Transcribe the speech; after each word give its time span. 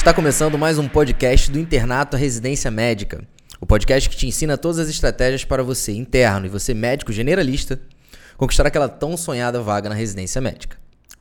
Está 0.00 0.14
começando 0.14 0.56
mais 0.56 0.78
um 0.78 0.88
podcast 0.88 1.50
do 1.50 1.58
Internato 1.58 2.16
à 2.16 2.18
Residência 2.18 2.70
Médica. 2.70 3.22
O 3.60 3.66
podcast 3.66 4.08
que 4.08 4.16
te 4.16 4.26
ensina 4.26 4.56
todas 4.56 4.78
as 4.78 4.88
estratégias 4.88 5.44
para 5.44 5.62
você, 5.62 5.92
interno 5.92 6.46
e 6.46 6.48
você, 6.48 6.72
médico 6.72 7.12
generalista, 7.12 7.78
conquistar 8.38 8.66
aquela 8.66 8.88
tão 8.88 9.14
sonhada 9.14 9.60
vaga 9.60 9.90
na 9.90 9.94
residência 9.94 10.40
médica. 10.40 10.78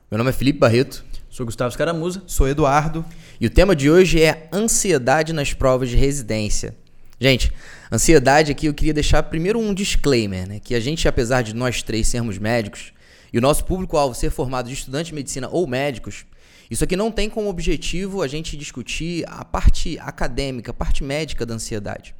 Meu 0.09 0.17
nome 0.17 0.29
é 0.29 0.33
Felipe 0.33 0.59
Barreto. 0.59 1.03
Sou 1.29 1.45
Gustavo 1.45 1.69
Escaramuza. 1.69 2.23
Sou 2.25 2.47
Eduardo. 2.47 3.03
E 3.37 3.45
o 3.45 3.49
tema 3.49 3.75
de 3.75 3.91
hoje 3.91 4.23
é 4.23 4.47
ansiedade 4.51 5.33
nas 5.33 5.53
provas 5.53 5.89
de 5.89 5.97
residência. 5.97 6.73
Gente, 7.19 7.51
ansiedade 7.91 8.49
aqui 8.53 8.67
eu 8.67 8.73
queria 8.73 8.93
deixar 8.93 9.23
primeiro 9.23 9.59
um 9.59 9.73
disclaimer, 9.73 10.47
né? 10.47 10.61
Que 10.63 10.73
a 10.73 10.79
gente, 10.79 11.05
apesar 11.05 11.41
de 11.41 11.53
nós 11.53 11.83
três 11.83 12.07
sermos 12.07 12.37
médicos 12.37 12.93
e 13.33 13.37
o 13.37 13.41
nosso 13.41 13.65
público-alvo 13.65 14.15
ser 14.15 14.29
formado 14.29 14.69
de 14.69 14.73
estudantes 14.73 15.07
de 15.07 15.15
medicina 15.15 15.49
ou 15.51 15.67
médicos, 15.67 16.25
isso 16.69 16.83
aqui 16.83 16.95
não 16.95 17.11
tem 17.11 17.29
como 17.29 17.49
objetivo 17.49 18.21
a 18.21 18.27
gente 18.27 18.55
discutir 18.55 19.25
a 19.27 19.43
parte 19.43 19.97
acadêmica, 19.99 20.71
a 20.71 20.73
parte 20.73 21.03
médica 21.03 21.45
da 21.45 21.55
ansiedade. 21.55 22.13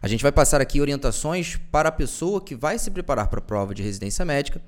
A 0.00 0.08
gente 0.08 0.22
vai 0.22 0.32
passar 0.32 0.60
aqui 0.60 0.80
orientações 0.80 1.58
para 1.70 1.88
a 1.88 1.92
pessoa 1.92 2.40
que 2.40 2.54
vai 2.54 2.78
se 2.78 2.90
preparar 2.90 3.28
para 3.28 3.38
a 3.38 3.42
prova 3.42 3.74
de 3.74 3.82
residência 3.82 4.24
médica 4.24 4.60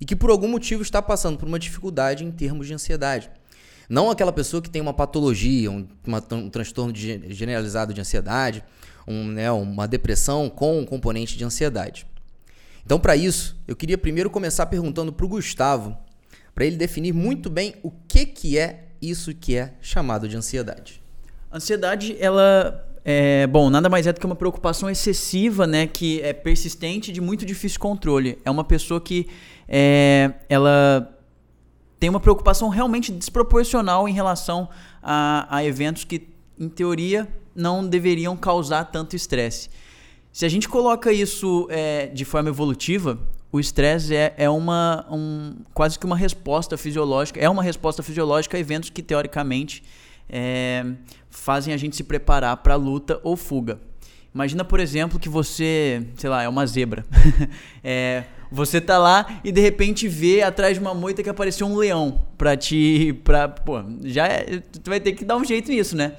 e 0.00 0.04
que 0.04 0.16
por 0.16 0.30
algum 0.30 0.48
motivo 0.48 0.82
está 0.82 1.00
passando 1.00 1.38
por 1.38 1.48
uma 1.48 1.58
dificuldade 1.58 2.24
em 2.24 2.30
termos 2.30 2.66
de 2.66 2.74
ansiedade. 2.74 3.30
Não 3.88 4.10
aquela 4.10 4.32
pessoa 4.32 4.62
que 4.62 4.70
tem 4.70 4.80
uma 4.80 4.94
patologia, 4.94 5.70
um, 5.70 5.86
uma, 6.06 6.22
um 6.32 6.48
transtorno 6.48 6.92
de, 6.92 7.32
generalizado 7.32 7.92
de 7.92 8.00
ansiedade, 8.00 8.64
um, 9.06 9.26
né, 9.28 9.50
uma 9.50 9.86
depressão 9.86 10.48
com 10.48 10.78
um 10.78 10.84
componente 10.84 11.36
de 11.36 11.44
ansiedade. 11.44 12.06
Então, 12.84 12.98
para 12.98 13.14
isso, 13.16 13.56
eu 13.68 13.76
queria 13.76 13.96
primeiro 13.96 14.30
começar 14.30 14.66
perguntando 14.66 15.12
para 15.12 15.26
o 15.26 15.28
Gustavo 15.28 15.96
para 16.54 16.64
ele 16.64 16.76
definir 16.76 17.12
muito 17.12 17.48
bem 17.48 17.74
o 17.82 17.90
que, 17.90 18.26
que 18.26 18.58
é 18.58 18.88
isso 19.00 19.34
que 19.34 19.56
é 19.56 19.74
chamado 19.80 20.28
de 20.28 20.36
ansiedade. 20.36 21.02
Ansiedade, 21.52 22.16
ela 22.18 22.88
é, 23.04 23.46
bom, 23.46 23.68
nada 23.68 23.88
mais 23.88 24.06
é 24.06 24.12
do 24.12 24.20
que 24.20 24.26
uma 24.26 24.36
preocupação 24.36 24.88
excessiva, 24.88 25.66
né, 25.66 25.86
que 25.86 26.20
é 26.22 26.32
persistente 26.32 27.10
de 27.10 27.20
muito 27.20 27.44
difícil 27.44 27.80
controle. 27.80 28.38
É 28.44 28.50
uma 28.50 28.64
pessoa 28.64 29.00
que 29.00 29.26
é, 29.68 30.32
ela 30.48 31.18
tem 31.98 32.08
uma 32.08 32.20
preocupação 32.20 32.68
realmente 32.68 33.10
desproporcional 33.12 34.08
em 34.08 34.12
relação 34.12 34.68
a, 35.02 35.46
a 35.56 35.64
eventos 35.64 36.04
que, 36.04 36.28
em 36.58 36.68
teoria, 36.68 37.28
não 37.54 37.86
deveriam 37.86 38.36
causar 38.36 38.84
tanto 38.86 39.16
estresse. 39.16 39.68
Se 40.32 40.46
a 40.46 40.48
gente 40.48 40.68
coloca 40.68 41.12
isso 41.12 41.66
é, 41.70 42.06
de 42.06 42.24
forma 42.24 42.48
evolutiva, 42.48 43.18
o 43.52 43.60
estresse 43.60 44.16
é, 44.16 44.34
é 44.38 44.48
uma 44.48 45.06
um, 45.10 45.56
quase 45.74 45.98
que 45.98 46.06
uma 46.06 46.16
resposta 46.16 46.78
fisiológica, 46.78 47.38
é 47.38 47.48
uma 47.48 47.62
resposta 47.62 48.02
fisiológica 48.02 48.56
a 48.56 48.60
eventos 48.60 48.88
que 48.88 49.02
teoricamente 49.02 49.84
é, 50.28 50.84
fazem 51.28 51.74
a 51.74 51.76
gente 51.76 51.94
se 51.94 52.02
preparar 52.02 52.56
para 52.56 52.74
luta 52.74 53.20
ou 53.22 53.36
fuga. 53.36 53.78
Imagina, 54.34 54.64
por 54.64 54.80
exemplo, 54.80 55.18
que 55.20 55.28
você, 55.28 56.06
sei 56.16 56.30
lá, 56.30 56.42
é 56.42 56.48
uma 56.48 56.66
zebra. 56.66 57.04
é, 57.84 58.24
você 58.50 58.80
tá 58.80 58.96
lá 58.96 59.40
e 59.44 59.52
de 59.52 59.60
repente 59.60 60.08
vê 60.08 60.40
atrás 60.40 60.74
de 60.74 60.80
uma 60.80 60.94
moita 60.94 61.22
que 61.22 61.28
apareceu 61.28 61.66
um 61.66 61.76
leão 61.76 62.22
pra 62.38 62.56
te. 62.56 63.12
Pra, 63.22 63.48
pô, 63.48 63.82
já 64.04 64.26
é, 64.26 64.60
tu 64.82 64.88
vai 64.88 65.00
ter 65.00 65.12
que 65.12 65.26
dar 65.26 65.36
um 65.36 65.44
jeito 65.44 65.70
nisso, 65.70 65.94
né? 65.94 66.16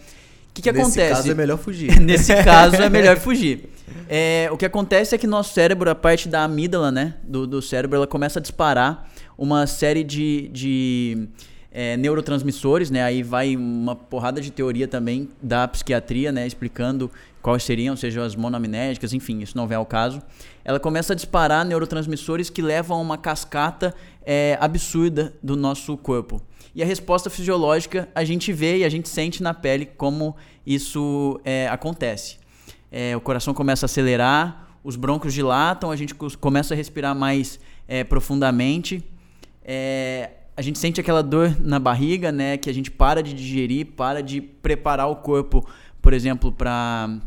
O 0.54 0.56
que, 0.56 0.62
que 0.62 0.72
Nesse 0.72 0.82
acontece? 0.82 1.10
Nesse 1.10 1.16
caso 1.16 1.32
é 1.32 1.34
melhor 1.34 1.58
fugir. 1.58 1.98
Nesse 2.00 2.44
caso 2.44 2.76
é 2.76 2.90
melhor 2.90 3.18
fugir. 3.18 3.70
É, 4.08 4.50
o 4.52 4.58
que 4.58 4.66
acontece 4.66 5.16
é 5.16 5.18
que 5.18 5.26
nosso 5.26 5.52
cérebro, 5.52 5.90
a 5.90 5.96
parte 5.96 6.30
da 6.30 6.44
amígdala, 6.44 6.92
né, 6.92 7.16
do, 7.24 7.48
do 7.48 7.60
cérebro, 7.60 7.98
ela 7.98 8.06
começa 8.06 8.38
a 8.38 8.42
disparar 8.42 9.10
uma 9.36 9.66
série 9.66 10.04
de, 10.04 10.48
de 10.50 11.28
é, 11.72 11.98
neurotransmissores, 11.98 12.92
né? 12.92 13.02
Aí 13.04 13.24
vai 13.24 13.56
uma 13.56 13.96
porrada 13.96 14.40
de 14.40 14.52
teoria 14.52 14.88
também 14.88 15.28
da 15.42 15.68
psiquiatria, 15.68 16.32
né? 16.32 16.46
Explicando 16.46 17.10
quais 17.42 17.64
seriam, 17.64 17.96
sejam 17.96 18.24
as 18.24 18.36
monoamnésicas, 18.36 19.12
enfim, 19.12 19.40
isso 19.40 19.58
não 19.58 19.68
é 19.68 19.80
o 19.80 19.86
caso. 19.86 20.22
Ela 20.64 20.80
começa 20.80 21.14
a 21.14 21.16
disparar 21.16 21.66
neurotransmissores 21.66 22.52
que 22.52 22.62
levam 22.62 22.98
a 22.98 23.02
uma 23.02 23.18
cascata 23.18 23.92
é, 24.24 24.56
absurda 24.62 25.34
do 25.42 25.56
nosso 25.56 25.98
corpo. 25.98 26.40
E 26.76 26.82
a 26.82 26.86
resposta 26.86 27.30
fisiológica 27.30 28.10
a 28.16 28.24
gente 28.24 28.52
vê 28.52 28.80
e 28.80 28.84
a 28.84 28.90
gente 28.90 29.08
sente 29.10 29.44
na 29.44 29.54
pele 29.54 29.86
como 29.86 30.36
isso 30.66 31.40
é, 31.44 31.68
acontece 31.68 32.44
é, 32.94 33.18
o 33.18 33.20
coração 33.20 33.56
começa 33.56 33.86
a 33.86 33.88
acelerar, 33.88 34.68
os 34.84 34.96
brônquios 34.96 35.34
dilatam, 35.34 35.90
a 35.90 35.96
gente 35.96 36.14
começa 36.14 36.76
a 36.76 36.78
respirar 36.78 37.16
mais 37.16 37.60
é, 37.88 38.04
profundamente. 38.04 39.04
É, 39.66 40.30
a 40.56 40.62
gente 40.62 40.78
sente 40.78 41.02
aquela 41.02 41.24
dor 41.24 41.58
na 41.60 41.80
barriga, 41.80 42.32
né? 42.32 42.56
Que 42.56 42.70
a 42.70 42.74
gente 42.74 42.92
para 42.92 43.24
de 43.24 43.34
digerir, 43.34 43.88
para 43.98 44.22
de 44.22 44.40
preparar 44.40 45.10
o 45.10 45.16
corpo, 45.16 45.68
por 46.00 46.14
exemplo, 46.14 46.52
para 46.52 47.18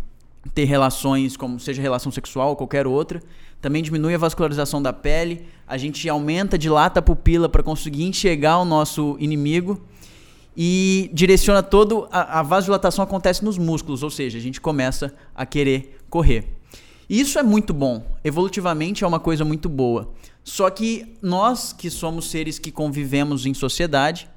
ter 0.55 0.65
relações, 0.67 1.37
como 1.37 1.59
seja 1.59 1.83
relação 1.83 2.13
sexual 2.13 2.51
ou 2.51 2.57
qualquer 2.57 2.87
outra. 2.87 3.21
Também 3.61 3.83
diminui 3.83 4.15
a 4.15 4.19
vascularização 4.19 4.81
da 4.81 4.93
pele. 4.93 5.49
A 5.67 5.77
gente 5.77 6.09
aumenta, 6.09 6.57
dilata 6.57 7.01
a 7.01 7.03
pupila 7.03 7.49
para 7.49 7.63
conseguir 7.63 8.05
enxergar 8.05 8.59
o 8.59 8.65
nosso 8.65 9.17
inimigo 9.19 9.81
e 10.57 11.11
direciona 11.13 11.63
todo 11.63 12.09
a, 12.11 12.41
a 12.41 12.43
vasodilatação 12.43 13.03
acontece 13.03 13.45
nos 13.45 13.59
músculos, 13.59 14.03
ou 14.03 14.11
seja, 14.11 14.39
a 14.39 14.41
gente 14.41 14.61
começa 14.61 15.15
a 15.35 15.45
querer 15.45 15.99
correr. 16.09 16.57
E 17.09 17.21
isso 17.21 17.39
é 17.39 17.43
muito 17.43 17.75
bom, 17.75 18.05
evolutivamente 18.25 19.05
é 19.05 19.07
uma 19.07 19.21
coisa 19.21 19.45
muito 19.45 19.69
boa. 19.69 20.13
Só 20.43 20.71
que 20.71 21.17
nós 21.21 21.73
que 21.73 21.91
somos 21.91 22.31
seres 22.31 22.59
que 22.59 22.71
convivemos 22.71 23.47
em 23.47 23.53
sociedade, 23.53 24.29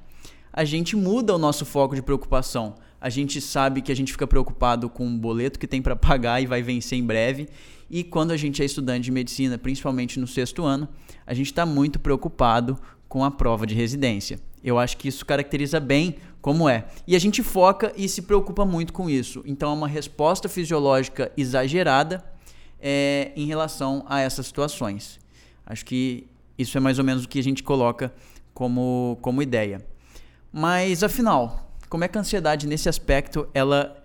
a 0.52 0.64
gente 0.64 0.96
muda 0.96 1.34
o 1.34 1.38
nosso 1.38 1.64
foco 1.64 1.94
de 1.94 2.02
preocupação. 2.02 2.74
A 3.00 3.08
gente 3.08 3.40
sabe 3.40 3.80
que 3.80 3.90
a 3.90 3.96
gente 3.96 4.12
fica 4.12 4.26
preocupado 4.26 4.90
com 4.90 5.06
um 5.06 5.18
boleto 5.18 5.58
que 5.58 5.66
tem 5.66 5.80
para 5.80 5.96
pagar 5.96 6.42
e 6.42 6.46
vai 6.46 6.62
vencer 6.62 6.98
em 6.98 7.04
breve. 7.04 7.48
E 7.90 8.04
quando 8.04 8.30
a 8.30 8.36
gente 8.36 8.62
é 8.62 8.64
estudante 8.64 9.04
de 9.04 9.10
medicina, 9.10 9.58
principalmente 9.58 10.20
no 10.20 10.26
sexto 10.26 10.64
ano, 10.64 10.88
a 11.26 11.34
gente 11.34 11.46
está 11.46 11.66
muito 11.66 11.98
preocupado 11.98 12.78
com 13.08 13.24
a 13.24 13.30
prova 13.30 13.66
de 13.66 13.74
residência. 13.74 14.38
Eu 14.62 14.78
acho 14.78 14.96
que 14.96 15.08
isso 15.08 15.26
caracteriza 15.26 15.80
bem 15.80 16.16
como 16.40 16.68
é. 16.68 16.86
E 17.06 17.16
a 17.16 17.18
gente 17.18 17.42
foca 17.42 17.92
e 17.96 18.08
se 18.08 18.22
preocupa 18.22 18.64
muito 18.64 18.92
com 18.92 19.10
isso. 19.10 19.42
Então 19.44 19.70
é 19.70 19.74
uma 19.74 19.88
resposta 19.88 20.48
fisiológica 20.48 21.32
exagerada 21.36 22.24
é, 22.80 23.32
em 23.34 23.46
relação 23.46 24.04
a 24.08 24.20
essas 24.20 24.46
situações. 24.46 25.18
Acho 25.66 25.84
que 25.84 26.28
isso 26.56 26.76
é 26.78 26.80
mais 26.80 26.98
ou 26.98 27.04
menos 27.04 27.24
o 27.24 27.28
que 27.28 27.40
a 27.40 27.42
gente 27.42 27.62
coloca 27.62 28.12
como, 28.54 29.18
como 29.20 29.42
ideia. 29.42 29.84
Mas 30.52 31.02
afinal, 31.02 31.74
como 31.88 32.04
é 32.04 32.08
que 32.08 32.16
a 32.16 32.20
ansiedade 32.20 32.66
nesse 32.68 32.88
aspecto 32.88 33.48
ela 33.52 33.96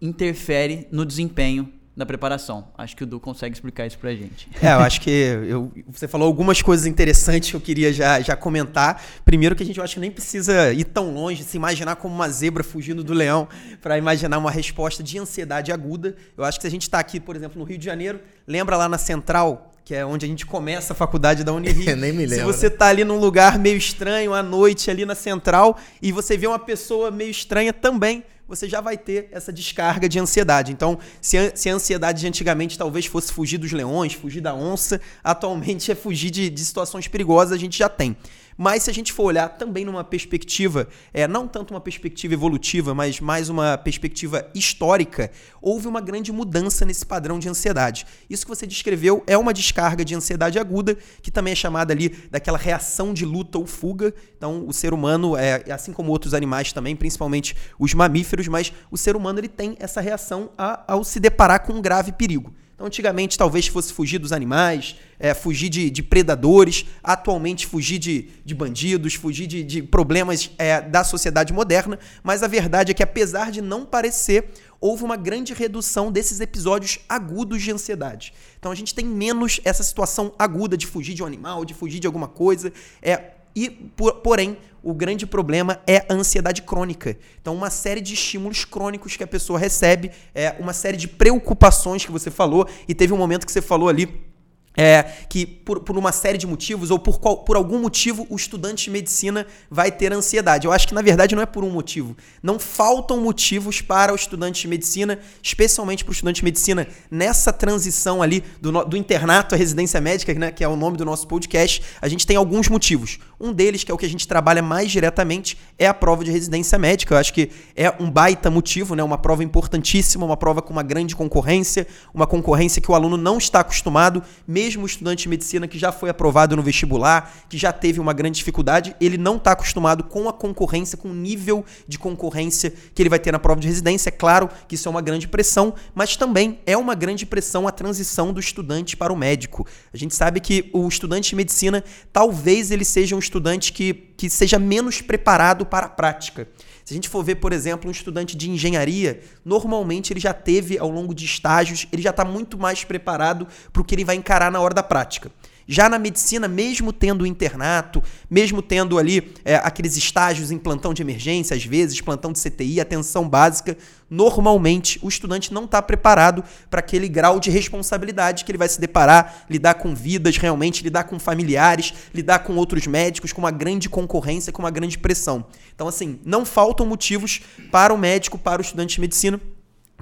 interfere 0.00 0.86
no 0.90 1.06
desempenho 1.06 1.72
da 1.96 2.04
preparação. 2.04 2.68
Acho 2.76 2.96
que 2.96 3.04
o 3.04 3.06
Du 3.06 3.20
consegue 3.20 3.54
explicar 3.54 3.86
isso 3.86 3.98
pra 3.98 4.14
gente. 4.14 4.48
É, 4.60 4.72
eu 4.72 4.80
acho 4.80 5.00
que 5.00 5.10
eu, 5.10 5.72
você 5.86 6.08
falou 6.08 6.26
algumas 6.26 6.60
coisas 6.60 6.86
interessantes 6.86 7.50
que 7.50 7.56
eu 7.56 7.60
queria 7.60 7.92
já, 7.92 8.20
já 8.20 8.34
comentar. 8.34 9.00
Primeiro 9.24 9.54
que 9.54 9.62
a 9.62 9.66
gente 9.66 9.78
eu 9.78 9.84
acho 9.84 9.94
que 9.94 10.00
nem 10.00 10.10
precisa 10.10 10.72
ir 10.72 10.84
tão 10.84 11.14
longe, 11.14 11.44
se 11.44 11.56
imaginar 11.56 11.96
como 11.96 12.14
uma 12.14 12.28
zebra 12.28 12.64
fugindo 12.64 13.04
do 13.04 13.12
leão 13.12 13.48
para 13.80 13.96
imaginar 13.96 14.38
uma 14.38 14.50
resposta 14.50 15.02
de 15.02 15.18
ansiedade 15.18 15.70
aguda. 15.70 16.16
Eu 16.36 16.44
acho 16.44 16.58
que 16.58 16.62
se 16.62 16.68
a 16.68 16.70
gente 16.70 16.82
está 16.82 16.98
aqui, 16.98 17.20
por 17.20 17.36
exemplo, 17.36 17.58
no 17.58 17.64
Rio 17.64 17.78
de 17.78 17.84
Janeiro, 17.84 18.20
lembra 18.46 18.76
lá 18.76 18.88
na 18.88 18.98
Central, 18.98 19.72
que 19.84 19.94
é 19.94 20.04
onde 20.04 20.26
a 20.26 20.28
gente 20.28 20.44
começa 20.44 20.94
a 20.94 20.96
faculdade 20.96 21.44
da 21.44 21.52
Unirio. 21.52 21.94
Nem 21.96 22.12
me 22.12 22.26
lembro. 22.26 22.52
Se 22.52 22.58
você 22.58 22.68
tá 22.68 22.86
ali 22.86 23.04
num 23.04 23.18
lugar 23.18 23.56
meio 23.56 23.76
estranho 23.76 24.34
à 24.34 24.42
noite 24.42 24.90
ali 24.90 25.04
na 25.04 25.14
Central 25.14 25.78
e 26.02 26.10
você 26.10 26.36
vê 26.36 26.46
uma 26.46 26.58
pessoa 26.58 27.10
meio 27.12 27.30
estranha 27.30 27.72
também, 27.72 28.24
você 28.46 28.68
já 28.68 28.80
vai 28.80 28.96
ter 28.96 29.28
essa 29.32 29.52
descarga 29.52 30.08
de 30.08 30.18
ansiedade. 30.18 30.72
Então, 30.72 30.98
se 31.20 31.36
a, 31.38 31.56
se 31.56 31.68
a 31.68 31.74
ansiedade 31.74 32.20
de 32.20 32.26
antigamente 32.26 32.78
talvez 32.78 33.06
fosse 33.06 33.32
fugir 33.32 33.58
dos 33.58 33.72
leões, 33.72 34.12
fugir 34.12 34.40
da 34.40 34.54
onça, 34.54 35.00
atualmente 35.22 35.90
é 35.90 35.94
fugir 35.94 36.30
de, 36.30 36.50
de 36.50 36.64
situações 36.64 37.08
perigosas, 37.08 37.52
a 37.52 37.58
gente 37.58 37.78
já 37.78 37.88
tem. 37.88 38.16
Mas 38.56 38.84
se 38.84 38.90
a 38.90 38.94
gente 38.94 39.12
for 39.12 39.24
olhar 39.24 39.48
também 39.48 39.84
numa 39.84 40.04
perspectiva, 40.04 40.88
é, 41.12 41.26
não 41.26 41.48
tanto 41.48 41.74
uma 41.74 41.80
perspectiva 41.80 42.34
evolutiva, 42.34 42.94
mas 42.94 43.20
mais 43.20 43.48
uma 43.48 43.76
perspectiva 43.76 44.48
histórica, 44.54 45.30
houve 45.60 45.88
uma 45.88 46.00
grande 46.00 46.30
mudança 46.30 46.84
nesse 46.84 47.04
padrão 47.04 47.38
de 47.38 47.48
ansiedade. 47.48 48.06
Isso 48.30 48.44
que 48.44 48.48
você 48.48 48.66
descreveu 48.66 49.22
é 49.26 49.36
uma 49.36 49.52
descarga 49.52 50.04
de 50.04 50.14
ansiedade 50.14 50.58
aguda, 50.58 50.96
que 51.20 51.30
também 51.30 51.52
é 51.52 51.56
chamada 51.56 51.92
ali 51.92 52.10
daquela 52.30 52.58
reação 52.58 53.12
de 53.12 53.24
luta 53.24 53.58
ou 53.58 53.66
fuga. 53.66 54.14
Então, 54.36 54.64
o 54.68 54.72
ser 54.72 54.94
humano, 54.94 55.36
é, 55.36 55.64
assim 55.72 55.92
como 55.92 56.12
outros 56.12 56.32
animais 56.32 56.72
também, 56.72 56.94
principalmente 56.94 57.56
os 57.78 57.92
mamíferos, 57.92 58.33
mas 58.48 58.72
o 58.90 58.96
ser 58.96 59.16
humano 59.16 59.40
ele 59.40 59.48
tem 59.48 59.76
essa 59.78 60.00
reação 60.00 60.50
a, 60.56 60.92
ao 60.92 61.04
se 61.04 61.20
deparar 61.20 61.64
com 61.64 61.74
um 61.74 61.82
grave 61.82 62.12
perigo. 62.12 62.52
Então, 62.74 62.88
antigamente, 62.88 63.38
talvez 63.38 63.68
fosse 63.68 63.92
fugir 63.92 64.18
dos 64.18 64.32
animais, 64.32 64.96
é, 65.18 65.32
fugir 65.32 65.68
de, 65.68 65.88
de, 65.88 66.02
predadores, 66.02 66.84
atualmente, 67.04 67.68
fugir 67.68 67.98
de, 67.98 68.28
de 68.44 68.52
bandidos, 68.52 69.14
fugir 69.14 69.46
de, 69.46 69.62
de 69.62 69.80
problemas 69.80 70.50
é, 70.58 70.80
da 70.80 71.04
sociedade 71.04 71.52
moderna. 71.52 71.98
Mas 72.22 72.42
a 72.42 72.48
verdade 72.48 72.90
é 72.90 72.94
que, 72.94 73.02
apesar 73.02 73.52
de 73.52 73.62
não 73.62 73.86
parecer, 73.86 74.50
houve 74.80 75.04
uma 75.04 75.16
grande 75.16 75.54
redução 75.54 76.10
desses 76.10 76.40
episódios 76.40 76.98
agudos 77.08 77.62
de 77.62 77.70
ansiedade. 77.70 78.34
Então, 78.58 78.72
a 78.72 78.74
gente 78.74 78.92
tem 78.92 79.04
menos 79.06 79.60
essa 79.64 79.84
situação 79.84 80.34
aguda 80.36 80.76
de 80.76 80.86
fugir 80.86 81.14
de 81.14 81.22
um 81.22 81.26
animal, 81.26 81.64
de 81.64 81.74
fugir 81.74 82.00
de 82.00 82.08
alguma 82.08 82.26
coisa. 82.26 82.72
É, 83.00 83.34
E, 83.54 83.70
por, 83.70 84.14
porém, 84.14 84.58
o 84.84 84.92
grande 84.94 85.26
problema 85.26 85.80
é 85.86 86.04
a 86.08 86.14
ansiedade 86.14 86.62
crônica. 86.62 87.16
Então, 87.40 87.54
uma 87.54 87.70
série 87.70 88.00
de 88.00 88.14
estímulos 88.14 88.64
crônicos 88.64 89.16
que 89.16 89.24
a 89.24 89.26
pessoa 89.26 89.58
recebe, 89.58 90.10
é 90.34 90.54
uma 90.60 90.72
série 90.72 90.96
de 90.96 91.08
preocupações 91.08 92.04
que 92.04 92.12
você 92.12 92.30
falou, 92.30 92.68
e 92.86 92.94
teve 92.94 93.12
um 93.12 93.16
momento 93.16 93.46
que 93.46 93.52
você 93.52 93.62
falou 93.62 93.88
ali 93.88 94.33
é, 94.76 95.02
que 95.28 95.46
por, 95.46 95.80
por, 95.80 95.96
uma 95.96 96.12
série 96.12 96.36
de 96.36 96.46
motivos 96.46 96.90
ou 96.90 96.98
por, 96.98 97.20
qual, 97.20 97.38
por 97.38 97.56
algum 97.56 97.78
motivo 97.78 98.26
o 98.28 98.36
estudante 98.36 98.84
de 98.84 98.90
medicina 98.90 99.46
vai 99.70 99.90
ter 99.92 100.12
ansiedade. 100.12 100.66
Eu 100.66 100.72
acho 100.72 100.88
que 100.88 100.94
na 100.94 101.02
verdade 101.02 101.34
não 101.34 101.42
é 101.42 101.46
por 101.46 101.62
um 101.62 101.70
motivo. 101.70 102.16
Não 102.42 102.58
faltam 102.58 103.20
motivos 103.20 103.80
para 103.80 104.12
o 104.12 104.16
estudante 104.16 104.62
de 104.62 104.68
medicina, 104.68 105.18
especialmente 105.42 106.04
para 106.04 106.10
o 106.10 106.12
estudante 106.12 106.36
de 106.36 106.44
medicina 106.44 106.88
nessa 107.10 107.52
transição 107.52 108.22
ali 108.22 108.42
do, 108.60 108.84
do 108.84 108.96
internato 108.96 109.54
à 109.54 109.58
residência 109.58 110.00
médica, 110.00 110.34
né, 110.34 110.50
que 110.50 110.64
é 110.64 110.68
o 110.68 110.76
nome 110.76 110.96
do 110.96 111.04
nosso 111.04 111.26
podcast. 111.28 111.82
A 112.00 112.08
gente 112.08 112.26
tem 112.26 112.36
alguns 112.36 112.68
motivos. 112.68 113.18
Um 113.40 113.52
deles, 113.52 113.84
que 113.84 113.90
é 113.90 113.94
o 113.94 113.98
que 113.98 114.06
a 114.06 114.08
gente 114.08 114.26
trabalha 114.26 114.62
mais 114.62 114.90
diretamente, 114.90 115.56
é 115.78 115.86
a 115.86 115.94
prova 115.94 116.24
de 116.24 116.30
residência 116.30 116.78
médica. 116.78 117.14
Eu 117.14 117.18
acho 117.18 117.32
que 117.32 117.50
é 117.76 117.92
um 118.00 118.10
baita 118.10 118.50
motivo, 118.50 118.94
né, 118.94 119.02
uma 119.02 119.18
prova 119.18 119.44
importantíssima, 119.44 120.24
uma 120.26 120.36
prova 120.36 120.60
com 120.60 120.72
uma 120.72 120.82
grande 120.82 121.14
concorrência, 121.14 121.86
uma 122.12 122.26
concorrência 122.26 122.82
que 122.82 122.90
o 122.90 122.94
aluno 122.94 123.16
não 123.16 123.38
está 123.38 123.60
acostumado, 123.60 124.22
mesmo 124.46 124.63
mesmo 124.64 124.86
estudante 124.86 125.24
de 125.24 125.28
medicina 125.28 125.68
que 125.68 125.78
já 125.78 125.92
foi 125.92 126.08
aprovado 126.08 126.56
no 126.56 126.62
vestibular, 126.62 127.30
que 127.50 127.58
já 127.58 127.70
teve 127.70 128.00
uma 128.00 128.14
grande 128.14 128.38
dificuldade, 128.38 128.96
ele 128.98 129.18
não 129.18 129.36
está 129.36 129.52
acostumado 129.52 130.04
com 130.04 130.26
a 130.26 130.32
concorrência, 130.32 130.96
com 130.96 131.10
o 131.10 131.14
nível 131.14 131.64
de 131.86 131.98
concorrência 131.98 132.72
que 132.94 133.02
ele 133.02 133.10
vai 133.10 133.18
ter 133.18 133.30
na 133.30 133.38
prova 133.38 133.60
de 133.60 133.68
residência. 133.68 134.08
É 134.08 134.10
claro 134.10 134.48
que 134.66 134.74
isso 134.74 134.88
é 134.88 134.90
uma 134.90 135.02
grande 135.02 135.28
pressão, 135.28 135.74
mas 135.94 136.16
também 136.16 136.60
é 136.64 136.76
uma 136.78 136.94
grande 136.94 137.26
pressão 137.26 137.68
a 137.68 137.72
transição 137.72 138.32
do 138.32 138.40
estudante 138.40 138.96
para 138.96 139.12
o 139.12 139.16
médico. 139.16 139.66
A 139.92 139.96
gente 139.98 140.14
sabe 140.14 140.40
que 140.40 140.70
o 140.72 140.88
estudante 140.88 141.30
de 141.30 141.36
medicina, 141.36 141.84
talvez 142.10 142.70
ele 142.70 142.86
seja 142.86 143.14
um 143.14 143.18
estudante 143.18 143.70
que, 143.70 143.92
que 144.16 144.30
seja 144.30 144.58
menos 144.58 145.02
preparado 145.02 145.66
para 145.66 145.86
a 145.86 145.90
prática. 145.90 146.48
Se 146.84 146.92
a 146.92 146.96
gente 146.96 147.08
for 147.08 147.24
ver, 147.24 147.36
por 147.36 147.52
exemplo, 147.52 147.88
um 147.88 147.90
estudante 147.90 148.36
de 148.36 148.50
engenharia, 148.50 149.22
normalmente 149.42 150.12
ele 150.12 150.20
já 150.20 150.34
teve 150.34 150.78
ao 150.78 150.90
longo 150.90 151.14
de 151.14 151.24
estágios, 151.24 151.86
ele 151.90 152.02
já 152.02 152.10
está 152.10 152.24
muito 152.24 152.58
mais 152.58 152.84
preparado 152.84 153.48
para 153.72 153.80
o 153.80 153.84
que 153.84 153.94
ele 153.94 154.04
vai 154.04 154.16
encarar 154.16 154.52
na 154.52 154.60
hora 154.60 154.74
da 154.74 154.82
prática. 154.82 155.32
Já 155.66 155.88
na 155.88 155.98
medicina, 155.98 156.46
mesmo 156.46 156.92
tendo 156.92 157.22
o 157.22 157.26
internato, 157.26 158.02
mesmo 158.28 158.60
tendo 158.60 158.98
ali 158.98 159.32
é, 159.44 159.56
aqueles 159.56 159.96
estágios 159.96 160.50
em 160.50 160.58
plantão 160.58 160.92
de 160.92 161.02
emergência, 161.02 161.56
às 161.56 161.64
vezes, 161.64 162.00
plantão 162.00 162.32
de 162.32 162.40
CTI, 162.40 162.80
atenção 162.80 163.28
básica, 163.28 163.76
normalmente 164.10 164.98
o 165.02 165.08
estudante 165.08 165.52
não 165.52 165.64
está 165.64 165.80
preparado 165.80 166.44
para 166.68 166.80
aquele 166.80 167.08
grau 167.08 167.40
de 167.40 167.50
responsabilidade 167.50 168.44
que 168.44 168.50
ele 168.50 168.58
vai 168.58 168.68
se 168.68 168.80
deparar, 168.80 169.46
lidar 169.48 169.74
com 169.74 169.94
vidas 169.94 170.36
realmente, 170.36 170.82
lidar 170.82 171.04
com 171.04 171.18
familiares, 171.18 171.94
lidar 172.12 172.40
com 172.40 172.54
outros 172.56 172.86
médicos, 172.86 173.32
com 173.32 173.40
uma 173.40 173.50
grande 173.50 173.88
concorrência, 173.88 174.52
com 174.52 174.62
uma 174.62 174.70
grande 174.70 174.98
pressão. 174.98 175.46
Então, 175.74 175.88
assim, 175.88 176.20
não 176.24 176.44
faltam 176.44 176.86
motivos 176.86 177.40
para 177.72 177.92
o 177.92 177.98
médico, 177.98 178.38
para 178.38 178.60
o 178.60 178.64
estudante 178.64 178.96
de 178.96 179.00
medicina 179.00 179.40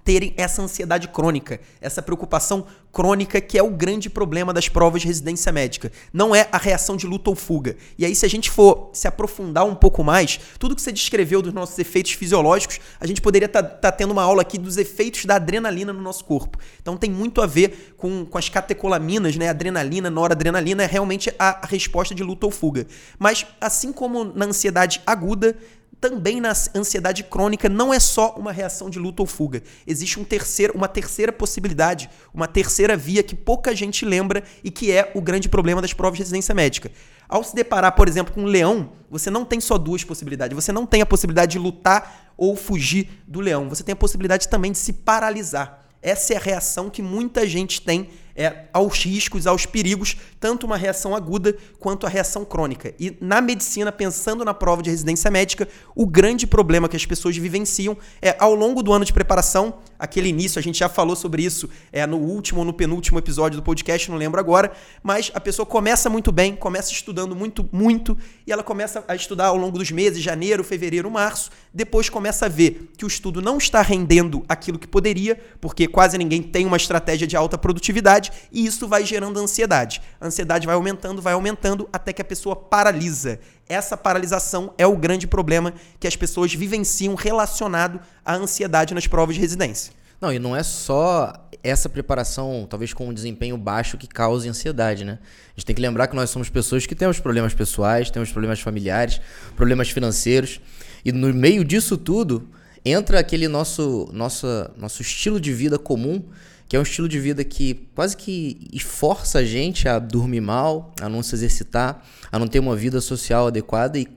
terem 0.04 0.34
essa 0.37 0.62
ansiedade 0.62 1.08
crônica, 1.08 1.60
essa 1.81 2.02
preocupação 2.02 2.66
crônica 2.93 3.40
que 3.40 3.56
é 3.56 3.62
o 3.62 3.70
grande 3.70 4.10
problema 4.10 4.52
das 4.52 4.69
provas 4.69 5.00
de 5.00 5.08
residência 5.08 5.50
médica. 5.50 5.90
Não 6.12 6.34
é 6.34 6.49
a 6.52 6.58
reação 6.58 6.96
de 6.96 7.06
luta 7.06 7.31
ou 7.31 7.37
fuga. 7.37 7.76
E 7.96 8.04
aí, 8.04 8.14
se 8.14 8.26
a 8.26 8.28
gente 8.28 8.50
for 8.50 8.90
se 8.93 9.08
aprofundar 9.08 9.64
um 9.64 9.75
pouco 9.75 10.04
mais, 10.04 10.38
tudo 10.58 10.76
que 10.76 10.82
você 10.82 10.93
descreveu 10.93 11.40
dos 11.40 11.54
nossos 11.54 11.78
efeitos 11.78 12.12
fisiológicos, 12.12 12.81
a 13.00 13.06
gente 13.06 13.22
poderia 13.22 13.46
estar 13.46 13.62
tá, 13.62 13.69
tá 13.69 13.93
tendo 13.93 14.10
uma 14.10 14.22
aula 14.22 14.43
aqui 14.43 14.58
dos 14.58 14.76
efeitos 14.76 15.25
da 15.25 15.37
adrenalina 15.37 15.93
no 15.93 16.02
nosso 16.02 16.25
corpo. 16.25 16.58
Então 16.81 16.96
tem 16.96 17.10
muito 17.10 17.40
a 17.40 17.46
ver 17.46 17.94
com, 17.96 18.26
com 18.26 18.38
as 18.38 18.48
catecolaminas, 18.48 19.37
né? 19.37 19.48
Adrenalina, 19.48 20.10
noradrenalina 20.10 20.82
é 20.82 20.87
realmente 20.87 21.32
a 21.38 21.66
resposta 21.66 22.14
de 22.14 22.22
luta 22.22 22.44
ou 22.46 22.52
fuga. 22.52 22.87
Mas 23.19 23.46
assim 23.60 23.93
como 23.93 24.25
na 24.25 24.46
ansiedade 24.46 25.00
aguda, 25.06 25.56
também 26.02 26.40
na 26.40 26.52
ansiedade 26.75 27.22
crônica 27.22 27.69
não 27.69 27.94
é 27.94 28.00
só 28.00 28.34
uma 28.34 28.50
reação 28.50 28.90
de 28.90 28.99
luta 28.99 29.22
ou 29.22 29.26
fuga. 29.26 29.62
Existe 29.87 30.19
um 30.19 30.25
terceiro, 30.25 30.75
uma 30.76 30.88
terceira 30.88 31.32
possibilidade, 31.32 32.10
uma 32.34 32.49
terceira 32.49 32.96
via 32.96 33.22
que 33.22 33.37
pouca 33.37 33.72
gente 33.72 34.04
lembra 34.04 34.43
e 34.64 34.70
que 34.70 34.90
é 34.90 35.12
o 35.14 35.20
grande 35.20 35.49
problema 35.49 35.81
das 35.81 35.93
provas 35.93 36.16
de 36.16 36.25
residência 36.25 36.52
médica. 36.52 36.90
Ao 37.28 37.44
se 37.44 37.54
deparar, 37.54 37.93
por 37.93 38.08
exemplo, 38.08 38.34
com 38.34 38.43
um 38.43 38.46
leão, 38.46 38.90
você 39.08 39.31
não 39.31 39.44
tem 39.44 39.60
só 39.60 39.78
duas 39.78 40.02
possibilidades. 40.02 40.56
Você 40.56 40.72
não 40.72 40.84
tem 40.84 41.02
a 41.02 41.06
possibilidade 41.06 41.52
de 41.52 41.58
lutar 41.60 42.32
ou 42.37 42.56
fugir 42.56 43.08
do 43.25 43.38
leão. 43.38 43.69
Você 43.69 43.84
tem 43.84 43.93
a 43.93 43.96
possibilidade 43.96 44.48
também 44.48 44.72
de 44.72 44.78
se 44.78 44.93
paralisar. 44.93 45.87
Essa 46.02 46.34
é 46.34 46.37
a 46.37 46.40
reação 46.40 46.90
que 46.90 47.00
muita 47.00 47.46
gente 47.46 47.81
tem 47.81 48.10
é, 48.37 48.64
aos 48.73 49.05
riscos, 49.05 49.46
aos 49.46 49.67
perigos, 49.67 50.17
tanto 50.40 50.67
uma 50.67 50.76
reação 50.76 51.14
aguda 51.14 51.56
quanto 51.79 52.06
a 52.06 52.08
reação 52.08 52.44
crônica. 52.44 52.94
E 52.99 53.17
na 53.20 53.40
medicina, 53.40 53.93
pensando 53.93 54.44
na 54.44 54.55
prova 54.55 54.82
de 54.82 54.90
residência 54.90 55.31
médica, 55.31 55.69
o 55.94 56.06
grande 56.06 56.46
problema 56.46 56.88
que 56.88 56.96
as 56.96 57.06
pessoas 57.06 57.37
vivenciam 57.37 57.96
é 58.20 58.37
ao 58.38 58.55
longo 58.55 58.82
do 58.82 58.93
ano 58.93 59.05
de 59.05 59.12
preparação, 59.12 59.75
aquele 59.99 60.29
início, 60.29 60.58
a 60.58 60.62
gente 60.62 60.79
já 60.79 60.88
falou 60.88 61.14
sobre 61.14 61.43
isso 61.43 61.69
é, 61.93 62.06
no 62.06 62.17
último 62.17 62.61
ou 62.61 62.64
no 62.64 62.73
penúltimo 62.73 63.19
episódio 63.19 63.56
do 63.56 63.62
podcast, 63.62 64.11
não 64.11 64.19
lembro 64.19 64.40
agora, 64.40 64.73
mas 65.02 65.31
a 65.34 65.40
pessoa 65.40 65.64
começa 65.67 66.11
muito 66.11 66.32
bem, 66.32 66.55
começa 66.55 66.93
estudando 66.93 67.37
muito, 67.37 67.69
muito, 67.73 68.17
e 68.46 68.52
ela 68.52 68.62
começa 68.62 69.05
a 69.06 69.14
estudar 69.14 69.46
ao 69.46 69.56
longo 69.56 69.79
dos 69.79 69.90
meses, 69.90 70.23
janeiro, 70.23 70.64
fevereiro, 70.64 71.11
março, 71.11 71.50
depois 71.73 72.08
começa 72.08 72.46
a 72.46 72.49
ver 72.49 72.90
que 72.96 73.05
o 73.05 73.08
estudo 73.08 73.40
não 73.40 73.58
está 73.58 73.81
rendendo 73.81 74.44
aquilo 74.49 74.79
que 74.79 74.87
poderia, 74.87 75.40
porque 75.61 75.87
quase 75.87 76.19
ninguém 76.19 76.43
tem 76.43 76.67
uma 76.67 76.76
estratégia 76.76 77.26
de 77.26 77.37
alta 77.37 77.56
produtividade 77.56 78.21
ansiedade 78.22 78.32
e 78.52 78.64
isso 78.64 78.86
vai 78.86 79.04
gerando 79.04 79.40
ansiedade. 79.40 80.00
A 80.20 80.26
ansiedade 80.26 80.66
vai 80.66 80.74
aumentando, 80.74 81.20
vai 81.20 81.32
aumentando 81.32 81.88
até 81.92 82.12
que 82.12 82.22
a 82.22 82.24
pessoa 82.24 82.54
paralisa. 82.54 83.40
Essa 83.69 83.96
paralisação 83.96 84.72
é 84.78 84.86
o 84.86 84.96
grande 84.96 85.26
problema 85.26 85.74
que 85.98 86.06
as 86.06 86.14
pessoas 86.14 86.54
vivenciam 86.54 87.14
relacionado 87.14 88.00
à 88.24 88.34
ansiedade 88.34 88.94
nas 88.94 89.06
provas 89.06 89.34
de 89.34 89.40
residência. 89.40 89.92
Não, 90.20 90.32
e 90.32 90.38
não 90.38 90.54
é 90.54 90.62
só 90.62 91.32
essa 91.64 91.88
preparação, 91.88 92.66
talvez 92.69 92.92
com 92.92 93.08
um 93.08 93.14
desempenho 93.14 93.56
baixo, 93.56 93.96
que 93.96 94.06
cause 94.06 94.48
ansiedade, 94.48 95.04
né? 95.04 95.19
A 95.48 95.58
gente 95.60 95.66
tem 95.66 95.74
que 95.74 95.82
lembrar 95.82 96.06
que 96.06 96.14
nós 96.14 96.30
somos 96.30 96.48
pessoas 96.48 96.86
que 96.86 96.94
temos 96.94 97.19
problemas 97.19 97.54
pessoais, 97.54 98.08
temos 98.08 98.30
problemas 98.30 98.60
familiares, 98.60 99.20
problemas 99.56 99.90
financeiros. 99.90 100.60
E 101.04 101.10
no 101.10 101.32
meio 101.34 101.64
disso 101.64 101.96
tudo, 101.96 102.48
entra 102.84 103.19
aquele 103.19 103.48
nosso, 103.48 104.08
nosso, 104.12 104.46
nosso 104.76 105.02
estilo 105.02 105.40
de 105.40 105.52
vida 105.52 105.76
comum 105.76 106.22
que 106.68 106.76
é 106.76 106.78
um 106.78 106.82
estilo 106.82 107.08
de 107.08 107.18
vida 107.18 107.44
que 107.44 107.88
quase 107.94 108.16
que 108.16 108.68
força 108.80 109.40
a 109.40 109.44
gente 109.44 109.88
a 109.88 109.98
dormir 109.98 110.40
mal, 110.40 110.94
a 111.00 111.08
não 111.08 111.22
se 111.22 111.34
exercitar, 111.34 112.02
a 112.30 112.38
não 112.38 112.46
ter 112.46 112.58
uma 112.58 112.74
vida 112.74 113.00
social 113.00 113.48
adequada 113.48 113.98
e 113.98 114.08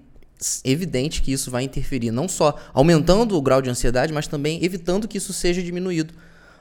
evidente 0.64 1.22
que 1.22 1.32
isso 1.32 1.50
vai 1.50 1.64
interferir 1.64 2.12
não 2.12 2.28
só 2.28 2.56
aumentando 2.74 3.38
o 3.38 3.42
grau 3.42 3.62
de 3.62 3.70
ansiedade, 3.70 4.14
mas 4.14 4.28
também 4.28 4.64
evitando 4.64 5.08
que 5.08 5.18
isso 5.18 5.34
seja 5.34 5.62
diminuído 5.62 6.14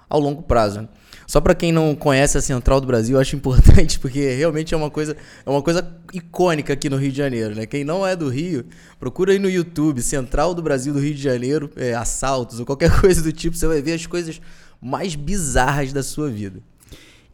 ao 0.08 0.20
longo 0.20 0.42
prazo. 0.42 0.88
Só 1.26 1.40
para 1.40 1.54
quem 1.54 1.72
não 1.72 1.94
conhece 1.94 2.36
a 2.36 2.40
Central 2.40 2.80
do 2.80 2.86
Brasil, 2.86 3.16
eu 3.16 3.20
acho 3.20 3.34
importante 3.34 3.98
porque 4.00 4.34
realmente 4.34 4.74
é 4.74 4.76
uma 4.76 4.90
coisa, 4.90 5.16
é 5.44 5.50
uma 5.50 5.62
coisa 5.62 5.86
icônica 6.12 6.72
aqui 6.72 6.90
no 6.90 6.96
Rio 6.96 7.10
de 7.10 7.18
Janeiro, 7.18 7.54
né? 7.54 7.66
Quem 7.66 7.82
não 7.82 8.06
é 8.06 8.14
do 8.14 8.28
Rio, 8.28 8.66
procura 9.00 9.32
aí 9.32 9.38
no 9.38 9.48
YouTube 9.48 10.02
Central 10.02 10.54
do 10.54 10.62
Brasil 10.62 10.92
do 10.92 11.00
Rio 11.00 11.14
de 11.14 11.22
Janeiro, 11.22 11.70
é, 11.76 11.94
assaltos 11.94 12.60
ou 12.60 12.66
qualquer 12.66 12.90
coisa 13.00 13.22
do 13.22 13.32
tipo, 13.32 13.56
você 13.56 13.66
vai 13.66 13.80
ver 13.80 13.94
as 13.94 14.06
coisas 14.06 14.40
mais 14.84 15.14
bizarras 15.14 15.92
da 15.92 16.02
sua 16.02 16.28
vida. 16.28 16.60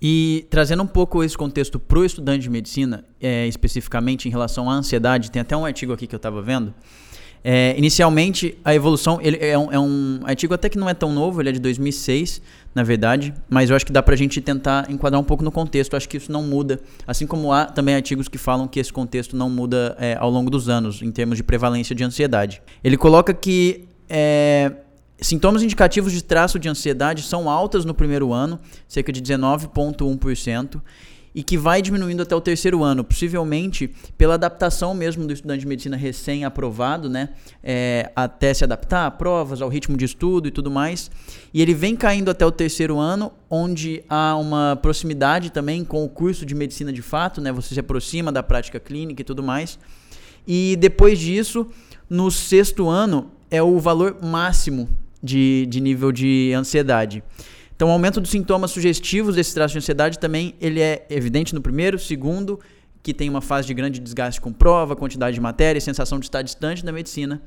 E 0.00 0.46
trazendo 0.48 0.82
um 0.82 0.86
pouco 0.86 1.22
esse 1.22 1.36
contexto 1.36 1.78
para 1.78 1.98
o 1.98 2.04
estudante 2.04 2.42
de 2.42 2.48
medicina, 2.48 3.04
é, 3.20 3.46
especificamente 3.46 4.28
em 4.28 4.30
relação 4.30 4.70
à 4.70 4.74
ansiedade, 4.74 5.30
tem 5.30 5.42
até 5.42 5.56
um 5.56 5.66
artigo 5.66 5.92
aqui 5.92 6.06
que 6.06 6.14
eu 6.14 6.18
estava 6.18 6.40
vendo. 6.40 6.72
É, 7.42 7.74
inicialmente, 7.76 8.56
a 8.64 8.74
evolução 8.74 9.18
ele 9.22 9.38
é, 9.40 9.58
um, 9.58 9.72
é 9.72 9.78
um 9.78 10.20
artigo 10.24 10.52
até 10.52 10.68
que 10.68 10.78
não 10.78 10.88
é 10.88 10.94
tão 10.94 11.12
novo, 11.12 11.40
ele 11.40 11.48
é 11.48 11.52
de 11.52 11.58
2006, 11.58 12.40
na 12.74 12.82
verdade, 12.82 13.34
mas 13.48 13.70
eu 13.70 13.76
acho 13.76 13.84
que 13.84 13.92
dá 13.92 14.02
para 14.02 14.14
a 14.14 14.16
gente 14.16 14.40
tentar 14.40 14.90
enquadrar 14.90 15.20
um 15.20 15.24
pouco 15.24 15.42
no 15.42 15.50
contexto. 15.50 15.94
Eu 15.94 15.96
acho 15.96 16.08
que 16.08 16.18
isso 16.18 16.30
não 16.30 16.42
muda, 16.42 16.80
assim 17.06 17.26
como 17.26 17.52
há 17.52 17.64
também 17.64 17.94
artigos 17.94 18.28
que 18.28 18.38
falam 18.38 18.68
que 18.68 18.78
esse 18.78 18.92
contexto 18.92 19.36
não 19.36 19.50
muda 19.50 19.96
é, 19.98 20.16
ao 20.18 20.30
longo 20.30 20.50
dos 20.50 20.68
anos, 20.68 21.02
em 21.02 21.10
termos 21.10 21.36
de 21.36 21.42
prevalência 21.42 21.94
de 21.96 22.04
ansiedade. 22.04 22.62
Ele 22.84 22.96
coloca 22.96 23.34
que 23.34 23.88
é, 24.08 24.72
Sintomas 25.20 25.62
indicativos 25.62 26.12
de 26.12 26.24
traço 26.24 26.58
de 26.58 26.68
ansiedade 26.68 27.22
são 27.22 27.50
altas 27.50 27.84
no 27.84 27.92
primeiro 27.92 28.32
ano, 28.32 28.58
cerca 28.88 29.12
de 29.12 29.20
19,1%, 29.20 30.80
e 31.34 31.42
que 31.42 31.56
vai 31.56 31.80
diminuindo 31.80 32.22
até 32.22 32.34
o 32.34 32.40
terceiro 32.40 32.82
ano, 32.82 33.04
possivelmente 33.04 33.88
pela 34.18 34.34
adaptação 34.34 34.94
mesmo 34.94 35.26
do 35.26 35.32
estudante 35.32 35.60
de 35.60 35.66
medicina 35.66 35.96
recém-aprovado, 35.96 37.08
né? 37.08 37.28
É, 37.62 38.10
até 38.16 38.52
se 38.52 38.64
adaptar 38.64 39.06
a 39.06 39.10
provas, 39.10 39.62
ao 39.62 39.68
ritmo 39.68 39.96
de 39.96 40.04
estudo 40.04 40.48
e 40.48 40.50
tudo 40.50 40.70
mais. 40.70 41.10
E 41.54 41.62
ele 41.62 41.74
vem 41.74 41.94
caindo 41.94 42.30
até 42.30 42.44
o 42.44 42.50
terceiro 42.50 42.98
ano, 42.98 43.30
onde 43.48 44.02
há 44.08 44.36
uma 44.36 44.76
proximidade 44.80 45.50
também 45.50 45.84
com 45.84 46.02
o 46.02 46.08
curso 46.08 46.44
de 46.44 46.54
medicina 46.54 46.92
de 46.92 47.02
fato, 47.02 47.40
né? 47.40 47.52
Você 47.52 47.74
se 47.74 47.80
aproxima 47.80 48.32
da 48.32 48.42
prática 48.42 48.80
clínica 48.80 49.22
e 49.22 49.24
tudo 49.24 49.42
mais. 49.42 49.78
E 50.48 50.76
depois 50.80 51.18
disso, 51.18 51.66
no 52.08 52.30
sexto 52.30 52.88
ano, 52.88 53.30
é 53.50 53.62
o 53.62 53.78
valor 53.78 54.16
máximo 54.20 54.88
de, 55.22 55.66
de 55.68 55.80
nível 55.80 56.12
de 56.12 56.52
ansiedade. 56.54 57.22
Então, 57.74 57.88
o 57.88 57.92
aumento 57.92 58.20
dos 58.20 58.30
sintomas 58.30 58.70
sugestivos 58.70 59.36
desse 59.36 59.54
traço 59.54 59.72
de 59.72 59.78
ansiedade 59.78 60.18
também 60.18 60.54
ele 60.60 60.80
é 60.80 61.06
evidente 61.08 61.54
no 61.54 61.62
primeiro, 61.62 61.98
segundo, 61.98 62.60
que 63.02 63.14
tem 63.14 63.28
uma 63.28 63.40
fase 63.40 63.66
de 63.66 63.72
grande 63.72 63.98
desgaste 63.98 64.40
com 64.40 64.52
prova, 64.52 64.94
quantidade 64.94 65.34
de 65.34 65.40
matéria, 65.40 65.80
sensação 65.80 66.18
de 66.18 66.26
estar 66.26 66.42
distante 66.42 66.84
da 66.84 66.92
medicina, 66.92 67.40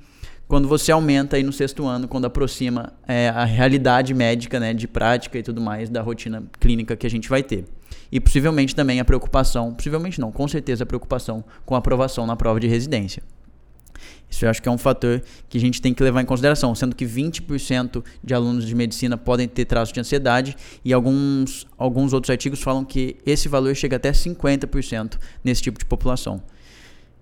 quando 0.47 0.67
você 0.67 0.91
aumenta 0.91 1.35
aí 1.35 1.43
no 1.43 1.53
sexto 1.53 1.85
ano, 1.85 2.07
quando 2.07 2.25
aproxima 2.25 2.93
é, 3.07 3.29
a 3.29 3.45
realidade 3.45 4.13
médica, 4.13 4.59
né, 4.59 4.73
de 4.73 4.87
prática 4.87 5.37
e 5.37 5.43
tudo 5.43 5.61
mais 5.61 5.89
da 5.89 6.01
rotina 6.01 6.43
clínica 6.59 6.95
que 6.95 7.07
a 7.07 7.09
gente 7.09 7.29
vai 7.29 7.43
ter. 7.43 7.65
E 8.11 8.19
possivelmente 8.19 8.75
também 8.75 8.99
a 8.99 9.05
preocupação, 9.05 9.73
possivelmente 9.73 10.19
não, 10.19 10.31
com 10.31 10.47
certeza 10.47 10.83
a 10.83 10.87
preocupação 10.87 11.43
com 11.65 11.75
a 11.75 11.77
aprovação 11.77 12.25
na 12.25 12.35
prova 12.35 12.59
de 12.59 12.67
residência. 12.67 13.23
Isso 14.33 14.45
eu 14.45 14.49
acho 14.49 14.61
que 14.61 14.67
é 14.67 14.71
um 14.71 14.79
fator 14.79 15.21
que 15.47 15.59
a 15.59 15.61
gente 15.61 15.79
tem 15.79 15.93
que 15.93 16.01
levar 16.01 16.19
em 16.19 16.25
consideração, 16.25 16.73
sendo 16.73 16.95
que 16.95 17.05
20% 17.05 18.03
de 18.23 18.33
alunos 18.33 18.65
de 18.65 18.73
medicina 18.73 19.15
podem 19.15 19.47
ter 19.47 19.65
traços 19.65 19.93
de 19.93 19.99
ansiedade 19.99 20.57
e 20.83 20.91
alguns, 20.91 21.67
alguns 21.77 22.13
outros 22.13 22.31
artigos 22.31 22.59
falam 22.59 22.83
que 22.83 23.15
esse 23.27 23.47
valor 23.47 23.75
chega 23.75 23.97
até 23.97 24.11
50% 24.11 25.19
nesse 25.43 25.61
tipo 25.61 25.77
de 25.77 25.85
população. 25.85 26.41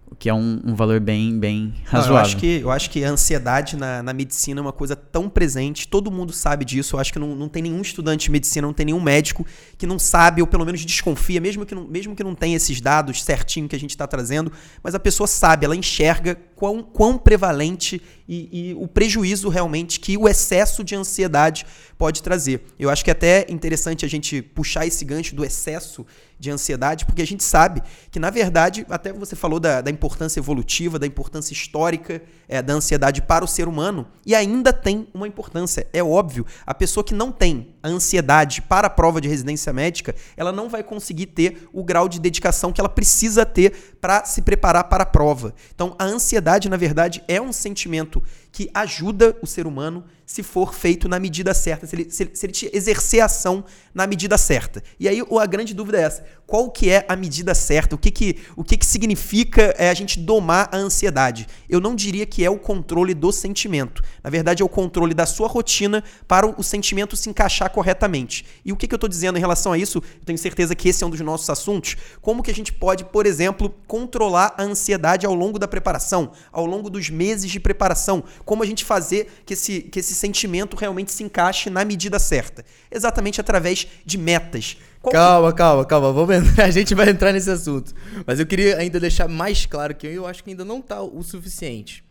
O 0.09 0.15
que 0.15 0.29
é 0.29 0.33
um, 0.33 0.61
um 0.65 0.75
valor 0.75 0.99
bem, 0.99 1.39
bem 1.39 1.73
razoável. 1.85 2.13
Não, 2.13 2.19
eu, 2.19 2.21
acho 2.21 2.37
que, 2.37 2.59
eu 2.61 2.71
acho 2.71 2.89
que 2.89 3.03
a 3.03 3.09
ansiedade 3.09 3.77
na, 3.77 4.03
na 4.03 4.11
medicina 4.11 4.59
é 4.59 4.61
uma 4.61 4.73
coisa 4.73 4.93
tão 4.93 5.29
presente, 5.29 5.87
todo 5.87 6.11
mundo 6.11 6.33
sabe 6.33 6.65
disso. 6.65 6.97
Eu 6.97 6.99
acho 6.99 7.13
que 7.13 7.19
não, 7.19 7.33
não 7.33 7.47
tem 7.47 7.63
nenhum 7.63 7.81
estudante 7.81 8.25
de 8.25 8.31
medicina, 8.31 8.67
não 8.67 8.73
tem 8.73 8.87
nenhum 8.87 8.99
médico 8.99 9.45
que 9.77 9.87
não 9.87 9.97
sabe, 9.97 10.41
ou 10.41 10.47
pelo 10.47 10.65
menos 10.65 10.83
desconfia, 10.83 11.39
mesmo 11.39 11.65
que 11.65 11.73
não, 11.73 11.87
mesmo 11.87 12.13
que 12.13 12.25
não 12.25 12.35
tenha 12.35 12.57
esses 12.57 12.81
dados 12.81 13.23
certinho 13.23 13.69
que 13.69 13.75
a 13.75 13.79
gente 13.79 13.91
está 13.91 14.05
trazendo, 14.05 14.51
mas 14.83 14.93
a 14.93 14.99
pessoa 14.99 15.27
sabe, 15.27 15.65
ela 15.65 15.77
enxerga 15.77 16.37
quão, 16.61 16.83
quão 16.83 17.17
prevalente 17.17 17.99
e, 18.29 18.69
e, 18.69 18.73
o 18.75 18.87
prejuízo 18.87 19.49
realmente 19.49 19.99
que 19.99 20.15
o 20.15 20.29
excesso 20.29 20.83
de 20.83 20.95
ansiedade 20.95 21.65
pode 21.97 22.21
trazer. 22.21 22.61
Eu 22.77 22.91
acho 22.91 23.03
que 23.03 23.09
é 23.09 23.13
até 23.13 23.47
interessante 23.49 24.05
a 24.05 24.07
gente 24.07 24.43
puxar 24.43 24.85
esse 24.85 25.03
gancho 25.03 25.35
do 25.35 25.43
excesso 25.43 26.05
de 26.39 26.51
ansiedade, 26.51 27.03
porque 27.05 27.23
a 27.23 27.25
gente 27.25 27.43
sabe 27.43 27.81
que, 28.11 28.19
na 28.19 28.29
verdade, 28.29 28.85
até 28.91 29.11
você 29.11 29.35
falou 29.35 29.59
da, 29.59 29.81
da 29.81 29.89
importância 29.89 30.39
evolutiva, 30.39 30.99
da 30.99 31.07
importância 31.07 31.51
histórica 31.51 32.21
é, 32.47 32.61
da 32.61 32.73
ansiedade 32.73 33.23
para 33.23 33.43
o 33.43 33.47
ser 33.47 33.67
humano, 33.67 34.07
e 34.23 34.35
ainda 34.35 34.71
tem 34.71 35.07
uma 35.15 35.27
importância. 35.27 35.87
É 35.91 36.03
óbvio, 36.03 36.45
a 36.63 36.75
pessoa 36.75 37.03
que 37.03 37.13
não 37.13 37.31
tem 37.31 37.69
a 37.83 37.87
ansiedade 37.87 38.61
para 38.61 38.87
a 38.87 38.89
prova 38.89 39.19
de 39.19 39.27
residência 39.27 39.73
médica, 39.73 40.15
ela 40.37 40.51
não 40.51 40.69
vai 40.69 40.83
conseguir 40.83 41.27
ter 41.27 41.67
o 41.73 41.83
grau 41.83 42.07
de 42.07 42.19
dedicação 42.19 42.71
que 42.71 42.79
ela 42.79 42.89
precisa 42.89 43.45
ter 43.45 43.95
para 43.99 44.25
se 44.25 44.41
preparar 44.41 44.85
para 44.85 45.03
a 45.03 45.05
prova. 45.05 45.53
Então, 45.73 45.95
a 45.97 46.05
ansiedade, 46.05 46.69
na 46.69 46.77
verdade, 46.77 47.23
é 47.27 47.41
um 47.41 47.51
sentimento 47.51 48.21
que 48.51 48.69
ajuda 48.73 49.35
o 49.41 49.47
ser 49.47 49.65
humano 49.65 50.03
se 50.31 50.43
for 50.43 50.73
feito 50.73 51.09
na 51.09 51.19
medida 51.19 51.53
certa, 51.53 51.85
se 51.85 51.93
ele, 51.93 52.09
se 52.09 52.23
ele, 52.23 52.31
se 52.33 52.45
ele 52.45 52.71
exercer 52.73 53.19
ação 53.19 53.65
na 53.93 54.07
medida 54.07 54.37
certa. 54.37 54.81
E 54.97 55.09
aí 55.09 55.21
a 55.21 55.45
grande 55.45 55.73
dúvida 55.73 55.99
é 55.99 56.03
essa: 56.03 56.23
qual 56.47 56.71
que 56.71 56.89
é 56.89 57.05
a 57.09 57.17
medida 57.17 57.53
certa? 57.53 57.95
O 57.95 57.97
que 57.97 58.09
que, 58.09 58.37
o 58.55 58.63
que, 58.63 58.77
que 58.77 58.85
significa 58.85 59.75
é, 59.77 59.89
a 59.89 59.93
gente 59.93 60.17
domar 60.17 60.69
a 60.71 60.77
ansiedade? 60.77 61.47
Eu 61.67 61.81
não 61.81 61.93
diria 61.93 62.25
que 62.25 62.45
é 62.45 62.49
o 62.49 62.57
controle 62.57 63.13
do 63.13 63.29
sentimento. 63.33 64.01
Na 64.23 64.29
verdade, 64.29 64.61
é 64.63 64.65
o 64.65 64.69
controle 64.69 65.13
da 65.13 65.25
sua 65.25 65.49
rotina 65.49 66.01
para 66.29 66.47
o, 66.47 66.55
o 66.57 66.63
sentimento 66.63 67.17
se 67.17 67.29
encaixar 67.29 67.69
corretamente. 67.69 68.45
E 68.63 68.71
o 68.71 68.77
que, 68.77 68.87
que 68.87 68.93
eu 68.93 68.97
estou 68.97 69.09
dizendo 69.09 69.37
em 69.37 69.41
relação 69.41 69.73
a 69.73 69.77
isso? 69.77 69.97
Eu 69.97 70.25
tenho 70.25 70.39
certeza 70.39 70.73
que 70.73 70.87
esse 70.87 71.03
é 71.03 71.07
um 71.07 71.09
dos 71.09 71.19
nossos 71.19 71.49
assuntos. 71.49 71.97
Como 72.21 72.41
que 72.41 72.51
a 72.51 72.55
gente 72.55 72.71
pode, 72.71 73.03
por 73.03 73.25
exemplo, 73.25 73.69
controlar 73.85 74.55
a 74.57 74.63
ansiedade 74.63 75.25
ao 75.25 75.33
longo 75.33 75.59
da 75.59 75.67
preparação, 75.67 76.31
ao 76.53 76.65
longo 76.65 76.89
dos 76.89 77.09
meses 77.09 77.51
de 77.51 77.59
preparação? 77.59 78.23
Como 78.45 78.63
a 78.63 78.65
gente 78.65 78.85
fazer 78.85 79.29
que 79.45 79.55
esse, 79.55 79.81
que 79.81 79.99
esse 79.99 80.20
sentimento 80.21 80.77
realmente 80.77 81.11
se 81.11 81.23
encaixe 81.23 81.69
na 81.69 81.83
medida 81.83 82.19
certa? 82.19 82.63
Exatamente 82.89 83.41
através 83.41 83.87
de 84.05 84.17
metas. 84.17 84.77
Qual 85.01 85.11
calma, 85.11 85.51
calma, 85.51 85.85
calma. 85.85 86.13
Vamos 86.13 86.35
entrar, 86.37 86.65
a 86.65 86.71
gente 86.71 86.93
vai 86.93 87.09
entrar 87.09 87.33
nesse 87.33 87.49
assunto. 87.49 87.93
Mas 88.25 88.39
eu 88.39 88.45
queria 88.45 88.77
ainda 88.77 88.99
deixar 88.99 89.27
mais 89.27 89.65
claro 89.65 89.95
que 89.95 90.07
eu 90.07 90.27
acho 90.27 90.43
que 90.43 90.51
ainda 90.51 90.63
não 90.63 90.79
está 90.79 91.01
o 91.01 91.21
suficiente. 91.23 92.03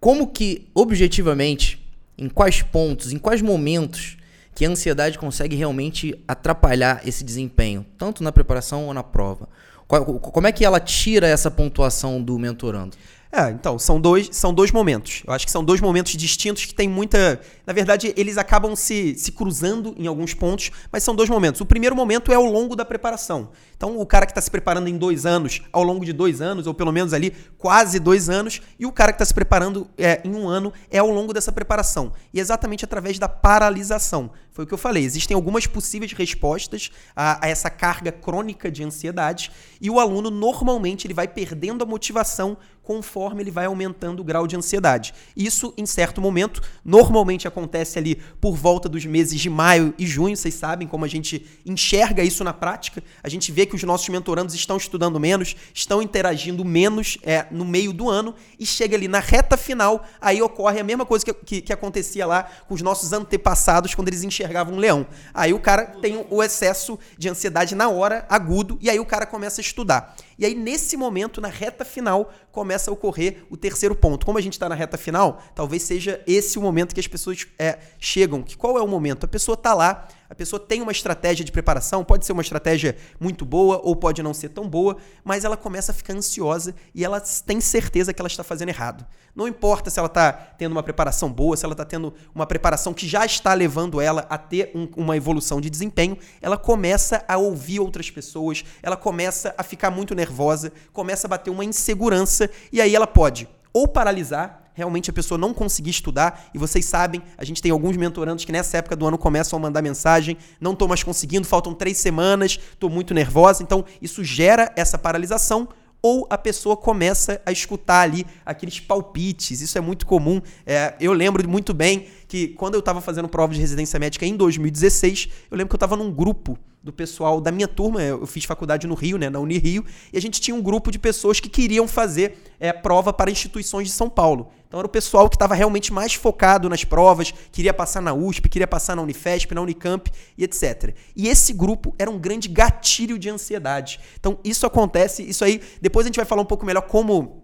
Como 0.00 0.26
que, 0.26 0.68
objetivamente, 0.74 1.80
em 2.18 2.28
quais 2.28 2.60
pontos, 2.60 3.12
em 3.12 3.18
quais 3.18 3.40
momentos 3.40 4.18
que 4.54 4.66
a 4.66 4.68
ansiedade 4.68 5.18
consegue 5.18 5.56
realmente 5.56 6.14
atrapalhar 6.28 7.00
esse 7.06 7.24
desempenho, 7.24 7.86
tanto 7.96 8.22
na 8.22 8.30
preparação 8.30 8.86
ou 8.86 8.94
na 8.94 9.02
prova? 9.02 9.48
Como 9.86 10.46
é 10.46 10.52
que 10.52 10.64
ela 10.64 10.80
tira 10.80 11.26
essa 11.26 11.50
pontuação 11.50 12.22
do 12.22 12.38
mentorando? 12.38 12.96
É, 13.36 13.50
então, 13.50 13.76
são 13.80 14.00
dois, 14.00 14.28
são 14.30 14.54
dois 14.54 14.70
momentos. 14.70 15.24
Eu 15.26 15.32
acho 15.32 15.44
que 15.44 15.50
são 15.50 15.64
dois 15.64 15.80
momentos 15.80 16.12
distintos 16.12 16.64
que 16.64 16.72
tem 16.72 16.88
muita. 16.88 17.40
Na 17.66 17.72
verdade, 17.72 18.12
eles 18.16 18.36
acabam 18.36 18.76
se, 18.76 19.14
se 19.16 19.32
cruzando 19.32 19.94
em 19.96 20.06
alguns 20.06 20.34
pontos, 20.34 20.70
mas 20.92 21.02
são 21.02 21.14
dois 21.14 21.30
momentos. 21.30 21.60
O 21.60 21.66
primeiro 21.66 21.96
momento 21.96 22.30
é 22.30 22.34
ao 22.34 22.44
longo 22.44 22.76
da 22.76 22.84
preparação. 22.84 23.50
Então, 23.76 23.98
o 23.98 24.06
cara 24.06 24.26
que 24.26 24.32
está 24.32 24.40
se 24.40 24.50
preparando 24.50 24.88
em 24.88 24.96
dois 24.96 25.26
anos, 25.26 25.62
ao 25.72 25.82
longo 25.82 26.04
de 26.04 26.12
dois 26.12 26.40
anos, 26.40 26.66
ou 26.66 26.74
pelo 26.74 26.92
menos 26.92 27.12
ali 27.12 27.34
quase 27.58 27.98
dois 27.98 28.28
anos, 28.28 28.60
e 28.78 28.86
o 28.86 28.92
cara 28.92 29.12
que 29.12 29.16
está 29.16 29.24
se 29.24 29.34
preparando 29.34 29.88
é, 29.96 30.20
em 30.24 30.34
um 30.34 30.48
ano 30.48 30.72
é 30.90 30.98
ao 30.98 31.10
longo 31.10 31.32
dessa 31.32 31.52
preparação. 31.52 32.12
E 32.32 32.40
exatamente 32.40 32.84
através 32.84 33.18
da 33.18 33.28
paralisação. 33.28 34.30
Foi 34.52 34.64
o 34.64 34.68
que 34.68 34.74
eu 34.74 34.78
falei. 34.78 35.02
Existem 35.02 35.34
algumas 35.34 35.66
possíveis 35.66 36.12
respostas 36.12 36.90
a, 37.16 37.44
a 37.44 37.48
essa 37.48 37.68
carga 37.68 38.12
crônica 38.12 38.70
de 38.70 38.84
ansiedade, 38.84 39.50
e 39.80 39.90
o 39.90 39.98
aluno 39.98 40.30
normalmente 40.30 41.06
ele 41.06 41.14
vai 41.14 41.26
perdendo 41.26 41.82
a 41.82 41.86
motivação 41.86 42.56
conforme 42.84 43.42
ele 43.42 43.50
vai 43.50 43.64
aumentando 43.64 44.20
o 44.20 44.24
grau 44.24 44.46
de 44.46 44.56
ansiedade. 44.56 45.14
Isso, 45.34 45.72
em 45.76 45.86
certo 45.86 46.20
momento, 46.20 46.62
normalmente 46.84 47.48
acontece 47.48 47.53
ali 47.96 48.16
por 48.40 48.56
volta 48.56 48.88
dos 48.88 49.04
meses 49.04 49.40
de 49.40 49.48
maio 49.50 49.94
e 49.98 50.06
junho. 50.06 50.36
Vocês 50.36 50.54
sabem 50.54 50.86
como 50.88 51.04
a 51.04 51.08
gente 51.08 51.46
enxerga 51.64 52.22
isso 52.22 52.42
na 52.42 52.52
prática. 52.52 53.02
A 53.22 53.28
gente 53.28 53.52
vê 53.52 53.66
que 53.66 53.74
os 53.74 53.82
nossos 53.82 54.08
mentorandos 54.08 54.54
estão 54.54 54.76
estudando 54.76 55.18
menos, 55.20 55.54
estão 55.72 56.02
interagindo 56.02 56.64
menos 56.64 57.18
é, 57.22 57.46
no 57.50 57.64
meio 57.64 57.92
do 57.92 58.08
ano 58.08 58.34
e 58.58 58.66
chega 58.66 58.96
ali 58.96 59.08
na 59.08 59.20
reta 59.20 59.56
final, 59.56 60.04
aí 60.20 60.42
ocorre 60.42 60.80
a 60.80 60.84
mesma 60.84 61.06
coisa 61.06 61.24
que, 61.24 61.32
que, 61.32 61.60
que 61.60 61.72
acontecia 61.72 62.26
lá 62.26 62.44
com 62.68 62.74
os 62.74 62.82
nossos 62.82 63.12
antepassados 63.12 63.94
quando 63.94 64.08
eles 64.08 64.22
enxergavam 64.22 64.74
um 64.74 64.78
leão. 64.78 65.06
Aí 65.32 65.52
o 65.52 65.58
cara 65.58 65.86
tem 65.86 66.24
o 66.30 66.42
excesso 66.42 66.98
de 67.18 67.28
ansiedade 67.28 67.74
na 67.74 67.88
hora, 67.88 68.26
agudo, 68.28 68.78
e 68.80 68.90
aí 68.90 68.98
o 68.98 69.06
cara 69.06 69.26
começa 69.26 69.60
a 69.60 69.62
estudar. 69.62 70.14
E 70.38 70.44
aí, 70.44 70.54
nesse 70.54 70.96
momento, 70.96 71.40
na 71.40 71.48
reta 71.48 71.84
final, 71.84 72.32
começa 72.50 72.90
a 72.90 72.94
ocorrer 72.94 73.44
o 73.50 73.56
terceiro 73.56 73.94
ponto. 73.94 74.26
Como 74.26 74.38
a 74.38 74.40
gente 74.40 74.54
está 74.54 74.68
na 74.68 74.74
reta 74.74 74.96
final, 74.96 75.42
talvez 75.54 75.82
seja 75.82 76.22
esse 76.26 76.58
o 76.58 76.62
momento 76.62 76.94
que 76.94 77.00
as 77.00 77.06
pessoas 77.06 77.46
é, 77.58 77.78
chegam. 77.98 78.42
Que 78.42 78.56
qual 78.56 78.78
é 78.78 78.82
o 78.82 78.88
momento? 78.88 79.24
A 79.24 79.28
pessoa 79.28 79.54
está 79.54 79.74
lá, 79.74 80.08
a 80.34 80.36
pessoa 80.36 80.58
tem 80.58 80.82
uma 80.82 80.90
estratégia 80.90 81.44
de 81.44 81.52
preparação, 81.52 82.02
pode 82.04 82.26
ser 82.26 82.32
uma 82.32 82.42
estratégia 82.42 82.96
muito 83.20 83.44
boa 83.44 83.80
ou 83.84 83.94
pode 83.94 84.20
não 84.20 84.34
ser 84.34 84.48
tão 84.48 84.68
boa, 84.68 84.96
mas 85.22 85.44
ela 85.44 85.56
começa 85.56 85.92
a 85.92 85.94
ficar 85.94 86.12
ansiosa 86.12 86.74
e 86.92 87.04
ela 87.04 87.20
tem 87.20 87.60
certeza 87.60 88.12
que 88.12 88.20
ela 88.20 88.26
está 88.26 88.42
fazendo 88.42 88.70
errado. 88.70 89.06
Não 89.32 89.46
importa 89.46 89.90
se 89.90 89.98
ela 90.00 90.08
está 90.08 90.32
tendo 90.32 90.72
uma 90.72 90.82
preparação 90.82 91.32
boa, 91.32 91.56
se 91.56 91.64
ela 91.64 91.72
está 91.72 91.84
tendo 91.84 92.12
uma 92.34 92.46
preparação 92.46 92.92
que 92.92 93.06
já 93.06 93.24
está 93.24 93.54
levando 93.54 94.00
ela 94.00 94.26
a 94.28 94.36
ter 94.36 94.72
um, 94.74 94.88
uma 94.96 95.16
evolução 95.16 95.60
de 95.60 95.70
desempenho, 95.70 96.18
ela 96.42 96.58
começa 96.58 97.24
a 97.28 97.36
ouvir 97.36 97.78
outras 97.78 98.10
pessoas, 98.10 98.64
ela 98.82 98.96
começa 98.96 99.54
a 99.56 99.62
ficar 99.62 99.92
muito 99.92 100.16
nervosa, 100.16 100.72
começa 100.92 101.28
a 101.28 101.30
bater 101.30 101.50
uma 101.50 101.64
insegurança 101.64 102.50
e 102.72 102.80
aí 102.80 102.92
ela 102.92 103.06
pode 103.06 103.48
ou 103.74 103.86
paralisar 103.86 104.62
realmente 104.74 105.08
a 105.08 105.12
pessoa 105.12 105.38
não 105.38 105.54
conseguir 105.54 105.90
estudar, 105.90 106.50
e 106.52 106.58
vocês 106.58 106.84
sabem, 106.84 107.22
a 107.38 107.44
gente 107.44 107.62
tem 107.62 107.70
alguns 107.70 107.96
mentorandos 107.96 108.44
que 108.44 108.50
nessa 108.50 108.78
época 108.78 108.96
do 108.96 109.06
ano 109.06 109.16
começam 109.16 109.56
a 109.56 109.62
mandar 109.62 109.80
mensagem, 109.80 110.36
não 110.60 110.72
estou 110.72 110.88
mais 110.88 111.02
conseguindo, 111.02 111.46
faltam 111.46 111.72
três 111.72 111.98
semanas, 111.98 112.58
estou 112.72 112.90
muito 112.90 113.14
nervosa, 113.14 113.62
então 113.62 113.84
isso 114.02 114.24
gera 114.24 114.72
essa 114.76 114.98
paralisação, 114.98 115.68
ou 116.02 116.26
a 116.28 116.36
pessoa 116.36 116.76
começa 116.76 117.40
a 117.46 117.52
escutar 117.52 118.00
ali 118.00 118.26
aqueles 118.44 118.78
palpites. 118.78 119.62
Isso 119.62 119.78
é 119.78 119.80
muito 119.80 120.04
comum. 120.04 120.38
É, 120.66 120.94
eu 121.00 121.14
lembro 121.14 121.48
muito 121.48 121.72
bem 121.72 122.08
que 122.28 122.48
quando 122.48 122.74
eu 122.74 122.80
estava 122.80 123.00
fazendo 123.00 123.26
prova 123.26 123.54
de 123.54 123.60
residência 123.60 123.98
médica 123.98 124.26
em 124.26 124.36
2016, 124.36 125.30
eu 125.50 125.56
lembro 125.56 125.70
que 125.70 125.74
eu 125.74 125.78
estava 125.78 125.96
num 125.96 126.12
grupo 126.12 126.58
do 126.84 126.92
pessoal 126.92 127.40
da 127.40 127.50
minha 127.50 127.66
turma, 127.66 128.02
eu 128.02 128.26
fiz 128.26 128.44
faculdade 128.44 128.86
no 128.86 128.94
Rio, 128.94 129.16
né, 129.16 129.30
na 129.30 129.40
Unirio, 129.40 129.82
e 130.12 130.18
a 130.18 130.20
gente 130.20 130.38
tinha 130.38 130.54
um 130.54 130.60
grupo 130.60 130.90
de 130.90 130.98
pessoas 130.98 131.40
que 131.40 131.48
queriam 131.48 131.88
fazer 131.88 132.36
é, 132.60 132.74
prova 132.74 133.10
para 133.10 133.30
instituições 133.30 133.88
de 133.88 133.94
São 133.94 134.10
Paulo. 134.10 134.50
Então 134.68 134.78
era 134.78 134.86
o 134.86 134.90
pessoal 134.90 135.30
que 135.30 135.34
estava 135.36 135.54
realmente 135.54 135.90
mais 135.94 136.12
focado 136.12 136.68
nas 136.68 136.84
provas, 136.84 137.32
queria 137.50 137.72
passar 137.72 138.02
na 138.02 138.12
USP, 138.12 138.50
queria 138.50 138.66
passar 138.66 138.94
na 138.94 139.00
Unifesp, 139.00 139.54
na 139.54 139.62
Unicamp 139.62 140.10
e 140.36 140.44
etc. 140.44 140.94
E 141.16 141.26
esse 141.26 141.54
grupo 141.54 141.94
era 141.98 142.10
um 142.10 142.18
grande 142.18 142.48
gatilho 142.48 143.18
de 143.18 143.30
ansiedade. 143.30 143.98
Então 144.20 144.38
isso 144.44 144.66
acontece, 144.66 145.22
isso 145.22 145.42
aí, 145.42 145.62
depois 145.80 146.04
a 146.04 146.08
gente 146.08 146.16
vai 146.16 146.26
falar 146.26 146.42
um 146.42 146.46
pouco 146.46 146.66
melhor 146.66 146.82
como 146.82 147.43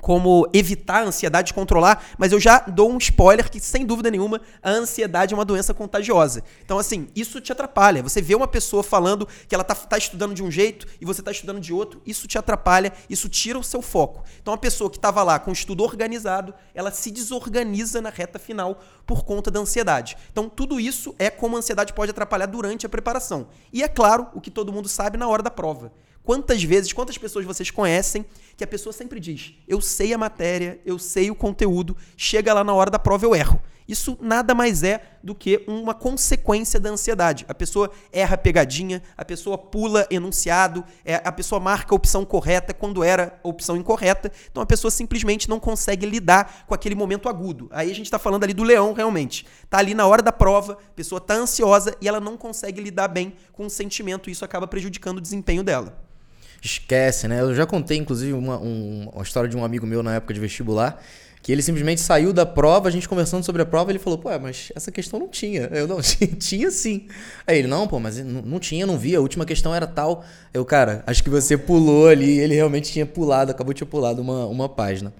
como 0.00 0.48
evitar 0.52 1.02
a 1.02 1.06
ansiedade, 1.06 1.54
controlar, 1.54 2.04
mas 2.16 2.32
eu 2.32 2.40
já 2.40 2.60
dou 2.60 2.90
um 2.90 2.98
spoiler 2.98 3.50
que, 3.50 3.60
sem 3.60 3.84
dúvida 3.84 4.10
nenhuma, 4.10 4.40
a 4.62 4.70
ansiedade 4.70 5.34
é 5.34 5.36
uma 5.36 5.44
doença 5.44 5.74
contagiosa. 5.74 6.42
Então, 6.64 6.78
assim, 6.78 7.08
isso 7.14 7.40
te 7.40 7.52
atrapalha. 7.52 8.02
Você 8.02 8.22
vê 8.22 8.34
uma 8.34 8.48
pessoa 8.48 8.82
falando 8.82 9.28
que 9.48 9.54
ela 9.54 9.64
tá, 9.64 9.74
tá 9.74 9.98
estudando 9.98 10.34
de 10.34 10.42
um 10.42 10.50
jeito 10.50 10.86
e 11.00 11.04
você 11.04 11.22
tá 11.22 11.30
estudando 11.30 11.60
de 11.60 11.72
outro, 11.72 12.00
isso 12.06 12.26
te 12.26 12.38
atrapalha, 12.38 12.92
isso 13.08 13.28
tira 13.28 13.58
o 13.58 13.64
seu 13.64 13.82
foco. 13.82 14.22
Então, 14.40 14.52
uma 14.52 14.58
pessoa 14.58 14.90
que 14.90 14.96
estava 14.96 15.22
lá 15.22 15.38
com 15.38 15.50
o 15.50 15.54
estudo 15.54 15.82
organizado, 15.82 16.54
ela 16.74 16.90
se 16.90 17.10
desorganiza 17.10 18.00
na 18.00 18.10
reta 18.10 18.38
final 18.38 18.80
por 19.06 19.24
conta 19.24 19.50
da 19.50 19.60
ansiedade. 19.60 20.16
Então, 20.30 20.48
tudo 20.48 20.78
isso 20.78 21.14
é 21.18 21.30
como 21.30 21.56
a 21.56 21.58
ansiedade 21.58 21.92
pode 21.92 22.10
atrapalhar 22.10 22.46
durante 22.46 22.86
a 22.86 22.88
preparação. 22.88 23.48
E, 23.72 23.82
é 23.82 23.88
claro, 23.88 24.28
o 24.34 24.40
que 24.40 24.50
todo 24.50 24.72
mundo 24.72 24.88
sabe 24.88 25.16
na 25.16 25.28
hora 25.28 25.42
da 25.42 25.50
prova 25.50 25.92
Quantas 26.28 26.62
vezes, 26.62 26.92
quantas 26.92 27.16
pessoas 27.16 27.46
vocês 27.46 27.70
conhecem 27.70 28.22
que 28.58 28.64
a 28.64 28.66
pessoa 28.66 28.92
sempre 28.92 29.20
diz: 29.20 29.54
Eu 29.68 29.80
sei 29.80 30.12
a 30.12 30.18
matéria, 30.18 30.80
eu 30.84 30.98
sei 30.98 31.30
o 31.30 31.34
conteúdo, 31.34 31.96
chega 32.16 32.52
lá 32.52 32.64
na 32.64 32.74
hora 32.74 32.90
da 32.90 32.98
prova 32.98 33.24
eu 33.24 33.34
erro. 33.34 33.62
Isso 33.86 34.18
nada 34.20 34.54
mais 34.54 34.82
é 34.82 35.00
do 35.22 35.34
que 35.34 35.64
uma 35.66 35.94
consequência 35.94 36.78
da 36.78 36.90
ansiedade. 36.90 37.46
A 37.48 37.54
pessoa 37.54 37.90
erra 38.12 38.36
pegadinha, 38.36 39.02
a 39.16 39.24
pessoa 39.24 39.56
pula 39.56 40.06
enunciado, 40.10 40.84
é, 41.02 41.14
a 41.24 41.32
pessoa 41.32 41.58
marca 41.58 41.94
a 41.94 41.96
opção 41.96 42.22
correta 42.22 42.74
quando 42.74 43.02
era 43.02 43.40
a 43.42 43.48
opção 43.48 43.78
incorreta. 43.78 44.30
Então 44.50 44.62
a 44.62 44.66
pessoa 44.66 44.90
simplesmente 44.90 45.48
não 45.48 45.58
consegue 45.58 46.04
lidar 46.04 46.66
com 46.66 46.74
aquele 46.74 46.94
momento 46.94 47.30
agudo. 47.30 47.68
Aí 47.72 47.90
a 47.90 47.94
gente 47.94 48.06
está 48.06 48.18
falando 48.18 48.44
ali 48.44 48.52
do 48.52 48.62
leão 48.62 48.92
realmente. 48.92 49.46
Tá 49.70 49.78
ali 49.78 49.94
na 49.94 50.06
hora 50.06 50.20
da 50.20 50.32
prova, 50.32 50.74
a 50.74 50.94
pessoa 50.94 51.18
está 51.18 51.34
ansiosa 51.34 51.96
e 51.98 52.08
ela 52.08 52.20
não 52.20 52.36
consegue 52.36 52.82
lidar 52.82 53.08
bem 53.08 53.32
com 53.52 53.64
o 53.64 53.70
sentimento 53.70 54.28
e 54.28 54.32
isso 54.32 54.44
acaba 54.44 54.66
prejudicando 54.66 55.16
o 55.16 55.22
desempenho 55.22 55.62
dela. 55.62 56.07
Esquece, 56.62 57.28
né? 57.28 57.40
Eu 57.40 57.54
já 57.54 57.66
contei, 57.66 57.96
inclusive, 57.98 58.32
uma, 58.32 58.58
um, 58.58 59.08
uma 59.12 59.22
história 59.22 59.48
de 59.48 59.56
um 59.56 59.64
amigo 59.64 59.86
meu 59.86 60.02
na 60.02 60.16
época 60.16 60.34
de 60.34 60.40
vestibular 60.40 61.00
que 61.42 61.52
ele 61.52 61.62
simplesmente 61.62 62.00
saiu 62.00 62.32
da 62.32 62.44
prova, 62.44 62.88
a 62.88 62.90
gente 62.90 63.08
conversando 63.08 63.44
sobre 63.44 63.62
a 63.62 63.64
prova, 63.64 63.90
ele 63.90 63.98
falou, 63.98 64.18
pô, 64.18 64.28
mas 64.38 64.70
essa 64.74 64.90
questão 64.90 65.18
não 65.18 65.28
tinha. 65.28 65.62
Eu 65.72 65.86
não, 65.86 66.00
tinha, 66.02 66.30
tinha 66.32 66.70
sim. 66.70 67.06
Aí 67.46 67.58
ele, 67.58 67.68
não, 67.68 67.86
pô, 67.86 67.98
mas 67.98 68.18
não, 68.18 68.42
não 68.42 68.58
tinha, 68.58 68.86
não 68.86 68.98
vi, 68.98 69.14
a 69.14 69.20
última 69.20 69.46
questão 69.46 69.74
era 69.74 69.86
tal. 69.86 70.24
Eu, 70.52 70.64
cara, 70.64 71.02
acho 71.06 71.22
que 71.22 71.30
você 71.30 71.56
pulou 71.56 72.08
ali, 72.08 72.38
ele 72.38 72.54
realmente 72.54 72.92
tinha 72.92 73.06
pulado, 73.06 73.50
acabou 73.50 73.72
de 73.72 73.80
ter 73.80 73.86
pulado 73.86 74.20
uma, 74.20 74.46
uma 74.46 74.68
página. 74.68 75.12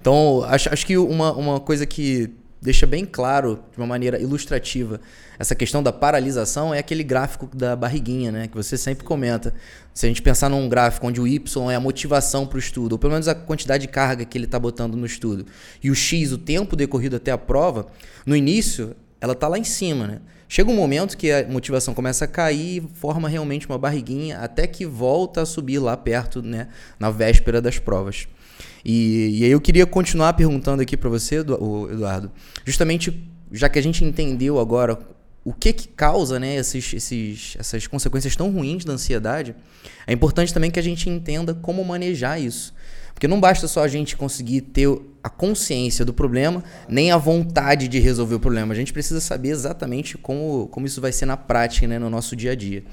Então, 0.00 0.42
acho, 0.48 0.72
acho 0.72 0.86
que 0.86 0.96
uma, 0.96 1.32
uma 1.32 1.60
coisa 1.60 1.84
que 1.86 2.30
deixa 2.60 2.86
bem 2.86 3.04
claro, 3.04 3.62
de 3.72 3.78
uma 3.78 3.86
maneira 3.86 4.20
ilustrativa, 4.20 5.00
essa 5.38 5.54
questão 5.54 5.82
da 5.82 5.92
paralisação 5.92 6.74
é 6.74 6.78
aquele 6.78 7.04
gráfico 7.04 7.48
da 7.54 7.76
barriguinha, 7.76 8.32
né? 8.32 8.48
Que 8.48 8.56
você 8.56 8.76
sempre 8.76 9.04
comenta. 9.04 9.54
Se 9.94 10.06
a 10.06 10.08
gente 10.08 10.20
pensar 10.20 10.48
num 10.48 10.68
gráfico 10.68 11.06
onde 11.06 11.20
o 11.20 11.26
Y 11.26 11.70
é 11.70 11.76
a 11.76 11.80
motivação 11.80 12.46
para 12.46 12.56
o 12.56 12.58
estudo, 12.58 12.92
ou 12.92 12.98
pelo 12.98 13.12
menos 13.12 13.28
a 13.28 13.34
quantidade 13.34 13.86
de 13.86 13.88
carga 13.88 14.24
que 14.24 14.36
ele 14.36 14.46
está 14.46 14.58
botando 14.58 14.96
no 14.96 15.06
estudo, 15.06 15.46
e 15.82 15.90
o 15.90 15.94
X, 15.94 16.32
o 16.32 16.38
tempo 16.38 16.74
decorrido 16.74 17.16
até 17.16 17.30
a 17.30 17.38
prova, 17.38 17.86
no 18.26 18.34
início 18.34 18.96
ela 19.20 19.32
está 19.32 19.48
lá 19.48 19.58
em 19.58 19.64
cima, 19.64 20.06
né? 20.06 20.20
Chega 20.48 20.70
um 20.70 20.74
momento 20.74 21.16
que 21.16 21.30
a 21.30 21.46
motivação 21.46 21.92
começa 21.92 22.24
a 22.24 22.28
cair 22.28 22.82
e 22.82 22.88
forma 22.94 23.28
realmente 23.28 23.66
uma 23.68 23.76
barriguinha 23.76 24.38
até 24.38 24.66
que 24.66 24.86
volta 24.86 25.42
a 25.42 25.46
subir 25.46 25.78
lá 25.78 25.96
perto, 25.96 26.40
né? 26.40 26.68
Na 26.98 27.10
véspera 27.10 27.60
das 27.60 27.78
provas. 27.78 28.26
E, 28.84 29.40
e 29.40 29.44
aí 29.44 29.50
eu 29.50 29.60
queria 29.60 29.86
continuar 29.86 30.32
perguntando 30.34 30.82
aqui 30.82 30.96
para 30.96 31.08
você, 31.08 31.36
Eduardo, 31.36 32.30
justamente 32.64 33.28
já 33.50 33.68
que 33.68 33.78
a 33.78 33.82
gente 33.82 34.04
entendeu 34.04 34.58
agora 34.58 34.98
o 35.44 35.52
que 35.52 35.72
que 35.72 35.88
causa 35.88 36.38
né, 36.38 36.56
esses, 36.56 36.92
esses, 36.92 37.56
essas 37.58 37.86
consequências 37.86 38.36
tão 38.36 38.50
ruins 38.50 38.84
da 38.84 38.92
ansiedade, 38.92 39.54
é 40.06 40.12
importante 40.12 40.52
também 40.52 40.70
que 40.70 40.78
a 40.78 40.82
gente 40.82 41.08
entenda 41.08 41.54
como 41.54 41.82
manejar 41.84 42.38
isso. 42.38 42.74
Porque 43.14 43.26
não 43.26 43.40
basta 43.40 43.66
só 43.66 43.82
a 43.82 43.88
gente 43.88 44.16
conseguir 44.16 44.60
ter 44.60 44.88
a 45.24 45.28
consciência 45.28 46.04
do 46.04 46.12
problema, 46.12 46.62
nem 46.88 47.10
a 47.10 47.16
vontade 47.16 47.88
de 47.88 47.98
resolver 47.98 48.36
o 48.36 48.40
problema. 48.40 48.72
A 48.72 48.76
gente 48.76 48.92
precisa 48.92 49.20
saber 49.20 49.48
exatamente 49.48 50.16
como, 50.16 50.68
como 50.68 50.86
isso 50.86 51.00
vai 51.00 51.12
ser 51.12 51.26
na 51.26 51.36
prática, 51.36 51.86
né, 51.88 51.98
no 51.98 52.10
nosso 52.10 52.36
dia 52.36 52.52
a 52.52 52.54
dia. 52.54 52.84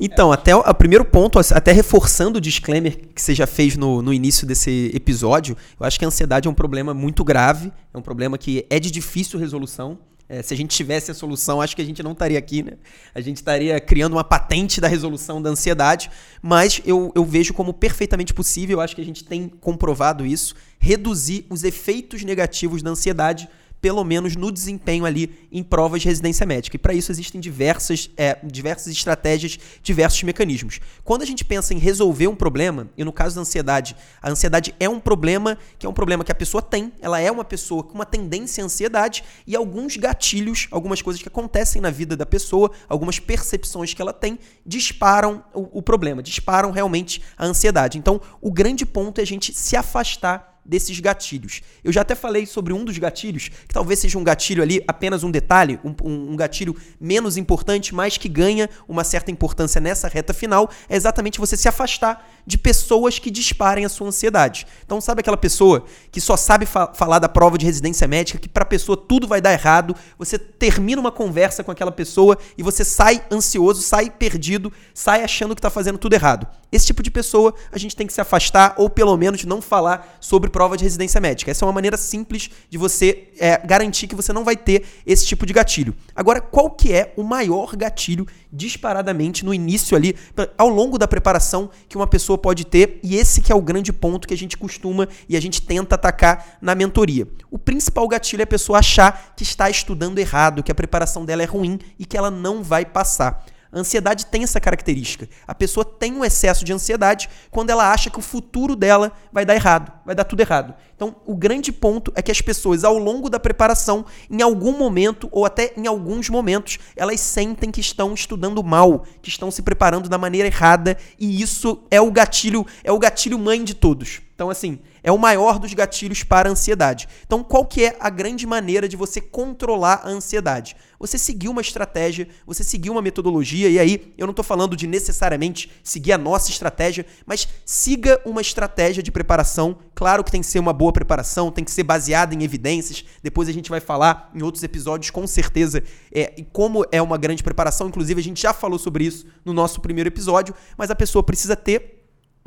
Então, 0.00 0.30
até 0.30 0.54
o 0.54 0.74
primeiro 0.74 1.04
ponto, 1.04 1.40
até 1.40 1.72
reforçando 1.72 2.38
o 2.38 2.40
disclaimer 2.40 2.96
que 3.12 3.20
você 3.20 3.34
já 3.34 3.48
fez 3.48 3.76
no, 3.76 4.00
no 4.00 4.14
início 4.14 4.46
desse 4.46 4.92
episódio, 4.94 5.56
eu 5.78 5.84
acho 5.84 5.98
que 5.98 6.04
a 6.04 6.08
ansiedade 6.08 6.46
é 6.46 6.50
um 6.50 6.54
problema 6.54 6.94
muito 6.94 7.24
grave, 7.24 7.72
é 7.92 7.98
um 7.98 8.02
problema 8.02 8.38
que 8.38 8.64
é 8.70 8.78
de 8.78 8.92
difícil 8.92 9.40
resolução. 9.40 9.98
É, 10.28 10.42
se 10.42 10.54
a 10.54 10.56
gente 10.56 10.76
tivesse 10.76 11.10
a 11.10 11.14
solução, 11.14 11.60
acho 11.60 11.74
que 11.74 11.82
a 11.82 11.84
gente 11.84 12.02
não 12.02 12.12
estaria 12.12 12.38
aqui, 12.38 12.62
né? 12.62 12.72
A 13.14 13.20
gente 13.20 13.38
estaria 13.38 13.80
criando 13.80 14.12
uma 14.12 14.22
patente 14.22 14.80
da 14.80 14.86
resolução 14.86 15.40
da 15.40 15.50
ansiedade, 15.50 16.10
mas 16.42 16.80
eu, 16.84 17.10
eu 17.16 17.24
vejo 17.24 17.52
como 17.54 17.72
perfeitamente 17.72 18.34
possível, 18.34 18.80
acho 18.80 18.94
que 18.94 19.00
a 19.00 19.04
gente 19.04 19.24
tem 19.24 19.48
comprovado 19.48 20.24
isso, 20.24 20.54
reduzir 20.78 21.46
os 21.48 21.64
efeitos 21.64 22.22
negativos 22.22 22.82
da 22.82 22.90
ansiedade 22.90 23.48
pelo 23.80 24.04
menos 24.04 24.36
no 24.36 24.50
desempenho 24.50 25.04
ali 25.04 25.48
em 25.52 25.62
provas 25.62 26.02
de 26.02 26.08
residência 26.08 26.44
médica. 26.46 26.76
E 26.76 26.78
para 26.78 26.94
isso 26.94 27.12
existem 27.12 27.40
diversas, 27.40 28.10
é, 28.16 28.38
diversas 28.42 28.92
estratégias, 28.92 29.58
diversos 29.82 30.22
mecanismos. 30.22 30.80
Quando 31.04 31.22
a 31.22 31.26
gente 31.26 31.44
pensa 31.44 31.72
em 31.72 31.78
resolver 31.78 32.28
um 32.28 32.34
problema, 32.34 32.88
e 32.96 33.04
no 33.04 33.12
caso 33.12 33.34
da 33.34 33.40
ansiedade, 33.40 33.96
a 34.20 34.30
ansiedade 34.30 34.74
é 34.80 34.88
um 34.88 35.00
problema 35.00 35.56
que 35.78 35.86
é 35.86 35.88
um 35.88 35.92
problema 35.92 36.24
que 36.24 36.32
a 36.32 36.34
pessoa 36.34 36.60
tem, 36.60 36.92
ela 37.00 37.20
é 37.20 37.30
uma 37.30 37.44
pessoa 37.44 37.82
com 37.82 37.94
uma 37.94 38.06
tendência 38.06 38.62
à 38.62 38.66
ansiedade 38.66 39.24
e 39.46 39.54
alguns 39.54 39.96
gatilhos, 39.96 40.66
algumas 40.70 41.00
coisas 41.00 41.22
que 41.22 41.28
acontecem 41.28 41.80
na 41.80 41.90
vida 41.90 42.16
da 42.16 42.26
pessoa, 42.26 42.70
algumas 42.88 43.18
percepções 43.18 43.94
que 43.94 44.02
ela 44.02 44.12
tem, 44.12 44.38
disparam 44.66 45.44
o, 45.54 45.78
o 45.78 45.82
problema, 45.82 46.22
disparam 46.22 46.70
realmente 46.70 47.22
a 47.36 47.46
ansiedade. 47.46 47.98
Então, 47.98 48.20
o 48.40 48.50
grande 48.50 48.84
ponto 48.84 49.18
é 49.18 49.22
a 49.22 49.26
gente 49.26 49.52
se 49.54 49.76
afastar 49.76 50.57
desses 50.68 51.00
gatilhos. 51.00 51.62
Eu 51.82 51.90
já 51.90 52.02
até 52.02 52.14
falei 52.14 52.44
sobre 52.44 52.74
um 52.74 52.84
dos 52.84 52.98
gatilhos, 52.98 53.48
que 53.48 53.72
talvez 53.72 54.00
seja 54.00 54.18
um 54.18 54.22
gatilho 54.22 54.62
ali, 54.62 54.84
apenas 54.86 55.24
um 55.24 55.30
detalhe, 55.30 55.80
um, 55.82 55.94
um, 56.04 56.36
gatilho 56.36 56.76
menos 57.00 57.38
importante, 57.38 57.94
mas 57.94 58.18
que 58.18 58.28
ganha 58.28 58.68
uma 58.86 59.02
certa 59.02 59.30
importância 59.30 59.80
nessa 59.80 60.06
reta 60.06 60.34
final, 60.34 60.70
é 60.88 60.96
exatamente 60.96 61.40
você 61.40 61.56
se 61.56 61.66
afastar 61.66 62.28
de 62.46 62.58
pessoas 62.58 63.18
que 63.18 63.30
disparem 63.30 63.84
a 63.84 63.88
sua 63.88 64.08
ansiedade. 64.08 64.66
Então, 64.84 65.00
sabe 65.00 65.20
aquela 65.20 65.36
pessoa 65.36 65.84
que 66.12 66.20
só 66.20 66.36
sabe 66.36 66.66
fa 66.66 66.92
falar 66.94 67.18
da 67.18 67.28
prova 67.28 67.56
de 67.56 67.64
residência 67.64 68.06
médica, 68.06 68.38
que 68.38 68.48
para 68.48 68.62
a 68.62 68.66
pessoa 68.66 68.96
tudo 68.96 69.26
vai 69.26 69.40
dar 69.40 69.52
errado, 69.52 69.94
você 70.18 70.38
termina 70.38 71.00
uma 71.00 71.12
conversa 71.12 71.64
com 71.64 71.70
aquela 71.70 71.92
pessoa 71.92 72.36
e 72.56 72.62
você 72.62 72.84
sai 72.84 73.22
ansioso, 73.30 73.80
sai 73.80 74.10
perdido, 74.10 74.72
sai 74.92 75.22
achando 75.22 75.54
que 75.54 75.60
está 75.60 75.70
fazendo 75.70 75.98
tudo 75.98 76.12
errado. 76.14 76.46
Esse 76.70 76.86
tipo 76.86 77.02
de 77.02 77.10
pessoa 77.10 77.54
a 77.72 77.78
gente 77.78 77.96
tem 77.96 78.06
que 78.06 78.12
se 78.12 78.20
afastar 78.20 78.74
ou 78.76 78.90
pelo 78.90 79.16
menos 79.16 79.44
não 79.44 79.62
falar 79.62 80.18
sobre 80.20 80.50
prova 80.58 80.76
de 80.76 80.82
residência 80.82 81.20
médica. 81.20 81.52
Essa 81.52 81.64
é 81.64 81.66
uma 81.66 81.72
maneira 81.72 81.96
simples 81.96 82.50
de 82.68 82.76
você 82.76 83.28
é, 83.38 83.64
garantir 83.64 84.08
que 84.08 84.16
você 84.16 84.32
não 84.32 84.42
vai 84.42 84.56
ter 84.56 84.84
esse 85.06 85.24
tipo 85.24 85.46
de 85.46 85.52
gatilho. 85.52 85.94
Agora, 86.16 86.40
qual 86.40 86.68
que 86.68 86.92
é 86.92 87.12
o 87.16 87.22
maior 87.22 87.76
gatilho 87.76 88.26
disparadamente 88.52 89.44
no 89.44 89.54
início 89.54 89.96
ali, 89.96 90.16
ao 90.56 90.68
longo 90.68 90.98
da 90.98 91.06
preparação 91.06 91.70
que 91.88 91.96
uma 91.96 92.08
pessoa 92.08 92.36
pode 92.36 92.64
ter, 92.64 92.98
e 93.04 93.14
esse 93.14 93.40
que 93.40 93.52
é 93.52 93.54
o 93.54 93.62
grande 93.62 93.92
ponto 93.92 94.26
que 94.26 94.34
a 94.34 94.36
gente 94.36 94.56
costuma 94.56 95.06
e 95.28 95.36
a 95.36 95.40
gente 95.40 95.62
tenta 95.62 95.94
atacar 95.94 96.58
na 96.60 96.74
mentoria. 96.74 97.28
O 97.52 97.58
principal 97.58 98.08
gatilho 98.08 98.40
é 98.40 98.44
a 98.44 98.48
pessoa 98.48 98.80
achar 98.80 99.34
que 99.36 99.44
está 99.44 99.70
estudando 99.70 100.18
errado, 100.18 100.64
que 100.64 100.72
a 100.72 100.74
preparação 100.74 101.24
dela 101.24 101.44
é 101.44 101.46
ruim 101.46 101.78
e 101.96 102.04
que 102.04 102.16
ela 102.16 102.32
não 102.32 102.64
vai 102.64 102.84
passar. 102.84 103.46
A 103.70 103.78
ansiedade 103.78 104.26
tem 104.26 104.42
essa 104.42 104.60
característica. 104.60 105.28
A 105.46 105.54
pessoa 105.54 105.84
tem 105.84 106.14
um 106.14 106.24
excesso 106.24 106.64
de 106.64 106.72
ansiedade 106.72 107.28
quando 107.50 107.70
ela 107.70 107.92
acha 107.92 108.10
que 108.10 108.18
o 108.18 108.22
futuro 108.22 108.74
dela 108.74 109.12
vai 109.32 109.44
dar 109.44 109.54
errado, 109.54 109.92
vai 110.06 110.14
dar 110.14 110.24
tudo 110.24 110.40
errado. 110.40 110.74
Então, 110.96 111.16
o 111.26 111.36
grande 111.36 111.70
ponto 111.70 112.12
é 112.14 112.22
que 112.22 112.30
as 112.30 112.40
pessoas, 112.40 112.82
ao 112.82 112.98
longo 112.98 113.28
da 113.28 113.38
preparação, 113.38 114.04
em 114.30 114.42
algum 114.42 114.76
momento 114.76 115.28
ou 115.30 115.44
até 115.44 115.72
em 115.76 115.86
alguns 115.86 116.28
momentos, 116.28 116.78
elas 116.96 117.20
sentem 117.20 117.70
que 117.70 117.80
estão 117.80 118.14
estudando 118.14 118.62
mal, 118.64 119.04
que 119.22 119.28
estão 119.28 119.50
se 119.50 119.62
preparando 119.62 120.08
da 120.08 120.18
maneira 120.18 120.48
errada, 120.48 120.96
e 121.18 121.40
isso 121.40 121.84
é 121.90 122.00
o 122.00 122.10
gatilho, 122.10 122.66
é 122.82 122.90
o 122.90 122.98
gatilho 122.98 123.38
mãe 123.38 123.62
de 123.62 123.74
todos. 123.74 124.27
Então, 124.38 124.50
assim, 124.50 124.78
é 125.02 125.10
o 125.10 125.18
maior 125.18 125.58
dos 125.58 125.74
gatilhos 125.74 126.22
para 126.22 126.48
a 126.48 126.52
ansiedade. 126.52 127.08
Então, 127.26 127.42
qual 127.42 127.66
que 127.66 127.84
é 127.84 127.96
a 127.98 128.08
grande 128.08 128.46
maneira 128.46 128.88
de 128.88 128.96
você 128.96 129.20
controlar 129.20 130.02
a 130.04 130.08
ansiedade? 130.10 130.76
Você 130.96 131.18
seguir 131.18 131.48
uma 131.48 131.60
estratégia, 131.60 132.28
você 132.46 132.62
seguir 132.62 132.88
uma 132.88 133.02
metodologia, 133.02 133.68
e 133.68 133.80
aí 133.80 134.14
eu 134.16 134.28
não 134.28 134.30
estou 134.30 134.44
falando 134.44 134.76
de 134.76 134.86
necessariamente 134.86 135.68
seguir 135.82 136.12
a 136.12 136.18
nossa 136.18 136.52
estratégia, 136.52 137.04
mas 137.26 137.48
siga 137.64 138.22
uma 138.24 138.40
estratégia 138.40 139.02
de 139.02 139.10
preparação. 139.10 139.76
Claro 139.92 140.22
que 140.22 140.30
tem 140.30 140.40
que 140.40 140.46
ser 140.46 140.60
uma 140.60 140.72
boa 140.72 140.92
preparação, 140.92 141.50
tem 141.50 141.64
que 141.64 141.72
ser 141.72 141.82
baseada 141.82 142.32
em 142.32 142.44
evidências. 142.44 143.04
Depois 143.20 143.48
a 143.48 143.52
gente 143.52 143.70
vai 143.70 143.80
falar 143.80 144.30
em 144.32 144.42
outros 144.42 144.62
episódios, 144.62 145.10
com 145.10 145.26
certeza, 145.26 145.82
é, 146.12 146.44
como 146.52 146.86
é 146.92 147.02
uma 147.02 147.18
grande 147.18 147.42
preparação. 147.42 147.88
Inclusive, 147.88 148.20
a 148.20 148.24
gente 148.24 148.40
já 148.40 148.54
falou 148.54 148.78
sobre 148.78 149.04
isso 149.04 149.26
no 149.44 149.52
nosso 149.52 149.80
primeiro 149.80 150.06
episódio, 150.06 150.54
mas 150.76 150.92
a 150.92 150.94
pessoa 150.94 151.24
precisa 151.24 151.56
ter 151.56 151.97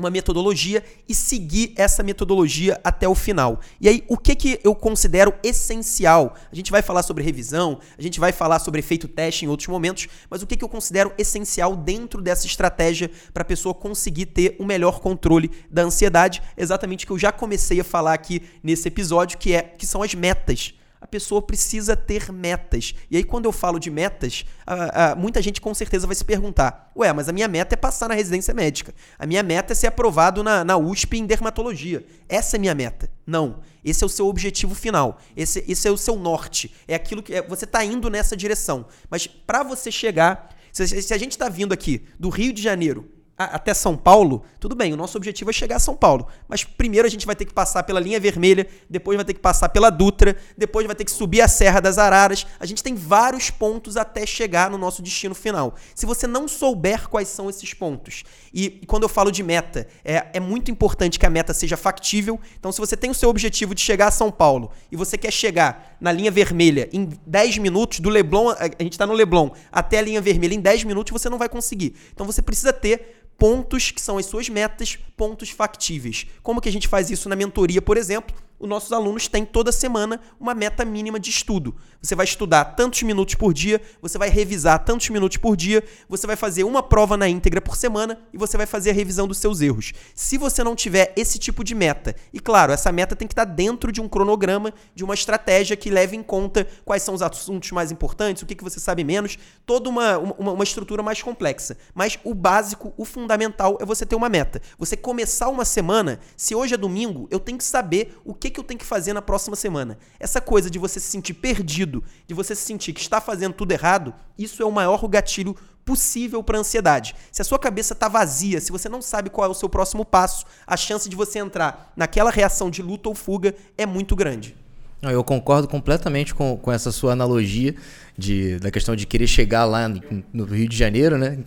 uma 0.01 0.09
metodologia 0.09 0.83
e 1.07 1.15
seguir 1.15 1.73
essa 1.75 2.03
metodologia 2.03 2.79
até 2.83 3.07
o 3.07 3.15
final. 3.15 3.59
E 3.79 3.87
aí, 3.87 4.03
o 4.07 4.17
que, 4.17 4.35
que 4.35 4.59
eu 4.63 4.75
considero 4.75 5.33
essencial? 5.43 6.35
A 6.51 6.55
gente 6.55 6.71
vai 6.71 6.81
falar 6.81 7.03
sobre 7.03 7.23
revisão, 7.23 7.79
a 7.97 8.01
gente 8.01 8.19
vai 8.19 8.31
falar 8.31 8.59
sobre 8.59 8.79
efeito 8.79 9.07
teste 9.07 9.45
em 9.45 9.47
outros 9.47 9.67
momentos, 9.67 10.07
mas 10.29 10.41
o 10.41 10.47
que, 10.47 10.57
que 10.57 10.63
eu 10.63 10.69
considero 10.69 11.13
essencial 11.17 11.75
dentro 11.75 12.21
dessa 12.21 12.45
estratégia 12.45 13.09
para 13.33 13.43
a 13.43 13.45
pessoa 13.45 13.73
conseguir 13.73 14.25
ter 14.27 14.55
o 14.59 14.65
melhor 14.65 14.99
controle 14.99 15.49
da 15.69 15.83
ansiedade? 15.83 16.41
Exatamente 16.57 17.05
o 17.05 17.07
que 17.07 17.13
eu 17.13 17.19
já 17.19 17.31
comecei 17.31 17.79
a 17.79 17.83
falar 17.83 18.13
aqui 18.13 18.41
nesse 18.63 18.87
episódio, 18.87 19.37
que 19.37 19.53
é 19.53 19.61
que 19.61 19.85
são 19.85 20.01
as 20.01 20.13
metas 20.13 20.73
pessoa 21.11 21.41
precisa 21.41 21.95
ter 21.95 22.31
metas. 22.31 22.95
E 23.11 23.17
aí, 23.17 23.23
quando 23.23 23.45
eu 23.45 23.51
falo 23.51 23.77
de 23.77 23.91
metas, 23.91 24.45
a, 24.65 25.11
a, 25.11 25.15
muita 25.15 25.41
gente 25.41 25.59
com 25.59 25.73
certeza 25.73 26.07
vai 26.07 26.15
se 26.15 26.23
perguntar: 26.23 26.91
ué, 26.95 27.11
mas 27.11 27.27
a 27.27 27.33
minha 27.33 27.47
meta 27.47 27.75
é 27.75 27.77
passar 27.77 28.07
na 28.07 28.15
residência 28.15 28.53
médica. 28.53 28.95
A 29.19 29.27
minha 29.27 29.43
meta 29.43 29.73
é 29.73 29.75
ser 29.75 29.87
aprovado 29.87 30.41
na, 30.41 30.63
na 30.63 30.77
USP 30.77 31.17
em 31.17 31.25
dermatologia. 31.25 32.05
Essa 32.29 32.55
é 32.55 32.59
minha 32.59 32.73
meta. 32.73 33.11
Não. 33.27 33.59
Esse 33.83 34.03
é 34.03 34.07
o 34.07 34.09
seu 34.09 34.27
objetivo 34.27 34.73
final. 34.73 35.19
Esse, 35.35 35.63
esse 35.67 35.87
é 35.87 35.91
o 35.91 35.97
seu 35.97 36.15
norte. 36.15 36.73
É 36.87 36.95
aquilo 36.95 37.21
que 37.21 37.33
é, 37.33 37.41
você 37.41 37.65
está 37.65 37.83
indo 37.83 38.09
nessa 38.09 38.37
direção. 38.37 38.85
Mas 39.09 39.27
para 39.27 39.63
você 39.63 39.91
chegar. 39.91 40.55
Se, 40.71 40.87
se 41.01 41.13
a 41.13 41.17
gente 41.17 41.33
está 41.33 41.49
vindo 41.49 41.73
aqui 41.73 42.05
do 42.17 42.29
Rio 42.29 42.53
de 42.53 42.61
Janeiro 42.61 43.11
até 43.37 43.73
São 43.73 43.97
Paulo, 43.97 44.43
tudo 44.59 44.75
bem, 44.75 44.93
o 44.93 44.97
nosso 44.97 45.17
objetivo 45.17 45.49
é 45.49 45.53
chegar 45.53 45.77
a 45.77 45.79
São 45.79 45.95
Paulo. 45.95 46.27
Mas 46.47 46.63
primeiro 46.63 47.07
a 47.07 47.11
gente 47.11 47.25
vai 47.25 47.35
ter 47.35 47.45
que 47.45 47.53
passar 47.53 47.83
pela 47.83 47.99
linha 47.99 48.19
vermelha, 48.19 48.67
depois 48.89 49.15
vai 49.15 49.25
ter 49.25 49.33
que 49.33 49.39
passar 49.39 49.69
pela 49.69 49.89
Dutra, 49.89 50.35
depois 50.57 50.85
vai 50.85 50.95
ter 50.95 51.05
que 51.05 51.11
subir 51.11 51.41
a 51.41 51.47
Serra 51.47 51.79
das 51.79 51.97
Araras. 51.97 52.45
A 52.59 52.65
gente 52.65 52.83
tem 52.83 52.93
vários 52.93 53.49
pontos 53.49 53.97
até 53.97 54.25
chegar 54.25 54.69
no 54.69 54.77
nosso 54.77 55.01
destino 55.01 55.33
final. 55.33 55.75
Se 55.95 56.05
você 56.05 56.27
não 56.27 56.47
souber 56.47 57.09
quais 57.09 57.27
são 57.27 57.49
esses 57.49 57.73
pontos, 57.73 58.23
e, 58.53 58.81
quando 58.85 59.03
eu 59.03 59.09
falo 59.09 59.31
de 59.31 59.41
meta, 59.41 59.87
é, 60.03 60.27
é 60.33 60.39
muito 60.39 60.69
importante 60.69 61.17
que 61.17 61.25
a 61.25 61.29
meta 61.29 61.53
seja 61.53 61.77
factível. 61.77 62.39
Então, 62.59 62.71
se 62.71 62.79
você 62.79 62.97
tem 62.97 63.09
o 63.09 63.15
seu 63.15 63.29
objetivo 63.29 63.73
de 63.73 63.81
chegar 63.81 64.07
a 64.07 64.11
São 64.11 64.29
Paulo 64.29 64.71
e 64.91 64.95
você 64.95 65.17
quer 65.17 65.31
chegar 65.31 65.95
na 65.99 66.11
linha 66.11 66.31
vermelha 66.31 66.89
em 66.91 67.09
10 67.25 67.57
minutos, 67.59 67.99
do 67.99 68.09
Leblon, 68.09 68.49
a 68.49 68.83
gente 68.83 68.93
está 68.93 69.07
no 69.07 69.13
Leblon, 69.13 69.51
até 69.71 69.99
a 69.99 70.01
linha 70.01 70.21
vermelha 70.21 70.53
em 70.53 70.59
10 70.59 70.83
minutos, 70.83 71.11
você 71.11 71.29
não 71.29 71.37
vai 71.37 71.47
conseguir. 71.47 71.95
Então, 72.13 72.25
você 72.25 72.41
precisa 72.41 72.73
ter 72.73 73.21
pontos 73.41 73.89
que 73.89 73.99
são 73.99 74.19
as 74.19 74.27
suas 74.27 74.47
metas, 74.49 74.99
pontos 75.17 75.49
factíveis. 75.49 76.27
Como 76.43 76.61
que 76.61 76.69
a 76.69 76.71
gente 76.71 76.87
faz 76.87 77.09
isso 77.09 77.27
na 77.27 77.35
mentoria, 77.35 77.81
por 77.81 77.97
exemplo? 77.97 78.35
Os 78.61 78.69
nossos 78.69 78.91
alunos 78.91 79.27
têm 79.27 79.43
toda 79.43 79.71
semana 79.71 80.21
uma 80.39 80.53
meta 80.53 80.85
mínima 80.85 81.19
de 81.19 81.31
estudo. 81.31 81.75
Você 81.99 82.13
vai 82.13 82.25
estudar 82.25 82.63
tantos 82.65 83.01
minutos 83.01 83.33
por 83.33 83.53
dia, 83.53 83.81
você 83.99 84.19
vai 84.19 84.29
revisar 84.29 84.83
tantos 84.85 85.09
minutos 85.09 85.37
por 85.37 85.57
dia, 85.57 85.83
você 86.07 86.27
vai 86.27 86.35
fazer 86.35 86.63
uma 86.63 86.83
prova 86.83 87.17
na 87.17 87.27
íntegra 87.27 87.59
por 87.59 87.75
semana 87.75 88.19
e 88.31 88.37
você 88.37 88.57
vai 88.57 88.67
fazer 88.67 88.91
a 88.91 88.93
revisão 88.93 89.27
dos 89.27 89.39
seus 89.39 89.61
erros. 89.61 89.93
Se 90.13 90.37
você 90.37 90.63
não 90.63 90.75
tiver 90.75 91.11
esse 91.15 91.39
tipo 91.39 91.63
de 91.63 91.73
meta, 91.73 92.15
e 92.31 92.39
claro, 92.39 92.71
essa 92.71 92.91
meta 92.91 93.15
tem 93.15 93.27
que 93.27 93.33
estar 93.33 93.45
dentro 93.45 93.91
de 93.91 93.99
um 93.99 94.07
cronograma, 94.07 94.71
de 94.93 95.03
uma 95.03 95.15
estratégia 95.15 95.75
que 95.75 95.89
leve 95.89 96.15
em 96.15 96.21
conta 96.21 96.67
quais 96.85 97.01
são 97.01 97.15
os 97.15 97.21
assuntos 97.23 97.71
mais 97.71 97.91
importantes, 97.91 98.43
o 98.43 98.45
que, 98.45 98.61
você 98.61 98.79
sabe 98.79 99.03
menos, 99.03 99.39
toda 99.65 99.89
uma, 99.89 100.19
uma, 100.19 100.51
uma 100.51 100.63
estrutura 100.63 101.01
mais 101.01 101.21
complexa. 101.21 101.75
Mas 101.95 102.19
o 102.23 102.35
básico, 102.35 102.93
o 102.95 103.05
fundamental 103.05 103.77
é 103.81 103.85
você 103.85 104.05
ter 104.05 104.15
uma 104.15 104.29
meta. 104.29 104.61
Você 104.77 104.95
começar 104.95 105.49
uma 105.49 105.65
semana, 105.65 106.19
se 106.37 106.53
hoje 106.53 106.75
é 106.75 106.77
domingo, 106.77 107.27
eu 107.31 107.39
tenho 107.39 107.57
que 107.57 107.63
saber 107.63 108.19
o 108.23 108.35
que 108.35 108.50
que 108.51 108.59
eu 108.59 108.63
tenho 108.63 108.79
que 108.79 108.85
fazer 108.85 109.13
na 109.13 109.21
próxima 109.21 109.55
semana? 109.55 109.97
Essa 110.19 110.39
coisa 110.39 110.69
de 110.69 110.77
você 110.77 110.99
se 110.99 111.07
sentir 111.07 111.33
perdido, 111.33 112.03
de 112.27 112.33
você 112.33 112.53
se 112.55 112.61
sentir 112.61 112.93
que 112.93 113.01
está 113.01 113.19
fazendo 113.19 113.53
tudo 113.53 113.71
errado, 113.71 114.13
isso 114.37 114.61
é 114.61 114.65
o 114.65 114.71
maior 114.71 115.07
gatilho 115.07 115.55
possível 115.83 116.43
para 116.43 116.59
ansiedade. 116.59 117.15
Se 117.31 117.41
a 117.41 117.45
sua 117.45 117.57
cabeça 117.57 117.93
está 117.93 118.07
vazia, 118.07 118.61
se 118.61 118.71
você 118.71 118.87
não 118.87 119.01
sabe 119.01 119.29
qual 119.29 119.47
é 119.47 119.49
o 119.49 119.53
seu 119.53 119.67
próximo 119.67 120.05
passo, 120.05 120.45
a 120.65 120.77
chance 120.77 121.09
de 121.09 121.15
você 121.15 121.39
entrar 121.39 121.91
naquela 121.95 122.29
reação 122.29 122.69
de 122.69 122.81
luta 122.81 123.09
ou 123.09 123.15
fuga 123.15 123.55
é 123.77 123.85
muito 123.85 124.15
grande. 124.15 124.55
Eu 125.01 125.23
concordo 125.23 125.67
completamente 125.67 126.35
com, 126.35 126.55
com 126.57 126.71
essa 126.71 126.91
sua 126.91 127.13
analogia 127.13 127.75
de, 128.15 128.59
da 128.59 128.69
questão 128.69 128.95
de 128.95 129.07
querer 129.07 129.25
chegar 129.25 129.65
lá 129.65 129.89
no 130.31 130.45
Rio 130.45 130.69
de 130.69 130.77
Janeiro, 130.77 131.17
né? 131.17 131.39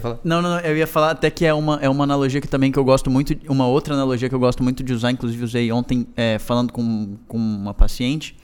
Falar? 0.00 0.18
Não, 0.24 0.42
não, 0.42 0.58
eu 0.60 0.76
ia 0.76 0.86
falar 0.86 1.12
até 1.12 1.30
que 1.30 1.44
é 1.44 1.54
uma, 1.54 1.78
é 1.80 1.88
uma 1.88 2.02
analogia 2.02 2.40
que 2.40 2.48
também 2.48 2.72
que 2.72 2.78
eu 2.78 2.84
gosto 2.84 3.08
muito, 3.08 3.36
uma 3.48 3.66
outra 3.66 3.94
analogia 3.94 4.28
que 4.28 4.34
eu 4.34 4.38
gosto 4.38 4.62
muito 4.62 4.82
de 4.82 4.92
usar, 4.92 5.12
inclusive 5.12 5.44
usei 5.44 5.70
ontem 5.70 6.06
é, 6.16 6.38
falando 6.38 6.72
com, 6.72 7.16
com 7.28 7.38
uma 7.38 7.72
paciente, 7.72 8.36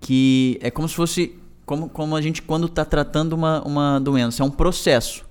que 0.00 0.56
é 0.62 0.70
como 0.70 0.88
se 0.88 0.94
fosse, 0.94 1.34
como, 1.66 1.88
como 1.88 2.14
a 2.14 2.22
gente 2.22 2.42
quando 2.42 2.66
está 2.66 2.84
tratando 2.84 3.32
uma, 3.32 3.60
uma 3.66 3.98
doença, 3.98 4.42
é 4.42 4.46
um 4.46 4.50
processo. 4.50 5.26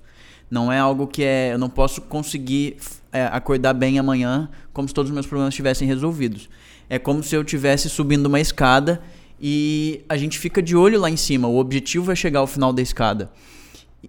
Não 0.50 0.72
é 0.72 0.78
algo 0.78 1.06
que 1.06 1.22
é, 1.22 1.52
eu 1.52 1.58
não 1.58 1.70
posso 1.70 2.02
conseguir 2.02 2.76
é, 3.12 3.24
acordar 3.26 3.72
bem 3.72 3.98
amanhã 3.98 4.48
como 4.72 4.86
se 4.86 4.94
todos 4.94 5.10
os 5.10 5.14
meus 5.14 5.26
problemas 5.26 5.54
estivessem 5.54 5.88
resolvidos. 5.88 6.48
É 6.90 6.98
como 6.98 7.22
se 7.22 7.34
eu 7.34 7.42
estivesse 7.42 7.88
subindo 7.88 8.26
uma 8.26 8.40
escada 8.40 9.00
e 9.40 10.02
a 10.08 10.16
gente 10.16 10.38
fica 10.38 10.62
de 10.62 10.74
olho 10.74 11.00
lá 11.00 11.10
em 11.10 11.16
cima. 11.16 11.48
O 11.48 11.58
objetivo 11.58 12.10
é 12.12 12.14
chegar 12.14 12.40
ao 12.40 12.46
final 12.46 12.72
da 12.72 12.82
escada 12.82 13.30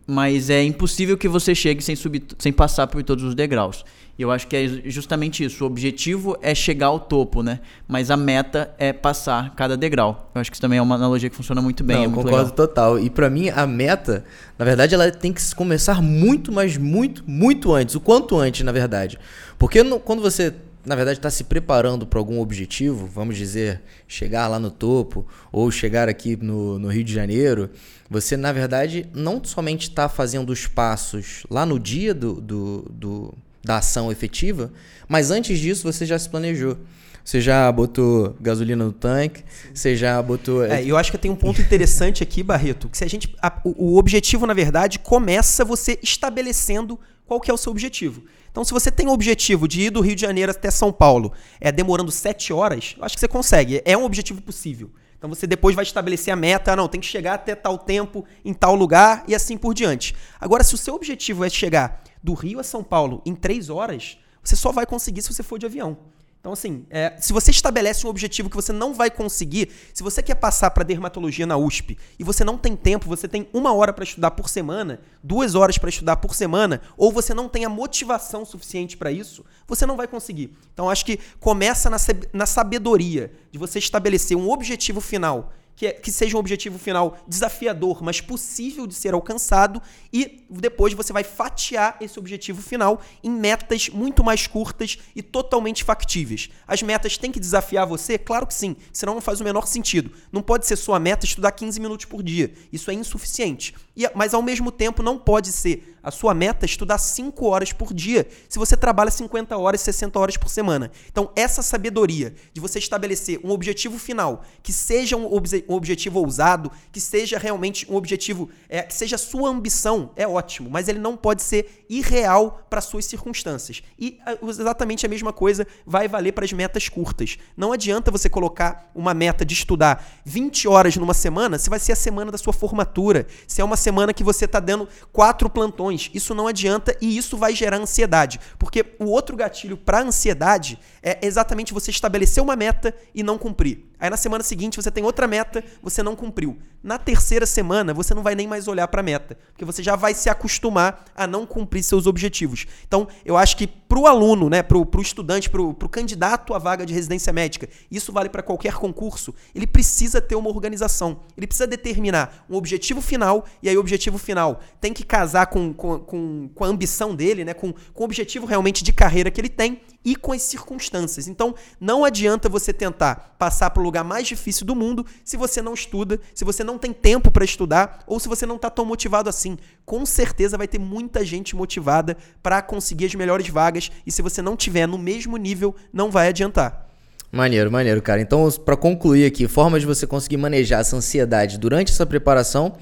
mas 0.06 0.50
é 0.50 0.64
impossível 0.64 1.18
que 1.18 1.28
você 1.28 1.56
chegue 1.56 1.84
sem, 1.84 1.96
subir, 1.96 2.24
sem 2.38 2.52
passar 2.52 2.88
por 2.88 3.04
todos 3.04 3.24
os 3.24 3.34
degraus. 3.34 3.84
E 4.18 4.22
eu 4.22 4.32
acho 4.32 4.48
que 4.48 4.56
é 4.56 4.68
justamente 4.86 5.46
isso. 5.46 5.64
O 5.64 5.68
objetivo 5.68 6.38
é 6.42 6.54
chegar 6.54 6.88
ao 6.88 7.00
topo, 7.00 7.42
né? 7.42 7.62
Mas 7.88 8.12
a 8.12 8.18
meta 8.18 8.70
é 8.78 8.92
passar 8.92 9.56
cada 9.56 9.78
degrau. 9.78 10.30
Eu 10.36 10.42
acho 10.42 10.52
que 10.52 10.56
isso 10.56 10.62
também 10.62 10.78
é 10.78 10.82
uma 10.82 10.96
analogia 10.96 11.30
que 11.30 11.36
funciona 11.36 11.62
muito 11.62 11.86
bem. 11.86 11.96
Não, 11.96 12.04
é 12.04 12.08
muito 12.08 12.24
concordo 12.24 12.52
legal. 12.52 12.68
total. 12.68 13.00
E 13.00 13.10
para 13.10 13.30
mim, 13.30 13.48
a 13.48 13.66
meta, 13.66 14.26
na 14.58 14.66
verdade, 14.66 14.94
ela 14.94 15.10
tem 15.10 15.32
que 15.32 15.56
começar 15.56 16.02
muito, 16.02 16.52
mas 16.52 16.76
muito, 16.76 17.24
muito 17.26 17.74
antes. 17.74 17.96
O 17.96 18.02
quanto 18.02 18.38
antes, 18.38 18.62
na 18.66 18.74
verdade. 18.74 19.18
Porque 19.58 19.84
no, 19.84 20.02
quando 20.02 20.22
você 20.22 20.54
na 20.86 20.96
verdade, 20.96 21.20
está 21.20 21.30
se 21.30 21.44
preparando 21.44 22.08
para 22.08 22.20
algum 22.20 22.40
objetivo, 22.40 23.06
vamos 23.06 23.38
dizer, 23.38 23.82
chegar 24.08 24.48
lá 24.48 24.58
no 24.58 24.72
topo 24.72 25.28
ou 25.52 25.70
chegar 25.70 26.08
aqui 26.08 26.36
no, 26.36 26.80
no 26.80 26.88
Rio 26.88 27.04
de 27.04 27.14
Janeiro, 27.14 27.70
você, 28.10 28.36
na 28.36 28.52
verdade, 28.52 29.08
não 29.14 29.44
somente 29.44 29.84
está 29.84 30.10
fazendo 30.10 30.50
os 30.50 30.66
passos 30.66 31.46
lá 31.50 31.66
no 31.66 31.80
dia 31.80 32.14
do, 32.14 32.42
do, 32.42 32.86
do, 32.90 33.34
da 33.64 33.78
ação 33.78 34.12
efetiva, 34.12 34.72
mas 35.08 35.30
antes 35.30 35.60
disso 35.60 35.92
você 35.92 36.06
já 36.06 36.18
se 36.18 36.28
planejou. 36.28 36.78
Você 37.24 37.40
já 37.40 37.72
botou 37.72 38.36
gasolina 38.42 38.84
no 38.84 38.92
tanque, 38.92 39.44
você 39.72 39.96
já 39.96 40.20
botou. 40.20 40.66
É, 40.66 40.84
eu 40.84 40.98
acho 40.98 41.12
que 41.12 41.18
tem 41.18 41.30
um 41.30 41.36
ponto 41.36 41.62
interessante 41.62 42.24
aqui, 42.24 42.42
Barreto, 42.42 42.90
que 42.90 42.98
se 42.98 43.04
a 43.04 43.08
gente. 43.08 43.36
A, 43.40 43.62
o, 43.64 43.94
o 43.94 43.98
objetivo, 43.98 44.48
na 44.48 44.54
verdade, 44.54 44.98
começa 44.98 45.64
você 45.64 46.00
estabelecendo 46.02 47.00
qual 47.28 47.40
que 47.40 47.52
é 47.52 47.54
o 47.54 47.58
seu 47.58 47.72
objetivo. 47.72 48.24
Então, 48.52 48.64
se 48.64 48.72
você 48.72 48.90
tem 48.90 49.08
o 49.08 49.12
objetivo 49.12 49.68
de 49.68 49.82
ir 49.82 49.90
do 49.92 50.02
Rio 50.02 50.16
de 50.16 50.22
Janeiro 50.22 50.52
até 50.52 50.72
São 50.72 50.92
Paulo, 50.92 51.32
é 51.62 51.72
demorando 51.72 52.12
sete 52.12 52.52
horas, 52.52 52.96
eu 52.98 53.06
acho 53.06 53.16
que 53.16 53.20
você 53.20 53.28
consegue. 53.28 53.80
É 53.86 53.96
um 53.96 54.06
objetivo 54.06 54.42
possível. 54.42 54.90
Então 55.20 55.30
você 55.30 55.46
depois 55.46 55.76
vai 55.76 55.84
estabelecer 55.84 56.34
a 56.34 56.38
meta, 56.38 56.72
ah, 56.72 56.76
não, 56.78 56.88
tem 56.88 57.02
que 57.02 57.06
chegar 57.06 57.34
até 57.34 57.54
tal 57.54 57.78
tempo 57.78 58.26
em 58.44 58.54
tal 58.54 58.74
lugar 58.74 59.26
e 59.28 59.36
assim 59.36 59.58
por 59.58 59.74
diante. 59.74 60.16
Agora, 60.40 60.64
se 60.64 60.74
o 60.74 60.78
seu 60.78 60.96
objetivo 60.96 61.44
é 61.44 61.50
chegar 61.50 62.02
do 62.24 62.34
Rio 62.34 62.58
a 62.58 62.64
São 62.64 62.82
Paulo 62.82 63.22
em 63.26 63.36
três 63.36 63.70
horas, 63.70 64.18
você 64.42 64.56
só 64.56 64.72
vai 64.72 64.86
conseguir 64.86 65.22
se 65.22 65.34
você 65.34 65.44
for 65.44 65.60
de 65.60 65.66
avião. 65.66 65.98
Então, 66.40 66.54
assim, 66.54 66.86
é, 66.90 67.16
se 67.20 67.34
você 67.34 67.52
estabelece 67.52 68.08
um 68.08 68.10
objetivo 68.10 68.50
que 68.50 68.56
você 68.56 68.72
não 68.72 68.94
vai 68.94 69.12
conseguir, 69.12 69.70
se 69.94 70.02
você 70.02 70.24
quer 70.24 70.36
passar 70.36 70.72
para 70.72 70.86
dermatologia 70.86 71.46
na 71.46 71.58
USP 71.58 71.98
e 72.18 72.24
você 72.24 72.46
não 72.46 72.58
tem 72.58 72.78
tempo, 72.78 73.08
você 73.08 73.28
tem 73.28 73.50
uma 73.52 73.74
hora 73.74 73.92
para 73.92 74.06
estudar 74.06 74.32
por 74.32 74.48
semana, 74.48 75.02
duas 75.22 75.54
horas 75.54 75.78
para 75.78 75.90
estudar 75.90 76.16
por 76.16 76.34
semana, 76.34 76.82
ou 76.96 77.12
você 77.12 77.34
não 77.34 77.50
tem 77.50 77.66
a 77.66 77.70
motivação 77.70 78.46
suficiente 78.46 78.96
para 78.96 79.12
isso, 79.12 79.44
você 79.68 79.86
não 79.86 79.98
vai 79.98 80.08
conseguir. 80.08 80.56
Então, 80.74 80.90
acho 80.90 81.06
que 81.06 81.20
começa 81.42 81.90
na, 81.90 81.98
na 82.32 82.46
sabedoria 82.46 83.34
de 83.52 83.60
você 83.60 83.78
estabelecer 83.78 84.38
um 84.38 84.50
objetivo 84.50 85.02
final 85.02 85.52
que, 85.80 85.88
é, 85.88 85.94
que 85.94 86.12
seja 86.12 86.36
um 86.36 86.42
objetivo 86.42 86.78
final 86.78 87.18
desafiador, 87.26 88.04
mas 88.04 88.20
possível 88.20 88.86
de 88.86 88.94
ser 88.94 89.14
alcançado, 89.14 89.82
e 90.12 90.44
depois 90.50 90.94
você 90.94 91.14
vai 91.14 91.24
fatiar 91.24 91.96
esse 92.02 92.20
objetivo 92.20 92.62
final 92.62 93.02
em 93.24 93.32
metas 93.32 93.88
muito 93.88 94.22
mais 94.22 94.46
curtas 94.46 94.98
e 95.16 95.24
totalmente 95.24 95.86
factíveis. 95.86 96.50
As 96.68 96.84
metas 96.84 97.18
têm 97.18 97.32
que 97.32 97.40
desafiar 97.40 97.88
você? 97.88 98.18
Claro 98.18 98.46
que 98.46 98.54
sim, 98.54 98.76
senão 98.92 99.14
não 99.14 99.22
faz 99.22 99.40
o 99.40 99.44
menor 99.46 99.68
sentido. 99.68 100.12
Não 100.34 100.42
pode 100.42 100.68
ser 100.68 100.76
sua 100.76 101.00
meta 101.00 101.26
estudar 101.26 101.54
15 101.54 101.80
minutos 101.80 102.06
por 102.06 102.22
dia. 102.22 102.52
Isso 102.74 102.92
é 102.92 102.94
insuficiente. 102.94 103.74
E, 103.96 104.06
mas 104.14 104.34
ao 104.34 104.42
mesmo 104.42 104.74
tempo 104.74 105.02
não 105.02 105.18
pode 105.18 105.54
ser 105.54 105.98
a 106.02 106.12
sua 106.12 106.34
meta 106.34 106.66
é 106.66 106.68
estudar 106.68 106.98
5 106.98 107.46
horas 107.46 107.74
por 107.74 107.94
dia, 107.94 108.28
se 108.48 108.58
você 108.58 108.76
trabalha 108.78 109.12
50 109.12 109.58
horas, 109.58 109.82
60 109.82 110.20
horas 110.20 110.38
por 110.38 110.50
semana. 110.50 110.92
Então, 111.12 111.32
essa 111.36 111.62
sabedoria 111.62 112.34
de 112.54 112.62
você 112.62 112.80
estabelecer 112.80 113.40
um 113.44 113.52
objetivo 113.52 113.98
final, 113.98 114.44
que 114.62 114.72
seja 114.72 115.16
um, 115.16 115.32
obje 115.32 115.64
um 115.68 115.74
objetivo 115.74 116.20
ousado, 116.20 116.72
que 116.92 117.02
seja 117.02 117.38
realmente 117.38 117.90
um 117.90 117.96
objetivo, 117.96 118.50
é, 118.68 118.84
que 118.84 118.94
seja 118.94 119.18
sua 119.18 119.50
ambição, 119.50 120.12
é 120.16 120.28
ótimo, 120.28 120.70
mas 120.70 120.88
ele 120.88 121.00
não 121.00 121.16
pode 121.18 121.42
ser 121.42 121.86
irreal 121.90 122.66
para 122.70 122.82
suas 122.82 123.06
circunstâncias. 123.06 123.82
E 123.98 124.20
exatamente 124.48 125.06
a 125.06 125.10
mesma 125.10 125.34
coisa 125.34 125.66
vai 125.86 126.08
valer 126.08 126.34
para 126.34 126.46
as 126.46 126.54
metas 126.54 126.88
curtas. 126.90 127.38
Não 127.56 127.72
adianta 127.72 128.12
você 128.12 128.30
colocar 128.30 128.92
uma 128.94 129.14
meta 129.14 129.46
de 129.46 129.54
estudar 129.54 130.06
20 130.26 130.68
horas 130.68 130.96
numa 130.98 131.14
semana, 131.14 131.58
se 131.58 131.70
vai 131.70 131.80
ser 131.80 131.94
a 131.94 131.96
semana 131.96 132.32
da 132.32 132.38
sua 132.38 132.54
formatura, 132.54 133.28
se 133.48 133.62
é 133.62 133.64
uma 133.64 133.78
semana 133.78 134.14
que 134.14 134.24
você 134.24 134.46
está 134.46 134.60
dando 134.60 134.88
quatro 135.12 135.50
plantões 135.50 135.89
isso 135.92 136.34
não 136.34 136.48
adianta 136.48 136.96
e 137.02 137.18
isso 137.18 137.38
vai 137.38 137.54
gerar 137.54 137.78
ansiedade. 137.78 138.40
Porque 138.58 138.96
o 139.00 139.06
outro 139.06 139.36
gatilho 139.36 139.78
para 139.78 140.02
ansiedade 140.02 140.80
é 141.02 141.26
exatamente 141.26 141.74
você 141.74 141.92
estabelecer 141.92 142.42
uma 142.44 142.56
meta 142.56 142.96
e 143.14 143.24
não 143.24 143.38
cumprir. 143.38 143.89
Aí 144.00 144.10
na 144.10 144.18
semana 144.18 144.44
seguinte 144.44 144.78
você 144.78 144.90
tem 144.90 145.04
outra 145.04 145.28
meta, 145.28 145.64
você 145.82 146.02
não 146.02 146.16
cumpriu. 146.16 146.58
Na 146.82 146.98
terceira 146.98 147.46
semana 147.46 147.94
você 147.94 148.14
não 148.14 148.24
vai 148.24 148.34
nem 148.36 148.48
mais 148.48 148.68
olhar 148.68 148.88
para 148.88 149.02
a 149.02 149.04
meta, 149.04 149.38
porque 149.52 149.66
você 149.66 149.84
já 149.84 149.96
vai 149.96 150.14
se 150.14 150.30
acostumar 150.30 151.04
a 151.14 151.28
não 151.28 151.46
cumprir 151.46 151.84
seus 151.84 152.08
objetivos. 152.08 152.66
Então, 152.88 153.08
eu 153.26 153.36
acho 153.36 153.58
que 153.58 153.68
para 153.68 154.00
o 154.00 154.08
aluno, 154.08 154.50
né, 154.50 154.64
para 154.64 154.78
o 154.78 155.02
estudante, 155.02 155.50
para 155.50 155.62
o 155.62 155.90
candidato 155.90 156.54
à 156.54 156.60
vaga 156.60 156.86
de 156.86 156.94
residência 156.94 157.34
médica, 157.34 157.68
isso 157.92 158.14
vale 158.14 158.30
para 158.30 158.42
qualquer 158.42 158.76
concurso, 158.76 159.36
ele 159.54 159.68
precisa 159.68 160.22
ter 160.22 160.36
uma 160.36 160.50
organização. 160.50 161.20
Ele 161.36 161.48
precisa 161.48 161.68
determinar 161.68 162.46
um 162.50 162.56
objetivo 162.56 163.02
final, 163.02 163.46
e 163.62 163.68
aí 163.68 163.76
o 163.76 163.80
objetivo 163.80 164.18
final 164.18 164.62
tem 164.80 164.94
que 164.94 165.04
casar 165.04 165.48
com, 165.48 165.74
com, 165.74 166.00
com, 166.00 166.50
com 166.56 166.64
a 166.64 166.68
ambição 166.68 167.14
dele, 167.14 167.44
né, 167.44 167.54
com, 167.54 167.74
com 167.74 168.04
o 168.04 168.06
objetivo 168.06 168.46
realmente 168.46 168.84
de 168.84 168.94
carreira 168.94 169.30
que 169.30 169.42
ele 169.42 169.50
tem, 169.50 169.82
e 170.04 170.16
com 170.16 170.32
as 170.32 170.42
circunstâncias. 170.42 171.28
Então, 171.28 171.54
não 171.80 172.06
adianta 172.06 172.48
você 172.48 172.72
tentar 172.72 173.36
passar 173.38 173.70
para 173.70 173.82
o 173.82 173.84
lugar 173.84 174.04
mais 174.04 174.28
difícil 174.28 174.66
do 174.66 174.76
mundo 174.76 175.06
se 175.24 175.38
você 175.38 175.62
não 175.62 175.74
estuda, 175.74 176.20
se 176.34 176.46
você 176.46 176.64
não 176.64 176.78
tem 176.78 176.94
tempo 176.94 177.32
para 177.32 177.46
estudar 177.46 178.04
ou 178.08 178.20
se 178.20 178.28
você 178.28 178.46
não 178.46 178.56
está 178.56 178.70
tão 178.70 178.86
motivado 178.86 179.30
assim. 179.30 179.58
Com 179.86 180.06
certeza 180.06 180.58
vai 180.58 180.68
ter 180.68 180.80
muita 180.80 181.24
gente 181.26 181.56
motivada 181.56 182.18
para 182.42 182.62
conseguir 182.62 183.06
as 183.06 183.16
melhores 183.16 183.50
vagas 183.50 183.92
e 184.06 184.12
se 184.12 184.22
você 184.22 184.42
não 184.42 184.56
tiver 184.56 184.88
no 184.88 184.98
mesmo 184.98 185.38
nível, 185.38 185.76
não 185.92 186.10
vai 186.10 186.30
adiantar. 186.30 186.88
Maneiro, 187.32 187.72
maneiro, 187.72 188.02
cara. 188.02 188.22
Então, 188.22 188.50
para 188.66 188.76
concluir 188.76 189.26
aqui, 189.26 189.48
formas 189.48 189.82
de 189.82 189.88
você 189.88 190.08
conseguir 190.08 190.38
manejar 190.38 190.82
essa 190.82 190.96
ansiedade 190.96 191.60
durante 191.60 191.92
essa 191.92 192.06
preparação 192.06 192.76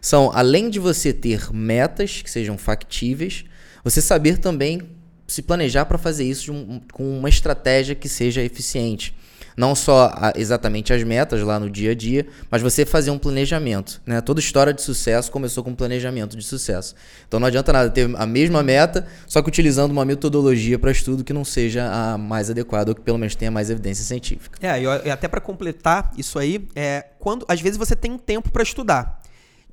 são, 0.00 0.30
além 0.34 0.68
de 0.68 0.78
você 0.78 1.14
ter 1.14 1.50
metas 1.50 2.20
que 2.20 2.30
sejam 2.30 2.58
factíveis, 2.58 3.46
você 3.82 4.02
saber 4.02 4.36
também 4.36 4.82
se 5.26 5.42
planejar 5.42 5.84
para 5.86 5.98
fazer 5.98 6.24
isso 6.24 6.52
um, 6.52 6.80
com 6.92 7.18
uma 7.18 7.28
estratégia 7.28 7.94
que 7.94 8.08
seja 8.08 8.42
eficiente. 8.42 9.14
Não 9.56 9.74
só 9.74 10.12
a, 10.12 10.32
exatamente 10.36 10.92
as 10.92 11.02
metas 11.04 11.40
lá 11.42 11.60
no 11.60 11.70
dia 11.70 11.92
a 11.92 11.94
dia, 11.94 12.26
mas 12.50 12.60
você 12.60 12.84
fazer 12.84 13.10
um 13.10 13.18
planejamento. 13.18 14.02
Né? 14.04 14.20
Toda 14.20 14.40
história 14.40 14.72
de 14.72 14.82
sucesso 14.82 15.30
começou 15.30 15.62
com 15.62 15.70
um 15.70 15.74
planejamento 15.74 16.36
de 16.36 16.44
sucesso. 16.44 16.94
Então 17.26 17.38
não 17.38 17.46
adianta 17.46 17.72
nada 17.72 17.90
ter 17.90 18.10
a 18.16 18.26
mesma 18.26 18.62
meta, 18.62 19.06
só 19.26 19.40
que 19.40 19.48
utilizando 19.48 19.92
uma 19.92 20.04
metodologia 20.04 20.78
para 20.78 20.90
estudo 20.90 21.22
que 21.22 21.32
não 21.32 21.44
seja 21.44 21.88
a 21.88 22.18
mais 22.18 22.50
adequada, 22.50 22.90
ou 22.90 22.94
que 22.94 23.00
pelo 23.00 23.18
menos 23.18 23.36
tenha 23.36 23.50
mais 23.50 23.70
evidência 23.70 24.04
científica. 24.04 24.58
É, 24.60 24.80
e 24.82 25.10
até 25.10 25.28
para 25.28 25.40
completar 25.40 26.12
isso 26.18 26.38
aí, 26.38 26.66
é 26.74 27.06
quando 27.18 27.44
às 27.48 27.60
vezes 27.60 27.78
você 27.78 27.94
tem 27.94 28.10
um 28.10 28.18
tempo 28.18 28.50
para 28.50 28.62
estudar 28.62 29.22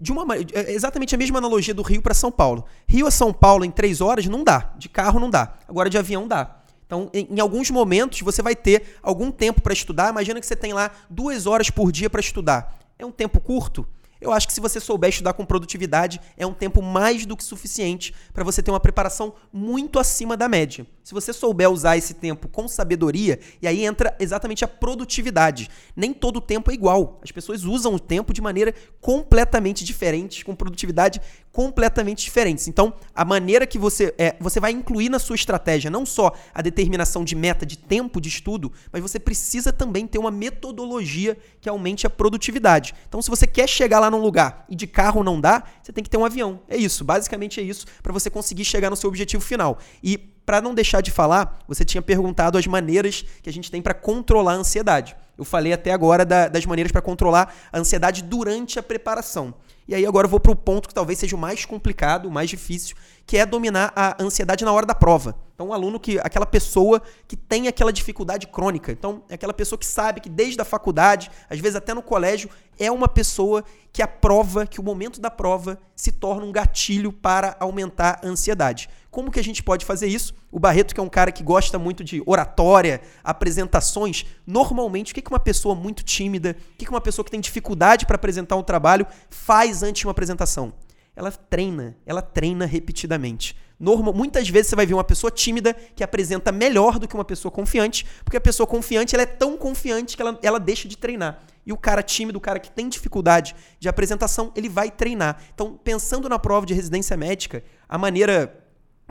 de 0.02 0.12
uma 0.12 0.26
é 0.36 0.74
exatamente 0.74 1.14
a 1.14 1.18
mesma 1.18 1.38
analogia 1.38 1.76
do 1.76 1.84
Rio 1.84 2.02
para 2.02 2.16
São 2.16 2.32
Paulo. 2.32 2.66
Rio 2.88 3.06
a 3.06 3.12
São 3.12 3.32
Paulo 3.32 3.64
em 3.64 3.70
três 3.70 4.02
horas 4.02 4.26
não 4.26 4.44
dá, 4.44 4.74
de 4.76 4.90
carro 4.90 5.20
não 5.20 5.30
dá, 5.30 5.54
agora 5.68 5.92
de 5.92 5.98
avião 5.98 6.28
dá. 6.28 6.58
Então, 6.88 7.10
em, 7.14 7.28
em 7.30 7.40
alguns 7.40 7.70
momentos 7.70 8.20
você 8.22 8.42
vai 8.42 8.56
ter 8.56 8.98
algum 9.04 9.32
tempo 9.32 9.62
para 9.62 9.72
estudar. 9.72 10.10
Imagina 10.10 10.40
que 10.40 10.46
você 10.46 10.56
tem 10.56 10.74
lá 10.74 10.90
duas 11.08 11.46
horas 11.46 11.70
por 11.70 11.92
dia 11.92 12.10
para 12.10 12.20
estudar. 12.20 12.80
É 12.98 13.06
um 13.06 13.12
tempo 13.12 13.40
curto? 13.40 13.88
Eu 14.22 14.32
acho 14.32 14.48
que 14.48 14.54
se 14.54 14.62
você 14.62 14.80
souber 14.80 15.10
estudar 15.10 15.34
com 15.34 15.44
produtividade, 15.44 16.22
é 16.38 16.46
um 16.46 16.54
tempo 16.54 16.80
mais 16.80 17.26
do 17.26 17.36
que 17.36 17.44
suficiente 17.44 18.14
para 18.32 18.44
você 18.44 18.62
ter 18.62 18.70
uma 18.70 18.80
preparação 18.80 19.34
muito 19.52 19.98
acima 19.98 20.38
da 20.38 20.48
média. 20.48 20.86
Se 21.04 21.12
você 21.12 21.34
souber 21.34 21.70
usar 21.72 21.98
esse 21.98 22.14
tempo 22.14 22.48
com 22.48 22.68
sabedoria, 22.68 23.40
e 23.60 23.68
aí 23.68 23.84
entra 23.84 24.16
exatamente 24.20 24.64
a 24.64 24.68
produtividade. 24.68 25.68
Nem 25.96 26.14
todo 26.14 26.40
tempo 26.40 26.70
é 26.70 26.74
igual. 26.76 27.20
As 27.24 27.32
pessoas 27.32 27.64
usam 27.64 27.96
o 27.96 28.00
tempo 28.00 28.32
de 28.32 28.42
maneira 28.42 28.76
completamente 29.02 29.84
diferente, 29.84 30.46
com 30.46 30.56
produtividade 30.56 31.20
completamente 31.52 32.24
diferentes. 32.24 32.68
Então, 32.68 32.94
a 33.14 33.26
maneira 33.26 33.68
que 33.68 33.78
você 33.78 34.14
é, 34.18 34.36
você 34.40 34.60
vai 34.60 34.72
incluir 34.72 35.10
na 35.10 35.20
sua 35.20 35.36
estratégia 35.36 35.92
não 35.92 36.06
só 36.06 36.34
a 36.54 36.62
determinação 36.62 37.24
de 37.24 37.36
meta 37.36 37.66
de 37.66 37.78
tempo 37.78 38.22
de 38.22 38.30
estudo, 38.30 38.72
mas 38.92 39.02
você 39.02 39.20
precisa 39.20 39.74
também 39.74 40.08
ter 40.08 40.18
uma 40.18 40.32
metodologia 40.32 41.38
que 41.60 41.70
aumente 41.70 42.08
a 42.08 42.10
produtividade. 42.10 42.94
Então, 43.08 43.22
se 43.22 43.30
você 43.30 43.46
quer 43.46 43.68
chegar 43.68 44.00
lá 44.00 44.10
num 44.10 44.22
lugar 44.22 44.66
e 44.70 44.76
de 44.76 44.88
carro 44.88 45.24
não 45.24 45.40
dá, 45.40 45.64
você 45.82 45.92
tem 45.92 46.04
que 46.04 46.10
ter 46.10 46.18
um 46.18 46.26
avião. 46.26 46.62
É 46.70 46.78
isso, 46.78 47.04
basicamente 47.04 47.60
é 47.60 47.64
isso 47.64 47.86
para 48.02 48.14
você 48.14 48.30
conseguir 48.30 48.66
chegar 48.66 48.90
no 48.90 48.96
seu 48.96 49.10
objetivo 49.10 49.44
final. 49.44 49.78
E 50.02 50.18
para 50.18 50.62
não 50.62 50.74
deixar 50.74 51.02
de 51.02 51.12
falar, 51.12 51.60
você 51.68 51.86
tinha 51.86 52.02
perguntado 52.02 52.58
as 52.58 52.66
maneiras 52.66 53.24
que 53.42 53.50
a 53.50 53.54
gente 53.54 53.70
tem 53.70 53.82
para 53.82 53.94
controlar 53.94 54.54
a 54.54 54.56
ansiedade. 54.56 55.16
Eu 55.38 55.46
falei 55.46 55.72
até 55.74 55.92
agora 55.92 56.26
da, 56.26 56.48
das 56.48 56.66
maneiras 56.66 56.92
para 56.92 57.02
controlar 57.02 57.54
a 57.72 57.80
ansiedade 57.80 58.24
durante 58.24 58.78
a 58.78 58.84
preparação. 58.84 59.54
E 59.92 59.94
aí 59.94 60.06
agora 60.06 60.26
eu 60.26 60.30
vou 60.30 60.40
para 60.40 60.54
o 60.54 60.56
ponto 60.56 60.88
que 60.88 60.94
talvez 60.94 61.20
seja 61.20 61.36
o 61.36 61.40
mais 61.40 61.66
complicado, 61.66 62.28
o 62.28 62.32
mais 62.32 62.50
difícil, 62.50 62.96
que 63.32 63.38
é 63.38 63.46
dominar 63.46 63.94
a 63.96 64.22
ansiedade 64.22 64.66
na 64.66 64.74
hora 64.74 64.86
da 64.86 64.94
prova. 64.94 65.38
Então, 65.56 65.70
um 65.70 65.74
aluno 65.74 65.98
que, 65.98 66.20
aquela 66.20 66.46
pessoa 66.46 67.02
que 67.26 67.38
tem 67.38 67.70
aquela 67.70 67.94
dificuldade 67.94 68.46
crônica. 68.46 68.92
Então, 68.92 69.24
é 69.30 69.36
aquela 69.36 69.54
pessoa 69.54 69.80
que 69.80 69.86
sabe 69.86 70.20
que 70.20 70.28
desde 70.28 70.60
a 70.60 70.66
faculdade, 70.66 71.32
às 71.50 71.58
vezes 71.58 71.78
até 71.78 71.94
no 71.94 72.02
colégio, 72.02 72.50
é 72.78 72.92
uma 72.92 73.08
pessoa 73.08 73.64
que 73.94 74.02
a 74.02 74.08
prova, 74.08 74.68
que 74.68 74.82
o 74.82 74.84
momento 74.84 75.22
da 75.22 75.32
prova 75.32 75.80
se 75.96 76.12
torna 76.12 76.46
um 76.46 76.52
gatilho 76.52 77.14
para 77.14 77.56
aumentar 77.58 78.20
a 78.22 78.28
ansiedade. 78.28 78.90
Como 79.10 79.32
que 79.32 79.40
a 79.40 79.44
gente 79.44 79.64
pode 79.64 79.86
fazer 79.86 80.08
isso? 80.08 80.34
O 80.52 80.60
Barreto, 80.60 80.94
que 80.94 81.00
é 81.00 81.04
um 81.04 81.08
cara 81.08 81.32
que 81.32 81.42
gosta 81.42 81.80
muito 81.80 82.04
de 82.04 82.22
oratória, 82.26 83.00
apresentações, 83.24 84.26
normalmente, 84.46 85.14
o 85.14 85.16
que 85.16 85.24
uma 85.30 85.40
pessoa 85.40 85.74
muito 85.74 86.04
tímida, 86.04 86.58
o 86.74 86.78
que 86.78 86.90
uma 86.90 87.00
pessoa 87.00 87.24
que 87.24 87.32
tem 87.32 87.40
dificuldade 87.40 88.06
para 88.06 88.16
apresentar 88.16 88.58
um 88.58 88.64
trabalho 88.64 89.08
faz 89.30 89.84
antes 89.84 90.02
de 90.02 90.06
uma 90.06 90.12
apresentação? 90.12 90.74
Ela 91.22 91.32
treina, 91.32 91.96
ela 92.06 92.22
treina 92.22 92.66
repetidamente. 92.66 93.56
Normal, 93.80 94.14
muitas 94.14 94.48
vezes 94.50 94.68
você 94.68 94.76
vai 94.76 94.86
ver 94.86 94.94
uma 94.94 95.04
pessoa 95.04 95.32
tímida 95.32 95.74
que 95.96 96.04
apresenta 96.04 96.52
melhor 96.52 97.00
do 97.00 97.08
que 97.08 97.16
uma 97.16 97.26
pessoa 97.26 97.52
confiante, 97.52 98.06
porque 98.24 98.38
a 98.38 98.42
pessoa 98.42 98.68
confiante 98.68 99.16
ela 99.16 99.24
é 99.24 99.28
tão 99.28 99.58
confiante 99.58 100.16
que 100.16 100.22
ela, 100.22 100.38
ela 100.44 100.60
deixa 100.60 100.88
de 100.88 100.98
treinar. 100.98 101.44
E 101.66 101.72
o 101.72 101.78
cara 101.78 102.02
tímido, 102.02 102.38
o 102.38 102.42
cara 102.42 102.60
que 102.60 102.72
tem 102.72 102.90
dificuldade 102.90 103.56
de 103.80 103.88
apresentação, 103.88 104.52
ele 104.56 104.68
vai 104.68 104.90
treinar. 104.90 105.42
Então, 105.54 105.80
pensando 105.84 106.28
na 106.28 106.40
prova 106.40 106.66
de 106.66 106.74
residência 106.74 107.16
médica, 107.16 107.64
a 107.88 107.98
maneira 107.98 108.61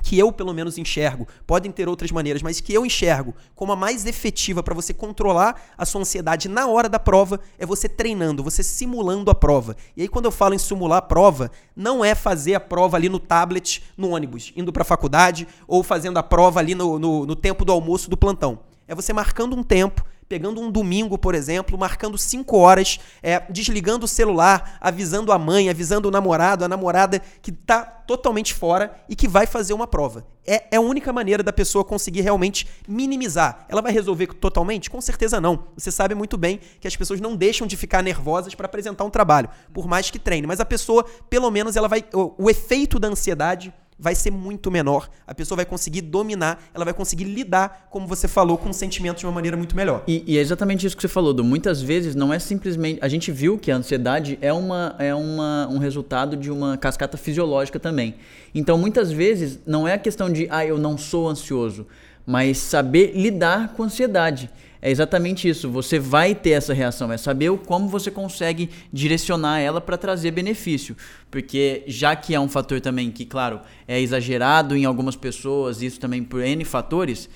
que 0.03 0.19
eu 0.19 0.33
pelo 0.33 0.53
menos 0.53 0.79
enxergo, 0.79 1.27
podem 1.47 1.71
ter 1.71 1.89
outras 1.89 2.11
maneiras, 2.11 2.43
mas 2.43 2.61
que 2.61 2.73
eu 2.73 2.85
enxergo 2.85 3.35
como 3.55 3.73
a 3.73 3.77
mais 3.77 4.07
efetiva 4.07 4.63
para 4.63 4.75
você 4.75 4.93
controlar 4.93 5.61
a 5.77 5.85
sua 5.85 6.01
ansiedade 6.01 6.49
na 6.49 6.67
hora 6.67 6.89
da 6.89 6.99
prova 6.99 7.41
é 7.59 7.67
você 7.67 7.89
treinando, 7.89 8.43
você 8.43 8.63
simulando 8.63 9.31
a 9.31 9.35
prova. 9.35 9.77
E 9.97 10.03
aí 10.03 10.09
quando 10.09 10.27
eu 10.27 10.31
falo 10.31 10.55
em 10.55 10.59
simular 10.59 10.99
a 10.99 11.03
prova, 11.03 11.51
não 11.75 12.05
é 12.05 12.15
fazer 12.15 12.55
a 12.55 12.61
prova 12.61 12.97
ali 12.97 13.09
no 13.09 13.19
tablet, 13.19 13.83
no 13.97 14.11
ônibus, 14.11 14.53
indo 14.57 14.73
para 14.73 14.83
a 14.83 14.85
faculdade 14.85 15.47
ou 15.67 15.83
fazendo 15.83 16.19
a 16.19 16.23
prova 16.23 16.61
ali 16.61 16.75
no, 16.75 16.99
no, 16.99 17.27
no 17.27 17.37
tempo 17.37 17.65
do 17.65 17.73
almoço 17.73 18.09
do 18.09 18.17
plantão. 18.17 18.61
É 18.87 18.95
você 18.95 19.13
marcando 19.13 19.57
um 19.57 19.63
tempo 19.63 20.05
pegando 20.31 20.61
um 20.61 20.71
domingo, 20.71 21.19
por 21.19 21.35
exemplo, 21.35 21.77
marcando 21.77 22.17
5 22.17 22.57
horas, 22.57 23.01
é, 23.21 23.41
desligando 23.51 24.05
o 24.05 24.09
celular, 24.09 24.79
avisando 24.81 25.33
a 25.33 25.39
mãe, 25.39 25.69
avisando 25.69 26.07
o 26.07 26.11
namorado, 26.11 26.65
a 26.65 26.69
namorada 26.69 27.21
que 27.43 27.51
está 27.51 27.83
totalmente 27.83 28.55
fora 28.55 28.95
e 29.09 29.17
que 29.17 29.27
vai 29.27 29.45
fazer 29.45 29.73
uma 29.73 29.89
prova. 29.89 30.25
É, 30.47 30.67
é 30.71 30.77
a 30.77 30.81
única 30.81 31.13
maneira 31.13 31.43
da 31.43 31.53
pessoa 31.53 31.85
conseguir 31.85 32.21
realmente 32.21 32.65
minimizar. 32.87 33.67
Ela 33.69 33.83
vai 33.83 33.91
resolver 33.91 34.29
totalmente? 34.29 34.89
Com 34.89 35.01
certeza 35.01 35.41
não. 35.41 35.65
Você 35.77 35.91
sabe 35.91 36.15
muito 36.15 36.37
bem 36.37 36.61
que 36.81 36.87
as 36.87 36.95
pessoas 36.95 37.21
não 37.21 37.35
deixam 37.35 37.67
de 37.67 37.77
ficar 37.77 38.01
nervosas 38.01 38.55
para 38.55 38.67
apresentar 38.67 39.03
um 39.03 39.11
trabalho, 39.11 39.49
por 39.75 39.89
mais 39.89 40.13
que 40.13 40.19
treine. 40.21 40.47
Mas 40.47 40.61
a 40.61 40.65
pessoa, 40.65 41.05
pelo 41.29 41.51
menos, 41.51 41.75
ela 41.75 41.89
vai. 41.89 42.05
o, 42.15 42.35
o 42.39 42.49
efeito 42.49 43.01
da 43.01 43.09
ansiedade 43.09 43.75
vai 44.01 44.15
ser 44.15 44.31
muito 44.31 44.71
menor. 44.71 45.11
A 45.27 45.35
pessoa 45.35 45.57
vai 45.57 45.67
conseguir 45.67 46.01
dominar, 46.01 46.63
ela 46.73 46.85
vai 46.85 46.95
conseguir 46.95 47.25
lidar, 47.25 47.87
como 47.91 48.07
você 48.07 48.27
falou, 48.27 48.57
com 48.57 48.71
o 48.71 48.75
sentimento 48.75 49.19
de 49.19 49.27
uma 49.27 49.33
maneira 49.33 49.57
muito 49.57 49.77
melhor. 49.77 50.03
E, 50.09 50.25
e 50.27 50.39
é 50.39 50.41
exatamente 50.41 50.87
isso 50.87 50.97
que 50.97 51.03
você 51.03 51.09
falou, 51.09 51.35
do 51.35 51.45
muitas 51.45 51.83
vezes 51.83 52.15
não 52.15 52.33
é 52.33 52.39
simplesmente. 52.39 52.99
A 53.03 53.09
gente 53.09 53.31
viu 53.31 53.59
que 53.59 53.71
a 53.71 53.77
ansiedade 53.77 54.39
é, 54.41 54.53
uma, 54.53 54.97
é 54.99 55.15
uma, 55.15 55.69
um 55.71 55.79
resultado 55.79 56.37
de 56.37 56.51
uma 56.51 56.79
cascata 56.79 57.19
fisiológica 57.19 57.79
também. 57.79 58.15
Então, 58.55 58.79
muitas 58.79 59.13
vezes, 59.13 59.59
não 59.67 59.87
é 59.87 59.93
a 59.93 59.99
questão 59.99 60.33
de, 60.33 60.49
ah, 60.51 60.65
eu 60.65 60.79
não 60.79 60.97
sou 60.97 61.29
ansioso, 61.29 61.87
mas 62.25 62.57
saber 62.59 63.13
lidar 63.15 63.75
com 63.75 63.83
a 63.83 63.87
ansiedade. 63.87 64.51
É 64.83 64.91
exatamente 64.91 65.49
isso. 65.49 65.71
Você 65.71 65.99
vai 65.99 66.35
ter 66.35 66.51
essa 66.51 66.73
reação. 66.73 67.13
É 67.13 67.17
saber 67.17 67.51
como 67.67 67.89
você 67.89 68.11
consegue 68.11 68.71
direcionar 68.93 69.59
ela 69.59 69.81
para 69.81 69.99
trazer 69.99 70.31
benefício. 70.31 70.97
Porque 71.31 71.85
já 71.87 72.17
que 72.17 72.35
é 72.35 72.41
um 72.41 72.49
fator 72.49 72.81
também 72.81 73.11
que, 73.11 73.25
claro, 73.25 73.61
é 73.87 74.01
exagerado 74.01 74.77
em 74.77 74.85
algumas 74.85 75.17
pessoas, 75.17 75.83
isso 75.83 76.01
também 76.01 76.23
por 76.23 76.43
N 76.43 76.65
fatores, 76.65 77.29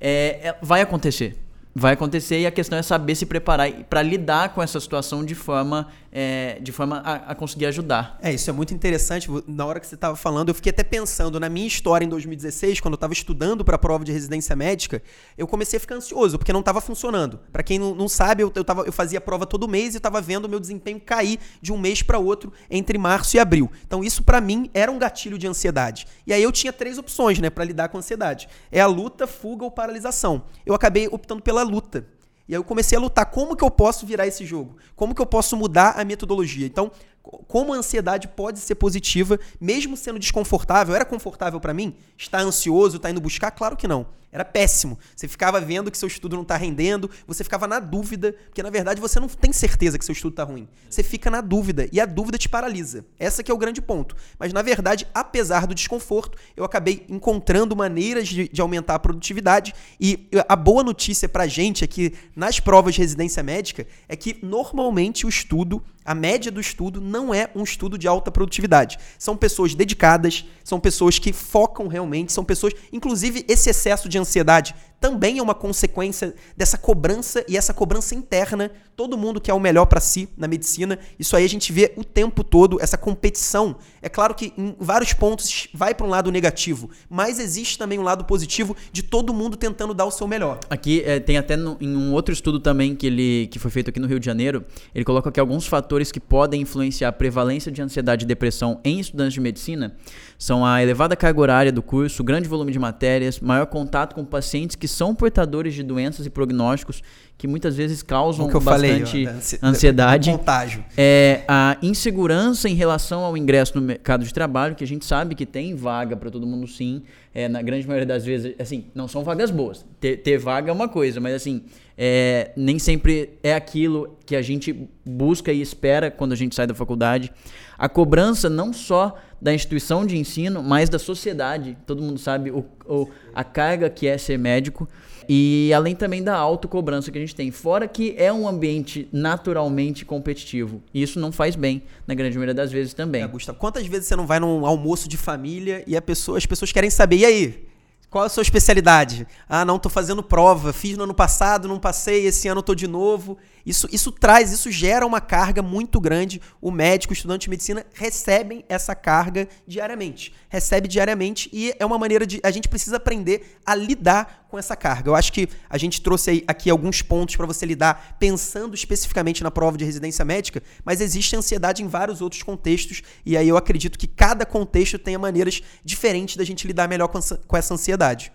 é, 0.00 0.48
é 0.48 0.56
vai 0.62 0.80
acontecer 0.80 1.36
vai 1.78 1.92
acontecer 1.92 2.40
e 2.40 2.46
a 2.46 2.50
questão 2.50 2.78
é 2.78 2.82
saber 2.82 3.14
se 3.14 3.24
preparar 3.24 3.70
para 3.88 4.02
lidar 4.02 4.50
com 4.50 4.62
essa 4.62 4.80
situação 4.80 5.24
de 5.24 5.34
forma, 5.34 5.86
é, 6.10 6.58
de 6.60 6.72
forma 6.72 6.98
a, 6.98 7.32
a, 7.32 7.34
conseguir 7.34 7.66
ajudar. 7.66 8.18
É, 8.22 8.32
isso 8.32 8.48
é 8.48 8.52
muito 8.52 8.72
interessante. 8.74 9.28
Na 9.46 9.64
hora 9.66 9.80
que 9.80 9.86
você 9.86 9.94
estava 9.94 10.16
falando, 10.16 10.48
eu 10.48 10.54
fiquei 10.54 10.70
até 10.70 10.82
pensando 10.82 11.38
na 11.38 11.48
minha 11.48 11.66
história 11.66 12.04
em 12.04 12.08
2016, 12.08 12.80
quando 12.80 12.94
eu 12.94 12.96
estava 12.96 13.12
estudando 13.12 13.64
para 13.64 13.76
a 13.76 13.78
prova 13.78 14.04
de 14.04 14.12
residência 14.12 14.54
médica, 14.56 15.02
eu 15.36 15.46
comecei 15.46 15.76
a 15.76 15.80
ficar 15.80 15.96
ansioso, 15.96 16.38
porque 16.38 16.52
não 16.52 16.60
estava 16.60 16.80
funcionando. 16.80 17.40
Para 17.52 17.62
quem 17.62 17.78
não, 17.78 17.94
não, 17.94 18.08
sabe, 18.08 18.42
eu, 18.42 18.52
eu, 18.54 18.64
tava, 18.64 18.82
eu 18.82 18.92
fazia 18.92 19.20
prova 19.20 19.46
todo 19.46 19.68
mês 19.68 19.94
e 19.94 19.98
estava 19.98 20.20
vendo 20.20 20.46
o 20.46 20.48
meu 20.48 20.60
desempenho 20.60 21.00
cair 21.00 21.38
de 21.60 21.72
um 21.72 21.78
mês 21.78 22.02
para 22.02 22.18
outro 22.18 22.52
entre 22.70 22.98
março 22.98 23.36
e 23.36 23.40
abril. 23.40 23.70
Então 23.86 24.02
isso 24.02 24.22
para 24.22 24.40
mim 24.40 24.70
era 24.72 24.90
um 24.90 24.98
gatilho 24.98 25.38
de 25.38 25.46
ansiedade. 25.46 26.06
E 26.26 26.32
aí 26.32 26.42
eu 26.42 26.52
tinha 26.52 26.72
três 26.72 26.98
opções, 26.98 27.38
né, 27.38 27.50
para 27.50 27.64
lidar 27.64 27.88
com 27.88 27.96
a 27.96 28.00
ansiedade. 28.00 28.48
É 28.70 28.80
a 28.80 28.86
luta, 28.86 29.26
fuga 29.26 29.64
ou 29.64 29.70
paralisação. 29.70 30.44
Eu 30.64 30.74
acabei 30.74 31.08
optando 31.08 31.42
pela 31.42 31.62
luta. 31.62 32.06
E 32.48 32.54
aí 32.54 32.58
eu 32.58 32.64
comecei 32.64 32.96
a 32.96 33.00
lutar. 33.00 33.26
Como 33.26 33.54
que 33.54 33.62
eu 33.62 33.70
posso 33.70 34.06
virar 34.06 34.26
esse 34.26 34.46
jogo? 34.46 34.76
Como 34.96 35.14
que 35.14 35.20
eu 35.20 35.26
posso 35.26 35.56
mudar 35.56 35.94
a 35.98 36.04
metodologia? 36.04 36.66
Então, 36.66 36.90
como 37.22 37.74
a 37.74 37.76
ansiedade 37.76 38.28
pode 38.28 38.58
ser 38.58 38.74
positiva, 38.76 39.38
mesmo 39.60 39.96
sendo 39.96 40.18
desconfortável. 40.18 40.94
Era 40.94 41.04
confortável 41.04 41.60
para 41.60 41.74
mim? 41.74 41.94
Estar 42.16 42.40
ansioso, 42.40 42.96
estar 42.96 43.08
tá 43.08 43.10
indo 43.10 43.20
buscar? 43.20 43.50
Claro 43.50 43.76
que 43.76 43.86
não. 43.86 44.06
Era 44.30 44.44
péssimo. 44.44 44.98
Você 45.16 45.26
ficava 45.26 45.58
vendo 45.58 45.90
que 45.90 45.96
seu 45.96 46.06
estudo 46.06 46.36
não 46.36 46.42
está 46.42 46.56
rendendo, 46.56 47.10
você 47.26 47.42
ficava 47.42 47.66
na 47.66 47.80
dúvida, 47.80 48.34
porque 48.44 48.62
na 48.62 48.68
verdade 48.68 49.00
você 49.00 49.18
não 49.18 49.26
tem 49.26 49.52
certeza 49.52 49.98
que 49.98 50.04
seu 50.04 50.12
estudo 50.12 50.32
está 50.32 50.44
ruim. 50.44 50.68
Você 50.88 51.02
fica 51.02 51.30
na 51.30 51.40
dúvida 51.40 51.88
e 51.90 51.98
a 51.98 52.04
dúvida 52.04 52.36
te 52.36 52.48
paralisa. 52.48 53.06
Essa 53.18 53.42
que 53.42 53.50
é 53.50 53.54
o 53.54 53.58
grande 53.58 53.80
ponto. 53.80 54.14
Mas 54.38 54.52
na 54.52 54.60
verdade, 54.60 55.06
apesar 55.14 55.66
do 55.66 55.74
desconforto, 55.74 56.36
eu 56.54 56.62
acabei 56.62 57.06
encontrando 57.08 57.74
maneiras 57.74 58.28
de, 58.28 58.48
de 58.48 58.60
aumentar 58.60 58.96
a 58.96 58.98
produtividade 58.98 59.74
e 59.98 60.28
a 60.46 60.56
boa 60.56 60.82
notícia 60.82 61.28
pra 61.28 61.46
gente 61.46 61.82
aqui 61.82 62.12
nas 62.36 62.60
provas 62.60 62.94
de 62.94 63.00
residência 63.00 63.42
médica 63.42 63.86
é 64.06 64.14
que 64.14 64.38
normalmente 64.42 65.24
o 65.24 65.28
estudo 65.28 65.82
a 66.08 66.14
média 66.14 66.50
do 66.50 66.58
estudo 66.58 67.02
não 67.02 67.34
é 67.34 67.50
um 67.54 67.62
estudo 67.62 67.98
de 67.98 68.08
alta 68.08 68.30
produtividade. 68.30 68.98
São 69.18 69.36
pessoas 69.36 69.74
dedicadas, 69.74 70.46
são 70.64 70.80
pessoas 70.80 71.18
que 71.18 71.34
focam 71.34 71.86
realmente, 71.86 72.32
são 72.32 72.42
pessoas. 72.42 72.72
Inclusive, 72.90 73.44
esse 73.46 73.68
excesso 73.68 74.08
de 74.08 74.18
ansiedade 74.18 74.74
também 75.00 75.38
é 75.38 75.42
uma 75.42 75.54
consequência 75.54 76.34
dessa 76.56 76.76
cobrança 76.76 77.44
e 77.48 77.56
essa 77.56 77.72
cobrança 77.72 78.14
interna. 78.14 78.70
Todo 78.96 79.16
mundo 79.16 79.40
quer 79.40 79.52
o 79.54 79.60
melhor 79.60 79.86
para 79.86 80.00
si 80.00 80.28
na 80.36 80.48
medicina. 80.48 80.98
Isso 81.18 81.36
aí 81.36 81.44
a 81.44 81.48
gente 81.48 81.72
vê 81.72 81.92
o 81.96 82.02
tempo 82.02 82.42
todo, 82.42 82.80
essa 82.80 82.98
competição. 82.98 83.76
É 84.02 84.08
claro 84.08 84.34
que 84.34 84.52
em 84.58 84.74
vários 84.78 85.12
pontos 85.12 85.68
vai 85.72 85.94
para 85.94 86.06
um 86.06 86.10
lado 86.10 86.32
negativo, 86.32 86.90
mas 87.08 87.38
existe 87.38 87.78
também 87.78 87.98
um 87.98 88.02
lado 88.02 88.24
positivo 88.24 88.76
de 88.92 89.02
todo 89.02 89.32
mundo 89.32 89.56
tentando 89.56 89.94
dar 89.94 90.04
o 90.04 90.10
seu 90.10 90.26
melhor. 90.26 90.58
Aqui 90.68 91.02
é, 91.04 91.20
tem 91.20 91.36
até 91.36 91.56
no, 91.56 91.76
em 91.80 91.96
um 91.96 92.12
outro 92.12 92.32
estudo 92.32 92.58
também 92.58 92.96
que, 92.96 93.06
ele, 93.06 93.48
que 93.52 93.58
foi 93.58 93.70
feito 93.70 93.90
aqui 93.90 94.00
no 94.00 94.08
Rio 94.08 94.18
de 94.18 94.26
Janeiro, 94.26 94.64
ele 94.94 95.04
coloca 95.04 95.28
aqui 95.28 95.38
alguns 95.38 95.66
fatores 95.66 96.10
que 96.10 96.18
podem 96.18 96.62
influenciar 96.62 97.08
a 97.08 97.12
prevalência 97.12 97.70
de 97.70 97.80
ansiedade 97.80 98.24
e 98.24 98.26
depressão 98.26 98.80
em 98.84 98.98
estudantes 98.98 99.34
de 99.34 99.40
medicina 99.40 99.96
são 100.38 100.64
a 100.64 100.80
elevada 100.80 101.16
carga 101.16 101.40
horária 101.40 101.72
do 101.72 101.82
curso, 101.82 102.22
grande 102.22 102.48
volume 102.48 102.70
de 102.70 102.78
matérias, 102.78 103.40
maior 103.40 103.66
contato 103.66 104.14
com 104.14 104.24
pacientes 104.24 104.76
que 104.76 104.86
são 104.86 105.12
portadores 105.12 105.74
de 105.74 105.82
doenças 105.82 106.24
e 106.24 106.30
prognósticos 106.30 107.02
que 107.36 107.48
muitas 107.48 107.76
vezes 107.76 108.02
causam 108.02 108.46
bastante 108.46 109.26
falei, 109.26 109.60
ansiedade. 109.62 110.30
Contágio. 110.30 110.84
É 110.96 111.42
a 111.48 111.76
insegurança 111.82 112.68
em 112.68 112.74
relação 112.74 113.24
ao 113.24 113.36
ingresso 113.36 113.74
no 113.74 113.80
mercado 113.80 114.24
de 114.24 114.32
trabalho, 114.32 114.76
que 114.76 114.84
a 114.84 114.86
gente 114.86 115.04
sabe 115.04 115.34
que 115.34 115.44
tem 115.44 115.74
vaga 115.74 116.16
para 116.16 116.30
todo 116.30 116.46
mundo 116.46 116.66
sim. 116.68 117.02
É, 117.34 117.48
na 117.48 117.62
grande 117.62 117.86
maioria 117.86 118.06
das 118.06 118.24
vezes, 118.24 118.54
assim, 118.58 118.86
não 118.94 119.06
são 119.06 119.22
vagas 119.22 119.50
boas. 119.50 119.84
Ter, 120.00 120.16
ter 120.16 120.38
vaga 120.38 120.70
é 120.70 120.72
uma 120.72 120.88
coisa, 120.88 121.20
mas 121.20 121.34
assim, 121.34 121.62
é, 122.00 122.52
nem 122.56 122.78
sempre 122.78 123.38
é 123.42 123.52
aquilo 123.52 124.16
que 124.24 124.36
a 124.36 124.42
gente 124.42 124.88
busca 125.04 125.52
e 125.52 125.60
espera 125.60 126.12
quando 126.12 126.32
a 126.32 126.36
gente 126.36 126.54
sai 126.54 126.64
da 126.64 126.74
faculdade. 126.74 127.32
A 127.76 127.88
cobrança 127.88 128.48
não 128.48 128.72
só 128.72 129.16
da 129.42 129.52
instituição 129.52 130.06
de 130.06 130.16
ensino, 130.16 130.62
mas 130.62 130.88
da 130.88 130.98
sociedade. 130.98 131.76
Todo 131.84 132.00
mundo 132.00 132.20
sabe 132.20 132.52
o, 132.52 132.64
o, 132.86 133.08
a 133.34 133.42
carga 133.42 133.90
que 133.90 134.06
é 134.06 134.16
ser 134.16 134.38
médico. 134.38 134.88
E 135.28 135.72
além 135.74 135.94
também 135.94 136.22
da 136.22 136.36
autocobrança 136.36 137.10
que 137.10 137.18
a 137.18 137.20
gente 137.20 137.34
tem. 137.34 137.50
Fora 137.50 137.88
que 137.88 138.14
é 138.16 138.32
um 138.32 138.46
ambiente 138.46 139.08
naturalmente 139.12 140.04
competitivo. 140.04 140.80
E 140.94 141.02
isso 141.02 141.18
não 141.18 141.32
faz 141.32 141.56
bem, 141.56 141.82
na 142.06 142.14
grande 142.14 142.36
maioria 142.36 142.54
das 142.54 142.70
vezes 142.70 142.94
também. 142.94 143.22
É, 143.22 143.26
Gustavo, 143.26 143.58
quantas 143.58 143.86
vezes 143.88 144.06
você 144.06 144.14
não 144.14 144.26
vai 144.26 144.38
num 144.38 144.64
almoço 144.64 145.08
de 145.08 145.16
família 145.16 145.82
e 145.84 146.00
pessoa, 146.00 146.38
as 146.38 146.46
pessoas 146.46 146.70
querem 146.70 146.90
saber, 146.90 147.16
e 147.16 147.24
aí? 147.24 147.67
Qual 148.10 148.24
é 148.24 148.26
a 148.26 148.30
sua 148.30 148.42
especialidade? 148.42 149.26
Ah, 149.46 149.66
não, 149.66 149.78
tô 149.78 149.90
fazendo 149.90 150.22
prova, 150.22 150.72
fiz 150.72 150.96
no 150.96 151.04
ano 151.04 151.12
passado, 151.12 151.68
não 151.68 151.78
passei, 151.78 152.26
esse 152.26 152.48
ano 152.48 152.62
tô 152.62 152.74
de 152.74 152.86
novo. 152.88 153.36
Isso, 153.68 153.86
isso 153.92 154.10
traz, 154.10 154.50
isso 154.50 154.70
gera 154.70 155.06
uma 155.06 155.20
carga 155.20 155.60
muito 155.60 156.00
grande. 156.00 156.40
O 156.58 156.70
médico, 156.70 157.12
o 157.12 157.14
estudante 157.14 157.42
de 157.42 157.50
medicina 157.50 157.84
recebem 157.92 158.64
essa 158.66 158.94
carga 158.94 159.46
diariamente. 159.66 160.32
Recebe 160.48 160.88
diariamente 160.88 161.50
e 161.52 161.74
é 161.78 161.84
uma 161.84 161.98
maneira 161.98 162.26
de. 162.26 162.40
A 162.42 162.50
gente 162.50 162.66
precisa 162.66 162.96
aprender 162.96 163.58
a 163.66 163.74
lidar 163.74 164.46
com 164.48 164.58
essa 164.58 164.74
carga. 164.74 165.10
Eu 165.10 165.14
acho 165.14 165.30
que 165.30 165.50
a 165.68 165.76
gente 165.76 166.00
trouxe 166.00 166.42
aqui 166.48 166.70
alguns 166.70 167.02
pontos 167.02 167.36
para 167.36 167.44
você 167.44 167.66
lidar 167.66 168.16
pensando 168.18 168.74
especificamente 168.74 169.42
na 169.42 169.50
prova 169.50 169.76
de 169.76 169.84
residência 169.84 170.24
médica, 170.24 170.62
mas 170.82 171.02
existe 171.02 171.36
ansiedade 171.36 171.82
em 171.82 171.88
vários 171.88 172.22
outros 172.22 172.42
contextos 172.42 173.02
e 173.26 173.36
aí 173.36 173.46
eu 173.46 173.58
acredito 173.58 173.98
que 173.98 174.06
cada 174.06 174.46
contexto 174.46 174.98
tenha 174.98 175.18
maneiras 175.18 175.60
diferentes 175.84 176.36
da 176.36 176.44
gente 176.44 176.66
lidar 176.66 176.88
melhor 176.88 177.08
com 177.08 177.54
essa 177.54 177.74
ansiedade. 177.74 178.32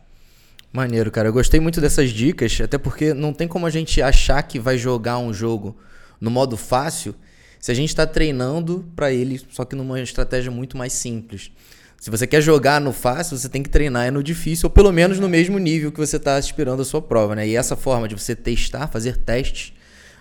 Maneiro, 0.74 1.12
cara. 1.12 1.30
Eu 1.30 1.34
gostei 1.34 1.60
muito 1.60 1.80
dessas 1.80 2.10
dicas, 2.10 2.60
até 2.60 2.80
porque 2.80 3.14
não 3.14 3.32
tem 3.32 3.48
como 3.48 3.68
a 3.68 3.70
gente 3.70 4.02
achar 4.02 4.42
que 4.42 4.58
vai 4.58 4.76
jogar 4.76 5.20
um 5.20 5.32
jogo 5.32 5.78
no 6.20 6.32
modo 6.32 6.58
fácil 6.58 7.14
se 7.60 7.72
a 7.72 7.76
gente 7.76 7.90
está 7.90 8.08
treinando 8.08 8.84
para 8.96 9.12
ele, 9.14 9.40
só 9.52 9.64
que 9.64 9.76
numa 9.76 10.02
estratégia 10.02 10.52
muito 10.52 10.76
mais 10.76 10.92
simples. 10.92 11.52
Se 11.98 12.10
você 12.10 12.26
quer 12.26 12.42
jogar 12.42 12.82
no 12.82 12.92
fácil, 12.92 13.38
você 13.38 13.48
tem 13.48 13.62
que 13.62 13.70
treinar 13.70 14.12
no 14.12 14.22
difícil, 14.22 14.66
ou 14.66 14.70
pelo 14.72 14.92
menos 14.92 15.20
no 15.20 15.30
mesmo 15.30 15.58
nível 15.60 15.92
que 15.92 16.00
você 16.00 16.18
está 16.18 16.36
aspirando 16.36 16.82
a 16.82 16.86
sua 16.86 17.02
prova, 17.02 17.36
né? 17.36 17.48
E 17.48 17.56
essa 17.56 17.78
forma 17.78 18.08
de 18.08 18.16
você 18.16 18.36
testar, 18.36 18.88
fazer 18.88 19.16
testes, 19.16 19.74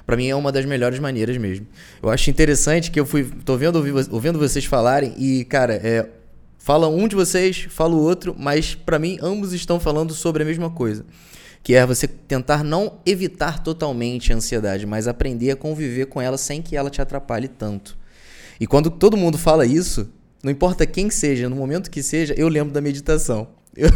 para 0.06 0.16
mim 0.16 0.28
é 0.28 0.36
uma 0.36 0.52
das 0.52 0.64
melhores 0.64 1.00
maneiras 1.00 1.36
mesmo. 1.38 1.66
Eu 2.00 2.10
acho 2.10 2.30
interessante 2.30 2.90
que 2.90 3.00
eu 3.00 3.06
fui, 3.06 3.24
tô 3.44 3.56
vendo, 3.56 3.82
ouvindo 4.10 4.38
vocês 4.38 4.64
falarem 4.64 5.14
e, 5.18 5.44
cara, 5.46 5.74
é, 5.74 6.06
Fala 6.62 6.86
um 6.86 7.08
de 7.08 7.16
vocês, 7.16 7.66
fala 7.68 7.92
o 7.92 8.00
outro, 8.00 8.36
mas 8.38 8.72
para 8.72 8.96
mim 8.96 9.18
ambos 9.20 9.52
estão 9.52 9.80
falando 9.80 10.14
sobre 10.14 10.44
a 10.44 10.46
mesma 10.46 10.70
coisa, 10.70 11.04
que 11.60 11.74
é 11.74 11.84
você 11.84 12.06
tentar 12.06 12.62
não 12.62 13.00
evitar 13.04 13.64
totalmente 13.64 14.32
a 14.32 14.36
ansiedade, 14.36 14.86
mas 14.86 15.08
aprender 15.08 15.50
a 15.50 15.56
conviver 15.56 16.06
com 16.06 16.22
ela 16.22 16.38
sem 16.38 16.62
que 16.62 16.76
ela 16.76 16.88
te 16.88 17.02
atrapalhe 17.02 17.48
tanto. 17.48 17.98
E 18.60 18.66
quando 18.66 18.92
todo 18.92 19.16
mundo 19.16 19.36
fala 19.36 19.66
isso, 19.66 20.08
não 20.40 20.52
importa 20.52 20.86
quem 20.86 21.10
seja, 21.10 21.48
no 21.48 21.56
momento 21.56 21.90
que 21.90 22.00
seja, 22.00 22.32
eu 22.38 22.46
lembro 22.46 22.72
da 22.72 22.80
meditação. 22.80 23.48
Eu, 23.76 23.90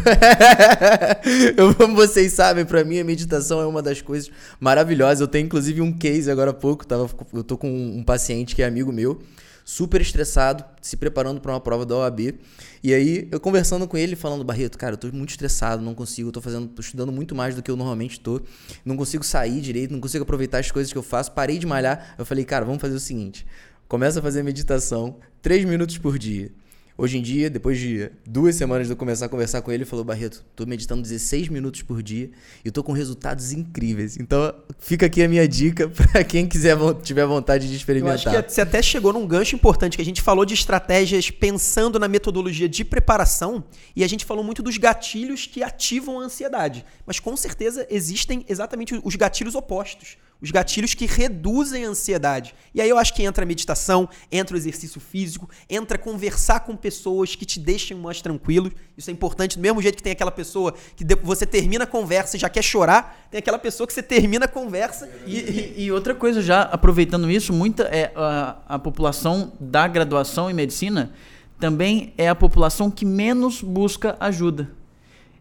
como 1.79 1.95
vocês 1.95 2.33
sabem, 2.33 2.65
para 2.65 2.83
mim 2.83 2.99
a 2.99 3.05
meditação 3.05 3.61
é 3.61 3.67
uma 3.67 3.81
das 3.81 4.03
coisas 4.03 4.29
maravilhosas. 4.59 5.21
Eu 5.21 5.29
tenho 5.29 5.47
inclusive 5.47 5.81
um 5.81 5.93
case 5.93 6.29
agora 6.29 6.51
há 6.51 6.55
pouco, 6.55 6.85
tava, 6.85 7.09
eu 7.33 7.45
tô 7.45 7.57
com 7.57 7.71
um 7.71 8.03
paciente 8.03 8.57
que 8.57 8.63
é 8.63 8.67
amigo 8.67 8.93
meu 8.93 9.21
super 9.69 10.01
estressado, 10.01 10.65
se 10.81 10.97
preparando 10.97 11.41
para 11.41 11.53
uma 11.53 11.61
prova 11.61 11.85
da 11.85 11.97
OAB. 11.97 12.39
E 12.85 12.95
aí, 12.95 13.27
eu 13.33 13.41
conversando 13.41 13.89
com 13.89 13.97
ele, 13.97 14.15
falando, 14.15 14.45
Barreto, 14.45 14.79
cara, 14.79 14.93
eu 14.93 14.97
tô 14.97 15.09
muito 15.09 15.31
estressado, 15.31 15.83
não 15.83 15.93
consigo, 15.93 16.31
tô 16.31 16.41
fazendo, 16.41 16.69
tô 16.69 16.81
estudando 16.81 17.11
muito 17.11 17.35
mais 17.35 17.57
do 17.57 17.63
que 17.65 17.69
eu 17.69 17.77
normalmente 17.77 18.21
tô, 18.21 18.41
não 18.85 18.97
consigo 18.97 19.25
sair 19.25 19.61
direito, 19.61 19.91
não 19.91 20.01
consigo 20.01 20.23
aproveitar 20.23 20.61
as 20.61 20.71
coisas 20.71 20.93
que 20.93 20.97
eu 20.97 21.03
faço, 21.03 21.33
parei 21.33 21.59
de 21.59 21.67
malhar. 21.67 22.15
Eu 22.17 22.25
falei, 22.25 22.45
cara, 22.45 22.65
vamos 22.65 22.81
fazer 22.81 22.95
o 22.95 23.01
seguinte: 23.01 23.45
começa 23.89 24.21
a 24.21 24.23
fazer 24.23 24.45
meditação 24.45 25.17
três 25.43 25.65
minutos 25.65 25.99
por 25.99 26.17
dia. 26.17 26.53
Hoje 26.99 27.19
em 27.19 27.23
dia, 27.23 27.51
depois 27.51 27.79
de 27.79 28.11
duas 28.25 28.55
semanas 28.55 28.87
de 28.87 28.93
eu 28.93 28.97
começar 28.97 29.27
a 29.27 29.29
conversar 29.29 29.61
com 29.61 29.71
ele, 29.71 29.83
ele 29.83 29.91
falou: 29.91 30.03
Barreto, 30.03 30.43
tô 30.57 30.65
meditando 30.65 31.03
16 31.03 31.49
minutos 31.49 31.83
por 31.83 32.03
dia 32.03 32.31
e 32.65 32.71
tô 32.71 32.83
com 32.83 32.93
resultados 32.93 33.53
incríveis. 33.53 34.17
Então, 34.19 34.55
fica 34.79 35.05
aqui 35.05 35.23
a 35.23 35.29
minha 35.29 35.47
dica 35.47 35.89
para 35.93 36.25
quem 36.25 36.47
quiser 36.47 36.75
tiver 37.03 37.27
vontade 37.27 37.69
de 37.69 37.77
experimentar. 37.77 38.33
Eu 38.33 38.39
acho 38.39 38.49
que 38.49 38.53
você 38.55 38.63
até 38.63 38.81
chegou 38.81 39.13
num 39.13 39.27
gancho 39.27 39.55
importante 39.55 39.97
que 39.97 40.03
a 40.03 40.05
gente 40.05 40.23
falou 40.23 40.47
de 40.47 40.55
estratégias 40.55 41.31
pensando 41.31 41.99
na 41.99 42.09
metodologia 42.09 42.69
de 42.69 42.83
preparação 42.83 43.63
e 43.95 44.03
a 44.03 44.09
gente 44.09 44.25
falou 44.25 44.43
muito 44.43 44.63
dos 44.63 44.79
gatilhos 44.79 45.47
que 45.47 45.63
ativam 45.63 46.19
a 46.19 46.25
ansiedade. 46.25 46.83
Mas 47.05 47.21
com 47.21 47.37
certeza 47.37 47.87
existem 47.91 48.43
exatamente 48.49 48.99
os 49.05 49.17
gatilhos 49.17 49.55
opostos 49.55 50.17
os 50.41 50.51
gatilhos 50.51 50.95
que 50.95 51.07
reduzem 51.07 51.85
a 51.85 51.89
ansiedade. 51.89 52.55
E 52.75 52.81
aí 52.81 52.89
eu 52.89 52.99
acho 52.99 53.15
que 53.15 53.23
entra 53.23 53.45
a 53.45 53.47
meditação, 53.47 54.09
entra 54.31 54.55
o 54.55 54.59
exercício 54.59 55.01
físico, 55.01 55.49
entra 55.69 55.97
conversar 55.97 56.61
com 56.61 56.77
pessoas 56.77 57.35
que 57.35 57.45
te 57.45 57.59
deixem 57.59 57.97
mais 57.97 58.21
tranquilo. 58.21 58.71
Isso 58.97 59.11
é 59.11 59.13
importante, 59.13 59.57
do 59.57 59.63
mesmo 59.63 59.81
jeito 59.81 59.97
que 59.97 60.03
tem 60.03 60.13
aquela 60.13 60.31
pessoa 60.31 60.75
que 60.95 61.05
você 61.23 61.47
termina 61.47 61.85
a 61.85 61.87
conversa 61.87 62.37
e 62.37 62.41
já 62.41 62.49
quer 62.49 62.63
chorar, 62.63 63.29
tem 63.31 63.39
aquela 63.39 63.59
pessoa 63.59 63.87
que 63.87 63.93
você 63.93 64.03
termina 64.03 64.45
a 64.45 64.49
conversa 64.49 65.09
e... 65.27 65.37
E, 65.37 65.85
e 65.85 65.93
outra 65.93 66.15
coisa, 66.15 66.43
já 66.43 66.63
aproveitando 66.63 67.31
isso, 67.31 67.53
muita 67.53 67.85
é 67.85 68.13
a, 68.15 68.57
a 68.69 68.79
população 68.79 69.53
da 69.59 69.87
graduação 69.87 70.51
em 70.51 70.55
medicina 70.55 71.13
também 71.59 72.13
é 72.19 72.29
a 72.29 72.35
população 72.35 72.91
que 72.91 73.05
menos 73.05 73.63
busca 73.63 74.17
ajuda 74.21 74.71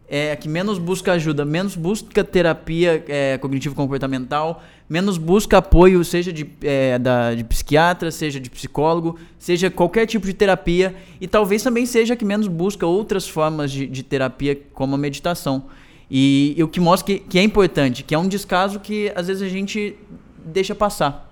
é 0.08 0.36
que 0.36 0.48
menos 0.48 0.78
busca 0.78 1.12
ajuda, 1.12 1.44
menos 1.44 1.74
busca 1.74 2.22
terapia 2.22 3.04
é, 3.08 3.38
cognitivo-comportamental, 3.38 4.62
menos 4.88 5.18
busca 5.18 5.58
apoio, 5.58 6.04
seja 6.04 6.32
de, 6.32 6.48
é, 6.62 6.98
da, 6.98 7.34
de 7.34 7.42
psiquiatra, 7.44 8.10
seja 8.10 8.38
de 8.38 8.48
psicólogo, 8.48 9.18
seja 9.38 9.70
qualquer 9.70 10.06
tipo 10.06 10.26
de 10.26 10.32
terapia, 10.32 10.94
e 11.20 11.26
talvez 11.26 11.62
também 11.62 11.84
seja 11.86 12.14
que 12.14 12.24
menos 12.24 12.46
busca 12.46 12.86
outras 12.86 13.28
formas 13.28 13.72
de, 13.72 13.86
de 13.86 14.02
terapia, 14.02 14.58
como 14.72 14.94
a 14.94 14.98
meditação. 14.98 15.64
E, 16.08 16.54
e 16.56 16.62
o 16.62 16.68
que 16.68 16.78
mostra 16.78 17.14
que, 17.14 17.18
que 17.18 17.38
é 17.38 17.42
importante, 17.42 18.04
que 18.04 18.14
é 18.14 18.18
um 18.18 18.28
descaso 18.28 18.78
que 18.78 19.12
às 19.16 19.26
vezes 19.26 19.42
a 19.42 19.48
gente 19.48 19.96
deixa 20.44 20.74
passar. 20.74 21.26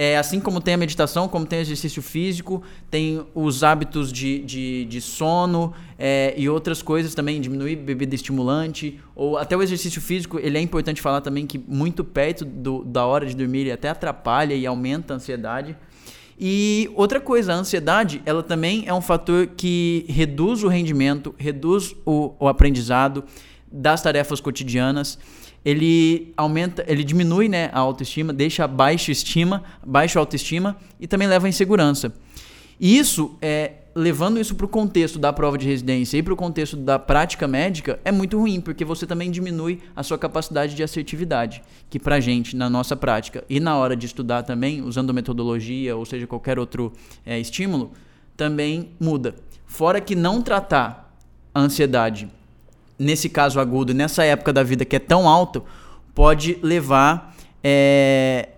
É, 0.00 0.16
assim 0.16 0.38
como 0.38 0.60
tem 0.60 0.74
a 0.74 0.76
meditação, 0.76 1.26
como 1.26 1.44
tem 1.44 1.58
o 1.58 1.62
exercício 1.62 2.00
físico, 2.00 2.62
tem 2.88 3.26
os 3.34 3.64
hábitos 3.64 4.12
de, 4.12 4.38
de, 4.44 4.84
de 4.84 5.00
sono 5.00 5.74
é, 5.98 6.32
e 6.36 6.48
outras 6.48 6.80
coisas 6.80 7.16
também, 7.16 7.40
diminuir 7.40 7.74
bebida 7.74 8.14
estimulante, 8.14 9.00
ou 9.16 9.36
até 9.36 9.56
o 9.56 9.62
exercício 9.62 10.00
físico, 10.00 10.38
ele 10.38 10.56
é 10.56 10.60
importante 10.60 11.02
falar 11.02 11.20
também 11.20 11.48
que 11.48 11.58
muito 11.58 12.04
perto 12.04 12.44
do, 12.44 12.84
da 12.84 13.04
hora 13.04 13.26
de 13.26 13.34
dormir 13.34 13.62
ele 13.62 13.72
até 13.72 13.88
atrapalha 13.88 14.54
e 14.54 14.64
aumenta 14.64 15.14
a 15.14 15.16
ansiedade. 15.16 15.76
E 16.38 16.88
outra 16.94 17.20
coisa, 17.20 17.52
a 17.52 17.56
ansiedade, 17.56 18.22
ela 18.24 18.44
também 18.44 18.84
é 18.86 18.94
um 18.94 19.00
fator 19.00 19.48
que 19.48 20.04
reduz 20.08 20.62
o 20.62 20.68
rendimento, 20.68 21.34
reduz 21.36 21.96
o, 22.06 22.36
o 22.38 22.46
aprendizado 22.46 23.24
das 23.70 24.00
tarefas 24.00 24.40
cotidianas. 24.40 25.18
Ele 25.64 26.32
aumenta, 26.36 26.84
ele 26.86 27.04
diminui 27.04 27.48
né, 27.48 27.70
a 27.72 27.78
autoestima, 27.80 28.32
deixa 28.32 28.66
baixa 28.66 29.12
estima, 29.12 29.62
baixa 29.84 30.18
autoestima 30.18 30.76
e 31.00 31.06
também 31.06 31.28
leva 31.28 31.46
à 31.46 31.48
insegurança. 31.48 32.12
E 32.80 32.96
isso 32.96 33.36
é 33.42 33.72
levando 33.98 34.38
isso 34.38 34.54
para 34.54 34.64
o 34.64 34.68
contexto 34.68 35.18
da 35.18 35.32
prova 35.32 35.58
de 35.58 35.66
residência 35.66 36.16
e 36.16 36.22
para 36.22 36.32
o 36.32 36.36
contexto 36.36 36.76
da 36.76 37.00
prática 37.00 37.48
médica, 37.48 37.98
é 38.04 38.12
muito 38.12 38.38
ruim, 38.38 38.60
porque 38.60 38.84
você 38.84 39.04
também 39.04 39.28
diminui 39.28 39.80
a 39.96 40.04
sua 40.04 40.16
capacidade 40.16 40.76
de 40.76 40.84
assertividade, 40.84 41.62
que 41.90 41.98
para 41.98 42.20
gente, 42.20 42.54
na 42.54 42.70
nossa 42.70 42.94
prática 42.94 43.42
e 43.50 43.58
na 43.58 43.76
hora 43.76 43.96
de 43.96 44.06
estudar 44.06 44.44
também, 44.44 44.82
usando 44.82 45.12
metodologia 45.12 45.96
ou 45.96 46.04
seja, 46.04 46.28
qualquer 46.28 46.60
outro 46.60 46.92
é, 47.26 47.40
estímulo, 47.40 47.90
também 48.36 48.90
muda. 49.00 49.34
Fora 49.66 50.00
que 50.00 50.14
não 50.14 50.40
tratar 50.40 51.12
a 51.52 51.60
ansiedade 51.60 52.30
nesse 52.98 53.28
caso 53.28 53.60
agudo, 53.60 53.94
nessa 53.94 54.24
época 54.24 54.52
da 54.52 54.62
vida 54.62 54.84
que 54.84 54.96
é 54.96 54.98
tão 54.98 55.28
alto, 55.28 55.64
pode 56.14 56.58
levar 56.62 57.34
é, 57.62 58.48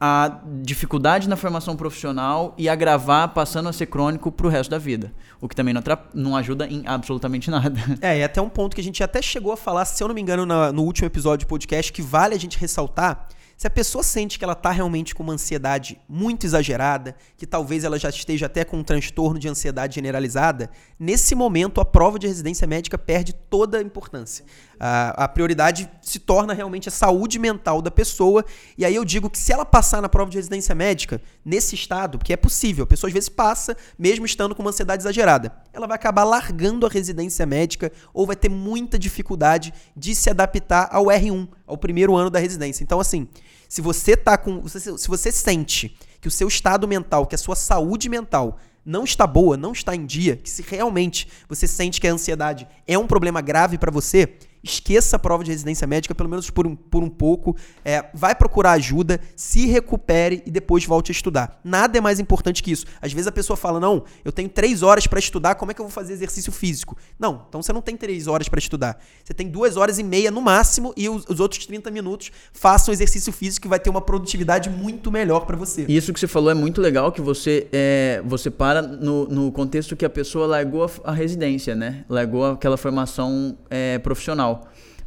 a 0.00 0.38
dificuldade 0.62 1.28
na 1.28 1.36
formação 1.36 1.76
profissional 1.76 2.54
e 2.56 2.68
agravar 2.68 3.30
passando 3.30 3.68
a 3.68 3.72
ser 3.72 3.86
crônico 3.86 4.30
para 4.30 4.46
o 4.46 4.50
resto 4.50 4.70
da 4.70 4.78
vida. 4.78 5.12
O 5.40 5.48
que 5.48 5.56
também 5.56 5.74
não, 5.74 5.82
não, 6.14 6.36
ajuda 6.36 6.66
em 6.66 6.82
absolutamente 6.86 7.50
nada. 7.50 7.80
É, 8.00 8.18
e 8.18 8.22
até 8.22 8.40
um 8.40 8.48
ponto 8.48 8.74
que 8.74 8.80
a 8.80 8.84
gente 8.84 9.02
até 9.02 9.20
chegou 9.20 9.52
a 9.52 9.56
falar, 9.56 9.84
se 9.84 10.02
eu 10.02 10.08
não 10.08 10.14
me 10.14 10.20
engano, 10.20 10.46
no 10.72 10.82
último 10.82 11.06
episódio 11.06 11.46
do 11.46 11.48
podcast, 11.48 11.92
que 11.92 12.02
vale 12.02 12.34
a 12.34 12.38
gente 12.38 12.58
ressaltar 12.58 13.26
se 13.58 13.66
a 13.66 13.70
pessoa 13.70 14.04
sente 14.04 14.38
que 14.38 14.44
ela 14.44 14.52
está 14.52 14.70
realmente 14.70 15.16
com 15.16 15.24
uma 15.24 15.32
ansiedade 15.32 16.00
muito 16.08 16.46
exagerada, 16.46 17.16
que 17.36 17.44
talvez 17.44 17.82
ela 17.82 17.98
já 17.98 18.08
esteja 18.08 18.46
até 18.46 18.64
com 18.64 18.76
um 18.76 18.84
transtorno 18.84 19.36
de 19.36 19.48
ansiedade 19.48 19.96
generalizada, 19.96 20.70
nesse 20.96 21.34
momento 21.34 21.80
a 21.80 21.84
prova 21.84 22.20
de 22.20 22.28
residência 22.28 22.68
médica 22.68 22.96
perde 22.96 23.32
toda 23.32 23.78
a 23.78 23.82
importância. 23.82 24.44
A, 24.80 25.26
prioridade 25.28 25.90
se 26.00 26.18
torna 26.18 26.54
realmente 26.54 26.88
a 26.88 26.92
saúde 26.92 27.38
mental 27.38 27.82
da 27.82 27.90
pessoa. 27.90 28.44
E 28.76 28.84
aí 28.84 28.94
eu 28.94 29.04
digo 29.04 29.28
que 29.28 29.38
se 29.38 29.52
ela 29.52 29.64
passar 29.64 30.00
na 30.00 30.08
prova 30.08 30.30
de 30.30 30.36
residência 30.36 30.74
médica, 30.74 31.20
nesse 31.44 31.74
estado, 31.74 32.18
porque 32.18 32.32
é 32.32 32.36
possível, 32.36 32.84
a 32.84 32.86
pessoa 32.86 33.08
às 33.08 33.14
vezes 33.14 33.28
passa, 33.28 33.76
mesmo 33.98 34.24
estando 34.24 34.54
com 34.54 34.62
uma 34.62 34.70
ansiedade 34.70 35.02
exagerada, 35.02 35.52
ela 35.72 35.86
vai 35.86 35.96
acabar 35.96 36.24
largando 36.24 36.86
a 36.86 36.88
residência 36.88 37.44
médica 37.44 37.92
ou 38.12 38.26
vai 38.26 38.36
ter 38.36 38.48
muita 38.48 38.98
dificuldade 38.98 39.72
de 39.96 40.14
se 40.14 40.30
adaptar 40.30 40.88
ao 40.92 41.06
R1, 41.06 41.48
ao 41.66 41.76
primeiro 41.76 42.14
ano 42.14 42.30
da 42.30 42.38
residência. 42.38 42.82
Então, 42.82 43.00
assim, 43.00 43.28
se 43.68 43.80
você 43.80 44.16
tá 44.16 44.38
com. 44.38 44.66
Se 44.66 45.08
você 45.08 45.30
sente 45.30 45.96
que 46.20 46.28
o 46.28 46.30
seu 46.30 46.48
estado 46.48 46.88
mental, 46.88 47.26
que 47.26 47.34
a 47.34 47.38
sua 47.38 47.54
saúde 47.54 48.08
mental 48.08 48.58
não 48.84 49.04
está 49.04 49.26
boa, 49.26 49.56
não 49.56 49.72
está 49.72 49.94
em 49.94 50.06
dia, 50.06 50.36
que 50.36 50.48
se 50.48 50.62
realmente 50.62 51.28
você 51.46 51.66
sente 51.66 52.00
que 52.00 52.08
a 52.08 52.12
ansiedade 52.12 52.66
é 52.86 52.98
um 52.98 53.06
problema 53.06 53.42
grave 53.42 53.76
para 53.76 53.90
você, 53.90 54.38
esqueça 54.62 55.16
a 55.16 55.18
prova 55.18 55.44
de 55.44 55.50
residência 55.50 55.86
médica, 55.86 56.14
pelo 56.14 56.28
menos 56.28 56.50
por 56.50 56.66
um, 56.66 56.74
por 56.74 57.02
um 57.02 57.08
pouco, 57.08 57.56
é, 57.84 58.04
vai 58.14 58.34
procurar 58.34 58.72
ajuda, 58.72 59.20
se 59.36 59.66
recupere 59.66 60.42
e 60.46 60.50
depois 60.50 60.84
volte 60.84 61.10
a 61.10 61.14
estudar. 61.14 61.60
Nada 61.64 61.98
é 61.98 62.00
mais 62.00 62.20
importante 62.20 62.62
que 62.62 62.70
isso. 62.70 62.86
Às 63.00 63.12
vezes 63.12 63.26
a 63.26 63.32
pessoa 63.32 63.56
fala, 63.56 63.78
não, 63.80 64.04
eu 64.24 64.32
tenho 64.32 64.48
três 64.48 64.82
horas 64.82 65.06
para 65.06 65.18
estudar, 65.18 65.54
como 65.54 65.70
é 65.70 65.74
que 65.74 65.80
eu 65.80 65.84
vou 65.84 65.92
fazer 65.92 66.12
exercício 66.12 66.52
físico? 66.52 66.96
Não, 67.18 67.46
então 67.48 67.62
você 67.62 67.72
não 67.72 67.82
tem 67.82 67.96
três 67.96 68.26
horas 68.26 68.48
para 68.48 68.58
estudar. 68.58 68.98
Você 69.24 69.34
tem 69.34 69.48
duas 69.48 69.76
horas 69.76 69.98
e 69.98 70.02
meia 70.02 70.30
no 70.30 70.40
máximo 70.40 70.92
e 70.96 71.08
os, 71.08 71.24
os 71.28 71.40
outros 71.40 71.66
30 71.66 71.90
minutos 71.90 72.30
façam 72.52 72.92
exercício 72.92 73.32
físico 73.32 73.62
que 73.62 73.68
vai 73.68 73.78
ter 73.78 73.90
uma 73.90 74.00
produtividade 74.00 74.70
muito 74.70 75.10
melhor 75.10 75.46
para 75.46 75.56
você. 75.56 75.84
Isso 75.88 76.12
que 76.12 76.20
você 76.20 76.26
falou 76.26 76.50
é 76.50 76.54
muito 76.54 76.80
legal, 76.80 77.12
que 77.12 77.20
você, 77.20 77.68
é, 77.72 78.22
você 78.24 78.50
para 78.50 78.82
no, 78.82 79.26
no 79.26 79.52
contexto 79.52 79.96
que 79.96 80.04
a 80.04 80.10
pessoa 80.10 80.46
largou 80.46 80.84
a, 80.84 81.10
a 81.10 81.12
residência, 81.12 81.74
né? 81.74 82.04
Largou 82.08 82.52
aquela 82.52 82.76
formação 82.76 83.56
é, 83.70 83.98
profissional. 83.98 84.57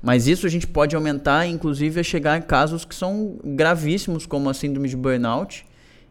Mas 0.01 0.27
isso 0.27 0.47
a 0.47 0.49
gente 0.49 0.65
pode 0.65 0.95
aumentar, 0.95 1.45
inclusive, 1.45 1.99
a 1.99 2.03
chegar 2.03 2.37
em 2.37 2.41
casos 2.41 2.83
que 2.83 2.95
são 2.95 3.37
gravíssimos, 3.43 4.25
como 4.25 4.49
a 4.49 4.53
síndrome 4.53 4.89
de 4.89 4.97
burnout, 4.97 5.65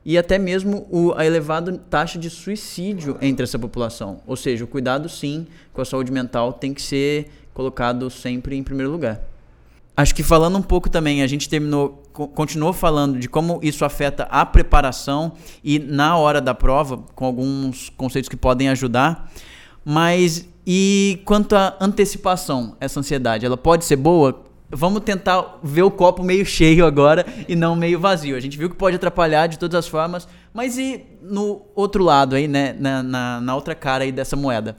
e 0.05 0.17
até 0.17 0.39
mesmo 0.39 0.87
o, 0.91 1.13
a 1.15 1.27
elevada 1.27 1.77
taxa 1.91 2.19
de 2.19 2.31
suicídio 2.31 3.19
entre 3.21 3.43
essa 3.43 3.59
população. 3.59 4.21
Ou 4.27 4.37
seja, 4.37 4.65
o 4.65 4.69
cuidado, 4.69 5.09
sim, 5.09 5.47
com 5.73 5.83
a 5.83 5.85
saúde 5.85 6.13
mental 6.13 6.53
tem 6.53 6.73
que 6.73 6.81
ser 6.81 7.31
colocado 7.53 8.09
sempre 8.09 8.57
em 8.57 8.63
primeiro 8.63 8.91
lugar. 8.91 9.21
Acho 9.97 10.15
que 10.15 10.23
falando 10.23 10.57
um 10.57 10.63
pouco 10.63 10.89
também, 10.89 11.23
a 11.23 11.27
gente 11.27 11.49
terminou, 11.49 12.03
continuou 12.13 12.73
falando 12.73 13.19
de 13.19 13.29
como 13.29 13.61
isso 13.63 13.85
afeta 13.85 14.23
a 14.31 14.47
preparação 14.47 15.33
e 15.63 15.79
na 15.79 16.17
hora 16.17 16.41
da 16.41 16.55
prova, 16.55 16.97
com 17.15 17.27
alguns 17.27 17.91
conceitos 17.91 18.29
que 18.29 18.37
podem 18.37 18.71
ajudar. 18.71 19.31
Mas 19.85 20.49
e 20.67 21.21
quanto 21.25 21.55
à 21.55 21.77
antecipação, 21.81 22.77
essa 22.81 23.01
ansiedade, 23.01 23.47
ela 23.47 23.57
pode 23.57 23.85
ser 23.85 23.97
boa? 23.97 24.45
Vamos 24.71 25.03
tentar 25.03 25.59
ver 25.63 25.83
o 25.83 25.91
copo 25.91 26.23
meio 26.23 26.47
cheio 26.47 26.87
agora 26.87 27.27
e 27.49 27.57
não 27.57 27.75
meio 27.75 27.99
vazio. 27.99 28.37
A 28.37 28.41
gente 28.41 28.57
viu 28.57 28.71
que 28.71 28.77
pode 28.77 28.97
atrapalhar 28.97 29.49
de 29.49 29.59
todas 29.59 29.75
as 29.75 29.89
formas, 29.89 30.29
mas 30.55 30.79
e 30.79 31.05
no 31.23 31.63
outro 31.75 32.05
lado 32.05 32.37
aí, 32.37 32.47
né, 32.47 32.75
na, 32.79 33.03
na, 33.03 33.41
na 33.41 33.55
outra 33.57 33.75
cara 33.75 34.05
aí 34.05 34.13
dessa 34.13 34.37
moeda? 34.37 34.77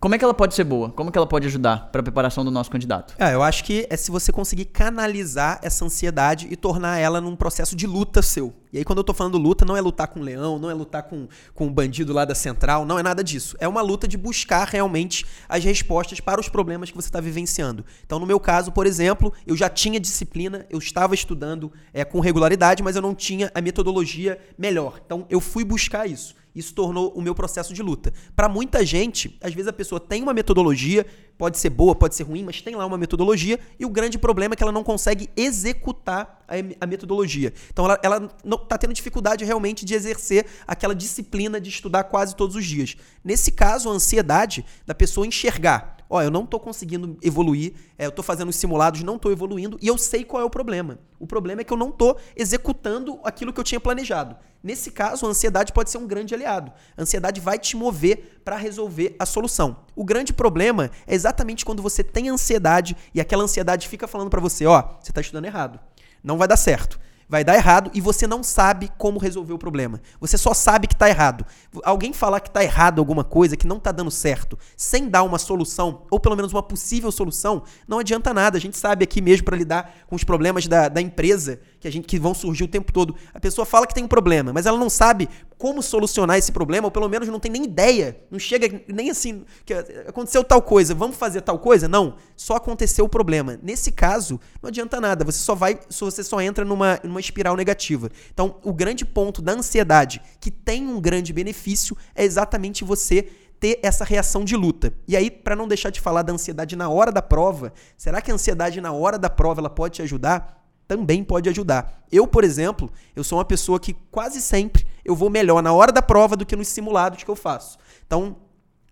Como 0.00 0.14
é 0.14 0.18
que 0.18 0.24
ela 0.24 0.32
pode 0.32 0.54
ser 0.54 0.62
boa? 0.62 0.90
Como 0.90 1.10
é 1.10 1.12
que 1.12 1.18
ela 1.18 1.26
pode 1.26 1.48
ajudar 1.48 1.88
para 1.90 2.00
a 2.00 2.04
preparação 2.04 2.44
do 2.44 2.52
nosso 2.52 2.70
candidato? 2.70 3.14
Ah, 3.18 3.32
eu 3.32 3.42
acho 3.42 3.64
que 3.64 3.84
é 3.90 3.96
se 3.96 4.12
você 4.12 4.30
conseguir 4.30 4.66
canalizar 4.66 5.58
essa 5.60 5.84
ansiedade 5.84 6.46
e 6.48 6.54
tornar 6.54 6.98
ela 6.98 7.20
num 7.20 7.34
processo 7.34 7.74
de 7.74 7.84
luta 7.84 8.22
seu. 8.22 8.54
E 8.72 8.78
aí, 8.78 8.84
quando 8.84 8.98
eu 8.98 9.04
tô 9.04 9.12
falando 9.12 9.36
luta, 9.36 9.64
não 9.64 9.76
é 9.76 9.80
lutar 9.80 10.06
com 10.06 10.20
o 10.20 10.22
leão, 10.22 10.56
não 10.56 10.70
é 10.70 10.74
lutar 10.74 11.02
com, 11.02 11.26
com 11.52 11.66
o 11.66 11.70
bandido 11.70 12.12
lá 12.12 12.24
da 12.24 12.34
central, 12.34 12.86
não 12.86 12.96
é 12.96 13.02
nada 13.02 13.24
disso. 13.24 13.56
É 13.58 13.66
uma 13.66 13.80
luta 13.80 14.06
de 14.06 14.16
buscar 14.16 14.68
realmente 14.68 15.26
as 15.48 15.64
respostas 15.64 16.20
para 16.20 16.40
os 16.40 16.48
problemas 16.48 16.92
que 16.92 16.96
você 16.96 17.08
está 17.08 17.20
vivenciando. 17.20 17.84
Então, 18.06 18.20
no 18.20 18.26
meu 18.26 18.38
caso, 18.38 18.70
por 18.70 18.86
exemplo, 18.86 19.32
eu 19.44 19.56
já 19.56 19.68
tinha 19.68 19.98
disciplina, 19.98 20.64
eu 20.70 20.78
estava 20.78 21.12
estudando 21.12 21.72
é, 21.92 22.04
com 22.04 22.20
regularidade, 22.20 22.84
mas 22.84 22.94
eu 22.94 23.02
não 23.02 23.16
tinha 23.16 23.50
a 23.52 23.60
metodologia 23.60 24.38
melhor. 24.56 25.00
Então, 25.04 25.26
eu 25.28 25.40
fui 25.40 25.64
buscar 25.64 26.06
isso. 26.06 26.36
Isso 26.58 26.74
tornou 26.74 27.12
o 27.12 27.22
meu 27.22 27.36
processo 27.36 27.72
de 27.72 27.80
luta. 27.80 28.12
Para 28.34 28.48
muita 28.48 28.84
gente, 28.84 29.38
às 29.40 29.54
vezes 29.54 29.68
a 29.68 29.72
pessoa 29.72 30.00
tem 30.00 30.24
uma 30.24 30.34
metodologia, 30.34 31.06
pode 31.38 31.56
ser 31.56 31.70
boa, 31.70 31.94
pode 31.94 32.16
ser 32.16 32.24
ruim, 32.24 32.42
mas 32.42 32.60
tem 32.60 32.74
lá 32.74 32.84
uma 32.84 32.98
metodologia, 32.98 33.60
e 33.78 33.86
o 33.86 33.88
grande 33.88 34.18
problema 34.18 34.54
é 34.54 34.56
que 34.56 34.62
ela 34.64 34.72
não 34.72 34.82
consegue 34.82 35.30
executar 35.36 36.44
a, 36.48 36.54
a 36.80 36.86
metodologia. 36.86 37.54
Então 37.72 37.84
ela, 37.84 38.00
ela 38.02 38.28
não 38.44 38.60
está 38.60 38.76
tendo 38.76 38.92
dificuldade 38.92 39.44
realmente 39.44 39.84
de 39.84 39.94
exercer 39.94 40.46
aquela 40.66 40.96
disciplina 40.96 41.60
de 41.60 41.70
estudar 41.70 42.02
quase 42.04 42.34
todos 42.34 42.56
os 42.56 42.66
dias. 42.66 42.96
Nesse 43.22 43.52
caso, 43.52 43.88
a 43.88 43.92
ansiedade 43.92 44.64
da 44.84 44.96
pessoa 44.96 45.28
enxergar 45.28 45.97
ó, 46.08 46.22
eu 46.22 46.30
não 46.30 46.44
estou 46.44 46.58
conseguindo 46.58 47.16
evoluir, 47.22 47.74
é, 47.98 48.06
eu 48.06 48.10
estou 48.10 48.24
fazendo 48.24 48.48
os 48.48 48.56
simulados, 48.56 49.02
não 49.02 49.16
estou 49.16 49.30
evoluindo, 49.30 49.78
e 49.80 49.88
eu 49.88 49.98
sei 49.98 50.24
qual 50.24 50.42
é 50.42 50.44
o 50.44 50.50
problema. 50.50 50.98
O 51.18 51.26
problema 51.26 51.60
é 51.60 51.64
que 51.64 51.72
eu 51.72 51.76
não 51.76 51.90
estou 51.90 52.16
executando 52.36 53.18
aquilo 53.24 53.52
que 53.52 53.60
eu 53.60 53.64
tinha 53.64 53.80
planejado. 53.80 54.36
Nesse 54.62 54.90
caso, 54.90 55.26
a 55.26 55.28
ansiedade 55.28 55.72
pode 55.72 55.90
ser 55.90 55.98
um 55.98 56.06
grande 56.06 56.34
aliado. 56.34 56.72
A 56.96 57.02
ansiedade 57.02 57.40
vai 57.40 57.58
te 57.58 57.76
mover 57.76 58.40
para 58.44 58.56
resolver 58.56 59.14
a 59.18 59.26
solução. 59.26 59.84
O 59.94 60.04
grande 60.04 60.32
problema 60.32 60.90
é 61.06 61.14
exatamente 61.14 61.64
quando 61.64 61.82
você 61.82 62.02
tem 62.02 62.28
ansiedade 62.28 62.96
e 63.14 63.20
aquela 63.20 63.44
ansiedade 63.44 63.88
fica 63.88 64.08
falando 64.08 64.30
para 64.30 64.40
você, 64.40 64.66
ó, 64.66 64.82
você 65.00 65.10
está 65.10 65.20
estudando 65.20 65.44
errado. 65.44 65.78
Não 66.22 66.36
vai 66.36 66.48
dar 66.48 66.56
certo 66.56 66.98
vai 67.28 67.44
dar 67.44 67.54
errado 67.54 67.90
e 67.92 68.00
você 68.00 68.26
não 68.26 68.42
sabe 68.42 68.90
como 68.96 69.18
resolver 69.18 69.52
o 69.52 69.58
problema. 69.58 70.00
Você 70.20 70.38
só 70.38 70.54
sabe 70.54 70.86
que 70.86 70.94
está 70.94 71.08
errado. 71.08 71.44
Alguém 71.84 72.12
falar 72.12 72.40
que 72.40 72.48
está 72.48 72.64
errado 72.64 72.98
alguma 72.98 73.22
coisa, 73.22 73.56
que 73.56 73.66
não 73.66 73.76
está 73.76 73.92
dando 73.92 74.10
certo, 74.10 74.58
sem 74.76 75.08
dar 75.08 75.22
uma 75.22 75.38
solução, 75.38 76.02
ou 76.10 76.18
pelo 76.18 76.34
menos 76.34 76.52
uma 76.52 76.62
possível 76.62 77.12
solução, 77.12 77.62
não 77.86 77.98
adianta 77.98 78.32
nada. 78.32 78.56
A 78.56 78.60
gente 78.60 78.76
sabe 78.76 79.04
aqui 79.04 79.20
mesmo 79.20 79.44
para 79.44 79.56
lidar 79.56 79.94
com 80.06 80.16
os 80.16 80.24
problemas 80.24 80.66
da, 80.66 80.88
da 80.88 81.00
empresa 81.00 81.60
que 81.78 81.86
a 81.86 81.92
gente 81.92 82.06
que 82.06 82.18
vão 82.18 82.34
surgir 82.34 82.64
o 82.64 82.68
tempo 82.68 82.92
todo. 82.92 83.14
A 83.34 83.40
pessoa 83.40 83.66
fala 83.66 83.86
que 83.86 83.94
tem 83.94 84.04
um 84.04 84.08
problema, 84.08 84.52
mas 84.52 84.66
ela 84.66 84.78
não 84.78 84.88
sabe 84.90 85.28
como 85.58 85.82
solucionar 85.82 86.38
esse 86.38 86.52
problema, 86.52 86.86
ou 86.86 86.90
pelo 86.90 87.08
menos 87.08 87.28
não 87.28 87.40
tem 87.40 87.50
nem 87.50 87.64
ideia. 87.64 88.18
Não 88.30 88.38
chega 88.38 88.80
nem 88.88 89.10
assim, 89.10 89.44
que 89.64 89.74
aconteceu 89.74 90.42
tal 90.44 90.62
coisa, 90.62 90.94
vamos 90.94 91.16
fazer 91.16 91.40
tal 91.40 91.58
coisa? 91.58 91.88
Não, 91.88 92.14
só 92.36 92.56
aconteceu 92.56 93.04
o 93.04 93.08
problema. 93.08 93.58
Nesse 93.62 93.90
caso, 93.90 94.40
não 94.62 94.68
adianta 94.68 95.00
nada, 95.00 95.24
você 95.24 95.38
só 95.38 95.54
vai, 95.54 95.78
você 95.90 96.22
só 96.22 96.40
entra 96.40 96.64
numa, 96.64 97.00
numa 97.02 97.17
espiral 97.20 97.56
negativa. 97.56 98.10
Então, 98.32 98.56
o 98.62 98.72
grande 98.72 99.04
ponto 99.04 99.42
da 99.42 99.52
ansiedade, 99.52 100.20
que 100.40 100.50
tem 100.50 100.86
um 100.86 101.00
grande 101.00 101.32
benefício, 101.32 101.96
é 102.14 102.24
exatamente 102.24 102.84
você 102.84 103.28
ter 103.60 103.80
essa 103.82 104.04
reação 104.04 104.44
de 104.44 104.56
luta. 104.56 104.92
E 105.06 105.16
aí, 105.16 105.30
para 105.30 105.56
não 105.56 105.66
deixar 105.66 105.90
de 105.90 106.00
falar 106.00 106.22
da 106.22 106.32
ansiedade 106.32 106.76
na 106.76 106.88
hora 106.88 107.10
da 107.10 107.22
prova, 107.22 107.72
será 107.96 108.20
que 108.20 108.30
a 108.30 108.34
ansiedade 108.34 108.80
na 108.80 108.92
hora 108.92 109.18
da 109.18 109.28
prova 109.28 109.60
ela 109.60 109.70
pode 109.70 109.96
te 109.96 110.02
ajudar? 110.02 110.58
também 110.88 111.22
pode 111.22 111.48
ajudar. 111.50 112.02
Eu, 112.10 112.26
por 112.26 112.42
exemplo, 112.42 112.90
eu 113.14 113.22
sou 113.22 113.38
uma 113.38 113.44
pessoa 113.44 113.78
que 113.78 113.92
quase 114.10 114.40
sempre 114.40 114.86
eu 115.04 115.14
vou 115.14 115.28
melhor 115.28 115.62
na 115.62 115.72
hora 115.72 115.92
da 115.92 116.00
prova 116.00 116.34
do 116.34 116.46
que 116.46 116.56
nos 116.56 116.68
simulados 116.68 117.22
que 117.22 117.30
eu 117.30 117.36
faço. 117.36 117.78
Então, 118.06 118.36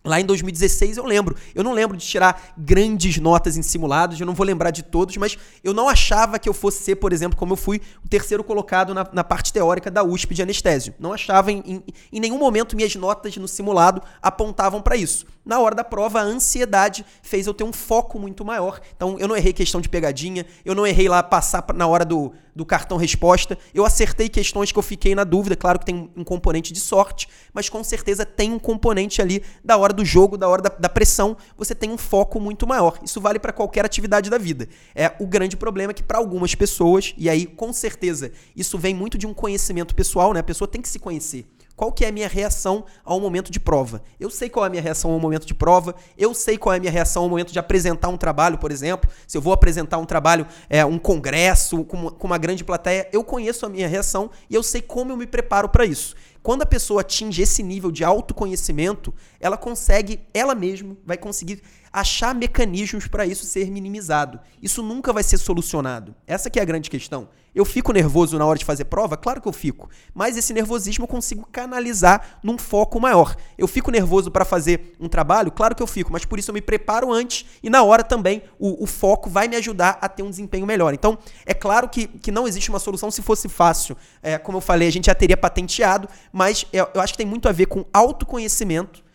Lá 0.06 0.20
em 0.20 0.24
2016 0.24 0.96
eu 0.96 1.04
lembro. 1.04 1.36
Eu 1.54 1.64
não 1.64 1.72
lembro 1.72 1.96
de 1.96 2.06
tirar 2.06 2.54
grandes 2.56 3.18
notas 3.18 3.56
em 3.56 3.62
simulados, 3.62 4.18
eu 4.20 4.26
não 4.26 4.34
vou 4.34 4.46
lembrar 4.46 4.70
de 4.70 4.82
todos, 4.82 5.16
mas 5.16 5.36
eu 5.64 5.74
não 5.74 5.88
achava 5.88 6.38
que 6.38 6.48
eu 6.48 6.54
fosse 6.54 6.82
ser, 6.82 6.96
por 6.96 7.12
exemplo, 7.12 7.36
como 7.36 7.52
eu 7.52 7.56
fui 7.56 7.80
o 8.04 8.08
terceiro 8.08 8.44
colocado 8.44 8.94
na, 8.94 9.06
na 9.12 9.24
parte 9.24 9.52
teórica 9.52 9.90
da 9.90 10.04
USP 10.04 10.34
de 10.34 10.42
anestésio. 10.42 10.94
Não 10.98 11.12
achava 11.12 11.50
em, 11.50 11.62
em, 11.66 11.82
em 12.12 12.20
nenhum 12.20 12.38
momento 12.38 12.76
minhas 12.76 12.94
notas 12.94 13.36
no 13.36 13.48
simulado 13.48 14.00
apontavam 14.22 14.80
para 14.80 14.96
isso. 14.96 15.26
Na 15.46 15.60
hora 15.60 15.76
da 15.76 15.84
prova, 15.84 16.18
a 16.20 16.24
ansiedade 16.24 17.06
fez 17.22 17.46
eu 17.46 17.54
ter 17.54 17.62
um 17.62 17.72
foco 17.72 18.18
muito 18.18 18.44
maior. 18.44 18.80
Então 18.96 19.16
eu 19.16 19.28
não 19.28 19.36
errei 19.36 19.52
questão 19.52 19.80
de 19.80 19.88
pegadinha, 19.88 20.44
eu 20.64 20.74
não 20.74 20.84
errei 20.84 21.08
lá 21.08 21.22
passar 21.22 21.64
na 21.72 21.86
hora 21.86 22.04
do, 22.04 22.32
do 22.52 22.66
cartão 22.66 22.98
resposta. 22.98 23.56
Eu 23.72 23.84
acertei 23.84 24.28
questões 24.28 24.72
que 24.72 24.78
eu 24.78 24.82
fiquei 24.82 25.14
na 25.14 25.22
dúvida. 25.22 25.54
Claro 25.54 25.78
que 25.78 25.84
tem 25.84 26.10
um 26.16 26.24
componente 26.24 26.72
de 26.72 26.80
sorte, 26.80 27.28
mas 27.54 27.68
com 27.68 27.84
certeza 27.84 28.26
tem 28.26 28.52
um 28.52 28.58
componente 28.58 29.22
ali 29.22 29.40
da 29.64 29.76
hora 29.76 29.92
do 29.96 30.04
jogo, 30.04 30.36
da 30.36 30.48
hora 30.48 30.62
da, 30.62 30.68
da 30.68 30.88
pressão. 30.88 31.36
Você 31.56 31.74
tem 31.74 31.90
um 31.90 31.98
foco 31.98 32.38
muito 32.38 32.66
maior. 32.66 32.98
Isso 33.02 33.20
vale 33.20 33.38
para 33.38 33.52
qualquer 33.52 33.84
atividade 33.84 34.30
da 34.30 34.38
vida. 34.38 34.68
É 34.94 35.12
o 35.18 35.26
grande 35.26 35.56
problema 35.56 35.90
é 35.90 35.94
que 35.94 36.02
para 36.02 36.18
algumas 36.18 36.54
pessoas, 36.54 37.14
e 37.16 37.28
aí 37.28 37.46
com 37.46 37.72
certeza 37.72 38.30
isso 38.54 38.78
vem 38.78 38.94
muito 38.94 39.18
de 39.18 39.26
um 39.26 39.34
conhecimento 39.34 39.94
pessoal, 39.94 40.32
né? 40.32 40.40
A 40.40 40.44
pessoa 40.44 40.68
tem 40.68 40.80
que 40.80 40.88
se 40.88 40.98
conhecer. 40.98 41.46
Qual 41.76 41.92
que 41.92 42.06
é 42.06 42.08
a 42.08 42.12
minha 42.12 42.26
reação 42.26 42.86
ao 43.04 43.20
momento 43.20 43.52
de 43.52 43.60
prova? 43.60 44.02
Eu 44.18 44.30
sei 44.30 44.48
qual 44.48 44.64
é 44.64 44.68
a 44.68 44.70
minha 44.70 44.82
reação 44.82 45.12
ao 45.12 45.20
momento 45.20 45.46
de 45.46 45.52
prova, 45.52 45.94
eu 46.16 46.32
sei 46.32 46.56
qual 46.56 46.72
é 46.72 46.78
a 46.78 46.80
minha 46.80 46.90
reação 46.90 47.24
ao 47.24 47.28
momento 47.28 47.52
de 47.52 47.58
apresentar 47.58 48.08
um 48.08 48.16
trabalho, 48.16 48.56
por 48.56 48.72
exemplo. 48.72 49.10
Se 49.28 49.36
eu 49.36 49.42
vou 49.42 49.52
apresentar 49.52 49.98
um 49.98 50.06
trabalho, 50.06 50.46
é, 50.70 50.82
um 50.86 50.98
congresso 50.98 51.84
com, 51.84 52.10
com 52.10 52.26
uma 52.26 52.38
grande 52.38 52.64
plateia, 52.64 53.06
eu 53.12 53.22
conheço 53.22 53.66
a 53.66 53.68
minha 53.68 53.86
reação 53.86 54.30
e 54.48 54.54
eu 54.54 54.62
sei 54.62 54.80
como 54.80 55.12
eu 55.12 55.18
me 55.18 55.26
preparo 55.26 55.68
para 55.68 55.84
isso. 55.84 56.16
Quando 56.46 56.62
a 56.62 56.66
pessoa 56.66 57.00
atinge 57.00 57.42
esse 57.42 57.60
nível 57.60 57.90
de 57.90 58.04
autoconhecimento, 58.04 59.12
ela 59.40 59.56
consegue, 59.56 60.20
ela 60.32 60.54
mesma 60.54 60.96
vai 61.04 61.16
conseguir 61.16 61.60
achar 61.96 62.34
mecanismos 62.34 63.06
para 63.06 63.24
isso 63.24 63.46
ser 63.46 63.70
minimizado. 63.70 64.38
Isso 64.62 64.82
nunca 64.82 65.14
vai 65.14 65.22
ser 65.22 65.38
solucionado. 65.38 66.14
Essa 66.26 66.50
que 66.50 66.58
é 66.58 66.62
a 66.62 66.64
grande 66.66 66.90
questão. 66.90 67.26
Eu 67.54 67.64
fico 67.64 67.90
nervoso 67.90 68.38
na 68.38 68.44
hora 68.44 68.58
de 68.58 68.66
fazer 68.66 68.84
prova? 68.84 69.16
Claro 69.16 69.40
que 69.40 69.48
eu 69.48 69.52
fico. 69.52 69.88
Mas 70.12 70.36
esse 70.36 70.52
nervosismo 70.52 71.04
eu 71.04 71.08
consigo 71.08 71.48
canalizar 71.50 72.38
num 72.42 72.58
foco 72.58 73.00
maior. 73.00 73.34
Eu 73.56 73.66
fico 73.66 73.90
nervoso 73.90 74.30
para 74.30 74.44
fazer 74.44 74.94
um 75.00 75.08
trabalho? 75.08 75.50
Claro 75.50 75.74
que 75.74 75.82
eu 75.82 75.86
fico, 75.86 76.12
mas 76.12 76.26
por 76.26 76.38
isso 76.38 76.50
eu 76.50 76.52
me 76.54 76.60
preparo 76.60 77.10
antes 77.10 77.46
e 77.62 77.70
na 77.70 77.82
hora 77.82 78.04
também 78.04 78.42
o, 78.58 78.84
o 78.84 78.86
foco 78.86 79.30
vai 79.30 79.48
me 79.48 79.56
ajudar 79.56 79.96
a 80.02 80.06
ter 80.06 80.22
um 80.22 80.28
desempenho 80.28 80.66
melhor. 80.66 80.92
Então, 80.92 81.16
é 81.46 81.54
claro 81.54 81.88
que, 81.88 82.06
que 82.06 82.30
não 82.30 82.46
existe 82.46 82.68
uma 82.68 82.78
solução 82.78 83.10
se 83.10 83.22
fosse 83.22 83.48
fácil. 83.48 83.96
É, 84.22 84.36
como 84.36 84.58
eu 84.58 84.62
falei, 84.62 84.86
a 84.86 84.92
gente 84.92 85.06
já 85.06 85.14
teria 85.14 85.36
patenteado, 85.38 86.10
mas 86.30 86.66
eu, 86.74 86.86
eu 86.92 87.00
acho 87.00 87.14
que 87.14 87.18
tem 87.18 87.26
muito 87.26 87.48
a 87.48 87.52
ver 87.52 87.64
com 87.64 87.86
autoconhecimento 87.90 89.06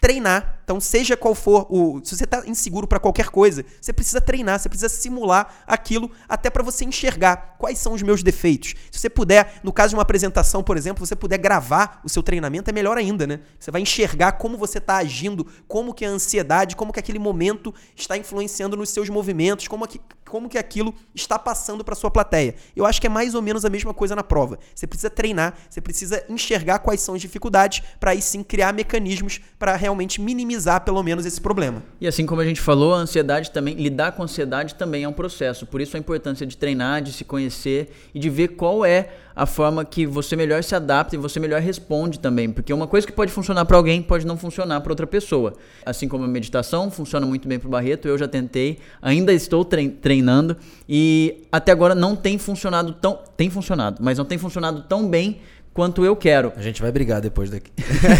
treinar. 0.00 0.62
Então, 0.66 0.80
seja 0.80 1.16
qual 1.16 1.32
for 1.32 1.64
o. 1.70 2.00
Se 2.02 2.16
você 2.16 2.24
está 2.24 2.42
inseguro 2.44 2.88
para 2.88 2.98
qualquer 2.98 3.28
coisa, 3.28 3.64
você 3.80 3.92
precisa 3.92 4.20
treinar, 4.20 4.58
você 4.58 4.68
precisa 4.68 4.88
simular 4.88 5.62
aquilo 5.64 6.10
até 6.28 6.50
para 6.50 6.60
você 6.60 6.84
enxergar 6.84 7.54
quais 7.56 7.78
são 7.78 7.92
os 7.92 8.02
meus 8.02 8.20
defeitos. 8.20 8.74
Se 8.90 8.98
você 8.98 9.08
puder, 9.08 9.60
no 9.62 9.72
caso 9.72 9.90
de 9.90 9.94
uma 9.94 10.02
apresentação, 10.02 10.64
por 10.64 10.76
exemplo, 10.76 11.06
você 11.06 11.14
puder 11.14 11.38
gravar 11.38 12.00
o 12.02 12.08
seu 12.08 12.20
treinamento, 12.20 12.68
é 12.68 12.72
melhor 12.72 12.98
ainda, 12.98 13.28
né? 13.28 13.42
Você 13.60 13.70
vai 13.70 13.80
enxergar 13.80 14.32
como 14.32 14.58
você 14.58 14.78
está 14.78 14.96
agindo, 14.96 15.46
como 15.68 15.94
que 15.94 16.04
a 16.04 16.08
ansiedade, 16.08 16.74
como 16.74 16.92
que 16.92 16.98
aquele 16.98 17.20
momento 17.20 17.72
está 17.94 18.16
influenciando 18.16 18.76
nos 18.76 18.90
seus 18.90 19.08
movimentos, 19.08 19.68
como 19.68 19.86
que, 19.86 20.00
como 20.28 20.48
que 20.48 20.58
aquilo 20.58 20.92
está 21.14 21.38
passando 21.38 21.84
para 21.84 21.94
sua 21.94 22.10
plateia. 22.10 22.56
Eu 22.74 22.84
acho 22.84 23.00
que 23.00 23.06
é 23.06 23.10
mais 23.10 23.36
ou 23.36 23.40
menos 23.40 23.64
a 23.64 23.70
mesma 23.70 23.94
coisa 23.94 24.16
na 24.16 24.24
prova. 24.24 24.58
Você 24.74 24.84
precisa 24.84 25.10
treinar, 25.10 25.54
você 25.70 25.80
precisa 25.80 26.24
enxergar 26.28 26.80
quais 26.80 27.00
são 27.00 27.14
as 27.14 27.20
dificuldades 27.20 27.84
para 28.00 28.10
aí 28.10 28.20
sim 28.20 28.42
criar 28.42 28.74
mecanismos 28.74 29.40
para 29.60 29.76
realmente 29.76 30.20
minimizar 30.20 30.55
pelo 30.80 31.02
menos 31.02 31.26
esse 31.26 31.40
problema. 31.40 31.82
E 32.00 32.06
assim 32.06 32.24
como 32.24 32.40
a 32.40 32.44
gente 32.44 32.60
falou, 32.60 32.94
a 32.94 32.98
ansiedade 32.98 33.50
também, 33.50 33.74
lidar 33.74 34.12
com 34.12 34.22
a 34.22 34.24
ansiedade 34.24 34.74
também 34.74 35.04
é 35.04 35.08
um 35.08 35.12
processo. 35.12 35.66
Por 35.66 35.80
isso 35.80 35.96
a 35.96 36.00
importância 36.00 36.46
de 36.46 36.56
treinar, 36.56 37.02
de 37.02 37.12
se 37.12 37.24
conhecer 37.24 37.90
e 38.14 38.18
de 38.18 38.30
ver 38.30 38.48
qual 38.48 38.84
é 38.84 39.10
a 39.36 39.44
forma 39.44 39.84
que 39.84 40.06
você 40.06 40.34
melhor 40.34 40.64
se 40.64 40.74
adapta 40.74 41.14
e 41.14 41.18
você 41.18 41.38
melhor 41.38 41.60
responde 41.60 42.18
também. 42.18 42.50
Porque 42.50 42.72
uma 42.72 42.86
coisa 42.86 43.06
que 43.06 43.12
pode 43.12 43.30
funcionar 43.30 43.66
para 43.66 43.76
alguém 43.76 44.00
pode 44.00 44.26
não 44.26 44.38
funcionar 44.38 44.80
para 44.80 44.90
outra 44.90 45.06
pessoa. 45.06 45.52
Assim 45.84 46.08
como 46.08 46.24
a 46.24 46.28
meditação 46.28 46.90
funciona 46.90 47.26
muito 47.26 47.46
bem 47.46 47.58
para 47.58 47.68
o 47.68 47.70
Barreto, 47.70 48.08
eu 48.08 48.16
já 48.16 48.26
tentei, 48.26 48.78
ainda 49.02 49.34
estou 49.34 49.62
treinando 49.62 50.56
e 50.88 51.42
até 51.52 51.70
agora 51.70 51.94
não 51.94 52.16
tem 52.16 52.38
funcionado 52.38 52.94
tão. 52.94 53.18
Tem 53.36 53.50
funcionado, 53.50 53.98
mas 54.00 54.16
não 54.16 54.24
tem 54.24 54.38
funcionado 54.38 54.84
tão 54.88 55.06
bem 55.06 55.40
quanto 55.76 56.02
eu 56.06 56.16
quero. 56.16 56.54
A 56.56 56.62
gente 56.62 56.80
vai 56.80 56.90
brigar 56.90 57.20
depois 57.20 57.50
daqui. 57.50 57.70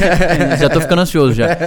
já 0.61 0.69
tô 0.69 0.79
ficando 0.79 1.01
ansioso 1.01 1.33
já. 1.33 1.47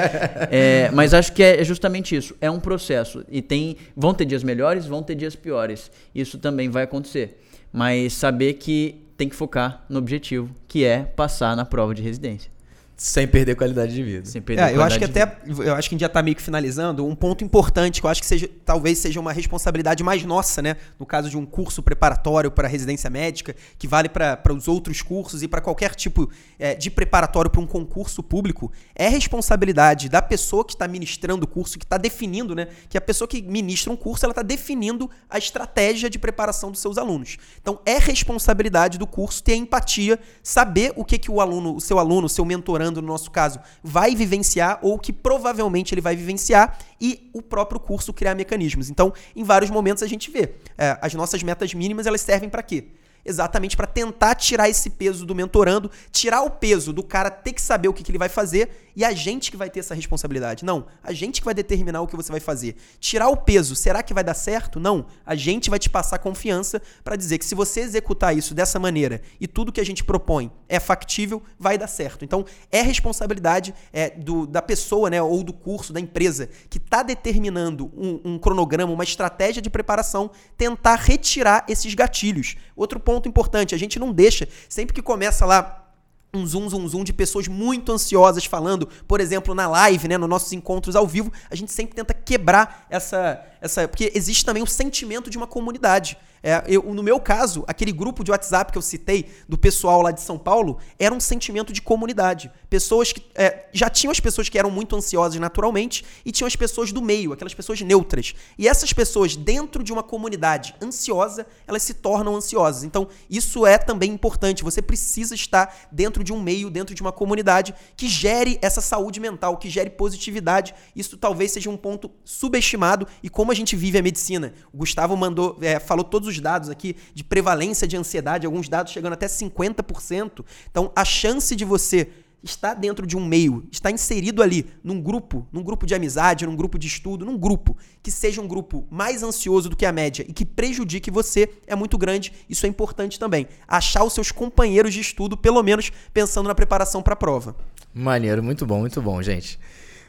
É, 0.52 0.90
mas 0.94 1.14
acho 1.14 1.34
que 1.34 1.42
é 1.42 1.64
justamente 1.64 2.16
isso. 2.16 2.36
É 2.40 2.50
um 2.50 2.60
processo. 2.60 3.26
E 3.30 3.42
tem. 3.42 3.76
Vão 3.96 4.14
ter 4.14 4.26
dias 4.26 4.44
melhores, 4.44 4.86
vão 4.86 5.02
ter 5.02 5.16
dias 5.16 5.36
piores. 5.36 5.92
Isso 6.14 6.38
também 6.38 6.70
vai 6.70 6.84
acontecer. 6.84 7.42
Mas 7.74 8.14
saber 8.14 8.54
que 8.54 9.04
tem 9.18 9.28
que 9.28 9.36
focar 9.36 9.84
no 9.90 9.98
objetivo, 10.00 10.50
que 10.68 10.86
é 10.86 11.04
passar 11.04 11.56
na 11.56 11.66
prova 11.66 11.96
de 11.96 12.02
residência. 12.02 12.52
Sem 13.00 13.26
perder 13.26 13.56
qualidade 13.56 13.94
de 13.96 14.04
vida. 14.04 14.26
Sem 14.26 14.42
perder 14.42 14.74
é, 14.74 14.76
eu 14.76 14.84
acho 14.84 15.00
que 15.00 15.06
até, 15.06 15.38
eu 15.48 15.74
acho 15.74 15.88
que 15.88 15.96
a 15.96 15.96
gente 15.96 16.02
já 16.02 16.08
está 16.08 16.22
meio 16.22 16.36
que 16.36 16.42
finalizando, 16.42 17.08
um 17.08 17.16
ponto 17.16 17.46
importante 17.46 18.02
que 18.02 18.06
eu 18.06 18.10
acho 18.10 18.20
que 18.20 18.28
seja, 18.28 18.50
talvez 18.66 18.98
seja 18.98 19.22
uma 19.22 19.32
responsabilidade 19.32 20.04
mais 20.04 20.26
nossa, 20.26 20.62
né? 20.62 20.76
No 21.00 21.06
caso 21.06 21.30
de 21.30 21.38
um 21.38 21.46
curso 21.46 21.82
preparatório 21.82 22.52
para 22.52 22.68
residência 22.68 23.10
médica, 23.10 23.56
que 23.78 23.88
vale 23.88 24.10
para 24.10 24.54
os 24.54 24.68
outros 24.68 25.02
cursos 25.02 25.42
e 25.42 25.48
para 25.48 25.62
qualquer 25.62 25.96
tipo 25.96 26.30
é, 26.60 26.76
de 26.76 26.92
preparatório 26.92 27.50
para 27.50 27.62
um 27.62 27.66
concurso 27.66 28.22
público, 28.22 28.70
é 28.94 29.08
responsabilidade 29.08 30.10
da 30.10 30.22
pessoa 30.22 30.66
que 30.66 30.74
está 30.74 30.86
ministrando 30.86 31.46
o 31.46 31.48
curso, 31.48 31.80
que 31.80 31.86
está 31.86 31.98
definindo, 31.98 32.54
né? 32.54 32.68
Que 32.90 32.98
a 32.98 33.02
pessoa 33.02 33.30
que 33.30 33.42
ministra 33.42 33.94
um 33.94 33.96
curso, 33.96 34.26
ela 34.26 34.34
está 34.34 34.42
definindo 34.42 35.10
a 35.30 35.38
estratégia 35.38 36.10
de 36.10 36.20
preparação 36.20 36.70
dos 36.70 36.82
seus 36.82 36.98
alunos. 36.98 37.38
Então, 37.62 37.80
é 37.86 37.98
responsabilidade 37.98 38.98
do 38.98 39.08
curso 39.08 39.42
ter 39.42 39.56
empatia, 39.56 40.20
saber 40.44 40.92
o 40.98 41.06
que, 41.06 41.18
que 41.18 41.32
o 41.32 41.40
aluno, 41.40 41.78
o 41.78 41.80
seu 41.80 41.98
aluno, 41.98 42.26
o 42.26 42.30
seu 42.30 42.44
mentorando, 42.44 42.89
no 42.96 43.08
nosso 43.08 43.30
caso, 43.30 43.60
vai 43.84 44.16
vivenciar 44.16 44.80
ou 44.82 44.98
que 44.98 45.14
provavelmente 45.14 45.94
ele 45.94 46.02
vai 46.02 46.16
vivenciar 46.16 46.78
e 47.00 47.30
o 47.34 47.42
próprio 47.42 47.80
curso 47.80 48.14
criar 48.14 48.36
mecanismos. 48.36 48.90
Então, 48.90 49.14
em 49.36 49.44
vários 49.44 49.70
momentos 49.70 50.04
a 50.04 50.08
gente 50.08 50.32
vê, 50.32 50.56
é, 50.78 50.98
as 51.02 51.14
nossas 51.14 51.44
metas 51.44 51.74
mínimas 51.74 52.08
elas 52.08 52.22
servem 52.22 52.50
para 52.50 52.64
quê? 52.64 52.88
exatamente 53.26 53.76
para 53.76 53.86
tentar 53.86 54.36
tirar 54.36 54.70
esse 54.70 54.90
peso 54.90 55.26
do 55.26 55.36
mentorando, 55.36 55.92
tirar 56.12 56.42
o 56.42 56.50
peso 56.50 56.92
do 56.92 57.04
cara 57.04 57.30
ter 57.30 57.54
que 57.54 57.62
saber 57.62 57.88
o 57.88 57.94
que, 57.94 58.04
que, 58.04 58.12
ele 58.12 58.18
vai 58.18 58.30
fazer 58.30 58.89
e 59.00 59.06
a 59.06 59.14
gente 59.14 59.50
que 59.50 59.56
vai 59.56 59.70
ter 59.70 59.80
essa 59.80 59.96
responsabilidade. 59.96 60.66
Não, 60.66 60.86
a 61.02 61.14
gente 61.14 61.40
que 61.40 61.46
vai 61.46 61.54
determinar 61.54 62.02
o 62.02 62.08
que 62.08 62.18
você 62.18 62.30
vai 62.30 62.42
fazer. 62.42 62.76
Tirar 63.00 63.30
o 63.30 63.38
peso, 63.38 63.74
será 63.74 64.04
que 64.04 64.14
vai 64.14 64.26
dar 64.26 64.34
certo? 64.34 64.78
Não, 64.78 65.06
a 65.26 65.36
gente 65.36 65.70
vai 65.70 65.80
te 65.80 65.90
passar 65.90 66.20
confiança 66.20 66.82
para 67.02 67.16
dizer 67.16 67.38
que 67.38 67.46
se 67.46 67.56
você 67.56 67.80
executar 67.80 68.36
isso 68.36 68.54
dessa 68.54 68.78
maneira 68.78 69.22
e 69.40 69.48
tudo 69.48 69.72
que 69.72 69.80
a 69.80 69.86
gente 69.86 70.04
propõe 70.04 70.52
é 70.68 70.82
factível, 70.82 71.42
vai 71.58 71.78
dar 71.78 71.88
certo. 71.88 72.26
Então, 72.26 72.44
é 72.70 72.82
responsabilidade 72.82 73.74
é, 73.94 74.10
do, 74.10 74.46
da 74.46 74.62
pessoa, 74.62 75.10
né, 75.10 75.22
ou 75.22 75.44
do 75.46 75.54
curso, 75.54 75.94
da 75.94 76.02
empresa, 76.02 76.50
que 76.70 76.78
está 76.78 77.02
determinando 77.02 77.90
um, 77.96 78.34
um 78.34 78.38
cronograma, 78.38 78.92
uma 78.92 79.06
estratégia 79.06 79.62
de 79.62 79.70
preparação, 79.70 80.30
tentar 80.58 80.96
retirar 80.96 81.64
esses 81.70 81.94
gatilhos. 81.94 82.58
Outro 82.76 83.00
ponto 83.00 83.30
importante, 83.30 83.74
a 83.74 83.78
gente 83.78 83.98
não 83.98 84.12
deixa, 84.12 84.46
sempre 84.68 84.94
que 84.94 85.02
começa 85.02 85.46
lá 85.46 85.89
um 86.34 86.46
zoom, 86.46 86.70
zoom, 86.70 86.88
zoom 86.88 87.04
de 87.04 87.12
pessoas 87.12 87.48
muito 87.48 87.92
ansiosas 87.92 88.46
falando, 88.46 88.88
por 89.08 89.20
exemplo, 89.20 89.56
na 89.56 89.68
live, 89.68 90.08
né, 90.08 90.18
nos 90.18 90.30
nossos 90.30 90.54
encontros 90.54 90.96
ao 90.96 91.08
vivo, 91.08 91.32
a 91.50 91.56
gente 91.56 91.72
sempre 91.72 91.96
tenta 91.96 92.14
quebrar 92.14 92.86
essa, 92.90 93.44
essa, 93.60 93.88
porque 93.88 94.12
existe 94.14 94.46
também 94.46 94.62
o 94.62 94.68
sentimento 94.68 95.30
de 95.30 95.38
uma 95.38 95.48
comunidade. 95.48 96.18
É, 96.42 96.64
eu, 96.68 96.84
no 96.94 97.04
meu 97.04 97.20
caso, 97.20 97.64
aquele 97.68 97.92
grupo 97.92 98.24
de 98.24 98.32
WhatsApp 98.32 98.72
que 98.72 98.78
eu 98.78 98.82
citei 98.82 99.30
do 99.48 99.58
pessoal 99.58 100.02
lá 100.02 100.12
de 100.12 100.22
São 100.22 100.38
Paulo 100.38 100.78
era 100.98 101.14
um 101.14 101.20
sentimento 101.20 101.74
de 101.74 101.82
comunidade. 101.82 102.52
Pessoas 102.70 103.12
que. 103.12 103.24
É, 103.36 103.68
já 103.74 103.90
tinham 103.90 104.12
as 104.12 104.20
pessoas 104.20 104.50
que 104.50 104.58
eram 104.58 104.72
muito 104.72 104.96
ansiosas 104.96 105.40
naturalmente 105.40 106.06
e 106.26 106.32
tinham 106.32 106.48
as 106.48 106.56
pessoas 106.56 106.92
do 106.92 107.02
meio, 107.02 107.34
aquelas 107.34 107.54
pessoas 107.54 107.82
neutras. 107.82 108.34
E 108.58 108.68
essas 108.68 108.94
pessoas, 108.94 109.36
dentro 109.36 109.84
de 109.84 109.92
uma 109.92 110.04
comunidade 110.04 110.76
ansiosa, 110.82 111.46
elas 111.68 111.84
se 111.84 111.94
tornam 111.94 112.36
ansiosas. 112.36 112.84
Então, 112.84 113.08
isso 113.30 113.66
é 113.66 113.78
também 113.78 114.12
importante. 114.12 114.64
Você 114.64 114.82
precisa 114.82 115.36
estar 115.36 115.88
dentro 115.92 116.24
de 116.24 116.32
um 116.32 116.42
meio, 116.42 116.70
dentro 116.70 116.96
de 116.96 117.02
uma 117.02 117.12
comunidade 117.12 117.74
que 117.96 118.08
gere 118.08 118.58
essa 118.62 118.82
saúde 118.82 119.20
mental, 119.20 119.58
que 119.58 119.70
gere 119.70 119.90
positividade. 119.90 120.74
Isso 120.96 121.18
talvez 121.18 121.52
seja 121.52 121.70
um 121.70 121.78
ponto 121.78 122.12
subestimado. 122.24 123.08
E 123.22 123.30
como 123.30 123.52
a 123.52 123.56
gente 123.56 123.76
vive 123.76 123.98
a 123.98 124.04
medicina, 124.04 124.54
o 124.74 124.78
Gustavo 124.78 125.16
mandou, 125.18 125.58
é, 125.62 125.80
falou 125.80 126.04
todos 126.04 126.29
os 126.30 126.40
dados 126.40 126.70
aqui 126.70 126.96
de 127.14 127.24
prevalência 127.24 127.88
de 127.88 127.98
ansiedade, 127.98 128.46
alguns 128.46 128.70
dados 128.70 128.94
chegando 128.94 129.14
até 129.14 129.28
50%. 129.28 130.46
Então, 130.70 130.92
a 130.96 131.04
chance 131.04 131.56
de 131.56 131.66
você 131.66 132.08
estar 132.44 132.74
dentro 132.74 133.06
de 133.06 133.18
um 133.18 133.26
meio, 133.26 133.68
estar 133.72 133.92
inserido 133.92 134.42
ali 134.42 134.66
num 134.84 135.02
grupo, 135.02 135.46
num 135.52 135.62
grupo 135.62 135.86
de 135.86 135.94
amizade, 135.94 136.46
num 136.46 136.56
grupo 136.56 136.80
de 136.80 136.88
estudo, 136.88 137.26
num 137.26 137.38
grupo 137.38 137.76
que 138.02 138.10
seja 138.10 138.42
um 138.42 138.48
grupo 138.48 138.88
mais 138.90 139.24
ansioso 139.24 139.70
do 139.70 139.76
que 139.76 139.86
a 139.86 139.92
média 139.92 140.26
e 140.28 140.34
que 140.34 140.46
prejudique 140.46 141.12
você 141.12 141.50
é 141.68 141.76
muito 141.76 141.98
grande. 141.98 142.32
Isso 142.50 142.66
é 142.66 142.70
importante 142.70 143.20
também. 143.20 143.48
Achar 143.68 144.04
os 144.04 144.14
seus 144.14 144.32
companheiros 144.32 144.94
de 144.94 145.02
estudo, 145.02 145.36
pelo 145.36 145.62
menos 145.62 145.92
pensando 146.14 146.48
na 146.48 146.56
preparação 146.56 147.02
para 147.02 147.14
a 147.14 147.18
prova. 147.18 147.56
Maneiro, 147.94 148.42
muito 148.42 148.66
bom, 148.66 148.80
muito 148.80 149.02
bom, 149.02 149.22
gente. 149.22 149.60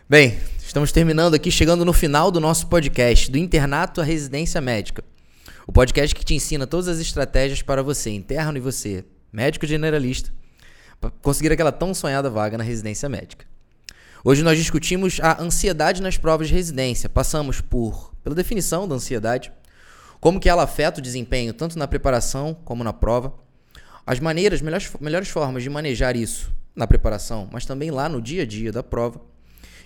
Bem, 0.08 0.38
estamos 0.58 0.90
terminando 0.92 1.34
aqui, 1.34 1.50
chegando 1.50 1.84
no 1.84 1.92
final 1.92 2.30
do 2.30 2.40
nosso 2.40 2.66
podcast, 2.66 3.30
do 3.30 3.38
internato 3.38 4.00
à 4.00 4.04
residência 4.04 4.60
médica. 4.60 5.04
O 5.70 5.72
podcast 5.72 6.12
que 6.16 6.24
te 6.24 6.34
ensina 6.34 6.66
todas 6.66 6.88
as 6.88 6.98
estratégias 6.98 7.62
para 7.62 7.80
você, 7.80 8.10
interno 8.10 8.58
e 8.58 8.60
você, 8.60 9.04
médico 9.32 9.64
generalista, 9.64 10.32
conseguir 11.22 11.52
aquela 11.52 11.70
tão 11.70 11.94
sonhada 11.94 12.28
vaga 12.28 12.58
na 12.58 12.64
residência 12.64 13.08
médica. 13.08 13.46
Hoje 14.24 14.42
nós 14.42 14.58
discutimos 14.58 15.20
a 15.20 15.40
ansiedade 15.40 16.02
nas 16.02 16.18
provas 16.18 16.48
de 16.48 16.54
residência. 16.54 17.08
Passamos 17.08 17.60
por 17.60 18.12
pela 18.24 18.34
definição 18.34 18.88
da 18.88 18.96
ansiedade, 18.96 19.52
como 20.18 20.40
que 20.40 20.48
ela 20.48 20.64
afeta 20.64 20.98
o 20.98 21.02
desempenho 21.02 21.54
tanto 21.54 21.78
na 21.78 21.86
preparação 21.86 22.52
como 22.64 22.82
na 22.82 22.92
prova, 22.92 23.32
as 24.04 24.18
maneiras, 24.18 24.60
melhores, 24.60 24.90
melhores 25.00 25.28
formas 25.28 25.62
de 25.62 25.70
manejar 25.70 26.16
isso 26.16 26.52
na 26.74 26.84
preparação, 26.88 27.48
mas 27.52 27.64
também 27.64 27.92
lá 27.92 28.08
no 28.08 28.20
dia 28.20 28.42
a 28.42 28.46
dia 28.46 28.72
da 28.72 28.82
prova. 28.82 29.20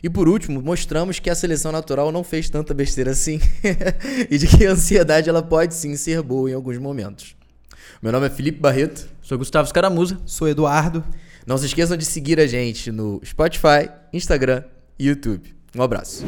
E 0.05 0.11
por 0.11 0.29
último, 0.29 0.61
mostramos 0.61 1.19
que 1.19 1.31
a 1.31 1.35
seleção 1.35 1.73
natural 1.73 2.13
não 2.13 2.23
fez 2.23 2.51
tanta 2.51 2.75
besteira 2.75 3.13
assim 3.13 3.41
e 4.31 4.37
de 4.37 4.47
que 4.47 4.67
a 4.67 4.73
ansiedade 4.73 5.31
ela 5.31 5.43
pode 5.43 5.73
sim 5.73 5.97
ser 5.97 6.21
boa 6.21 6.51
em 6.51 6.53
alguns 6.53 6.77
momentos. 6.77 7.35
Meu 8.03 8.13
nome 8.13 8.27
é 8.27 8.31
Felipe 8.31 8.61
Barreto. 8.61 9.09
Sou 9.23 9.39
Gustavo 9.39 9.67
Scaramuza. 9.67 10.21
Sou 10.27 10.47
Eduardo. 10.47 11.03
Não 11.47 11.57
se 11.57 11.65
esqueçam 11.65 11.97
de 11.97 12.05
seguir 12.05 12.39
a 12.39 12.47
gente 12.47 12.93
no 12.93 13.19
Spotify, 13.25 13.89
Instagram 14.13 14.65
e 14.99 15.07
YouTube. 15.07 15.55
Um 15.75 15.81
abraço. 15.81 16.23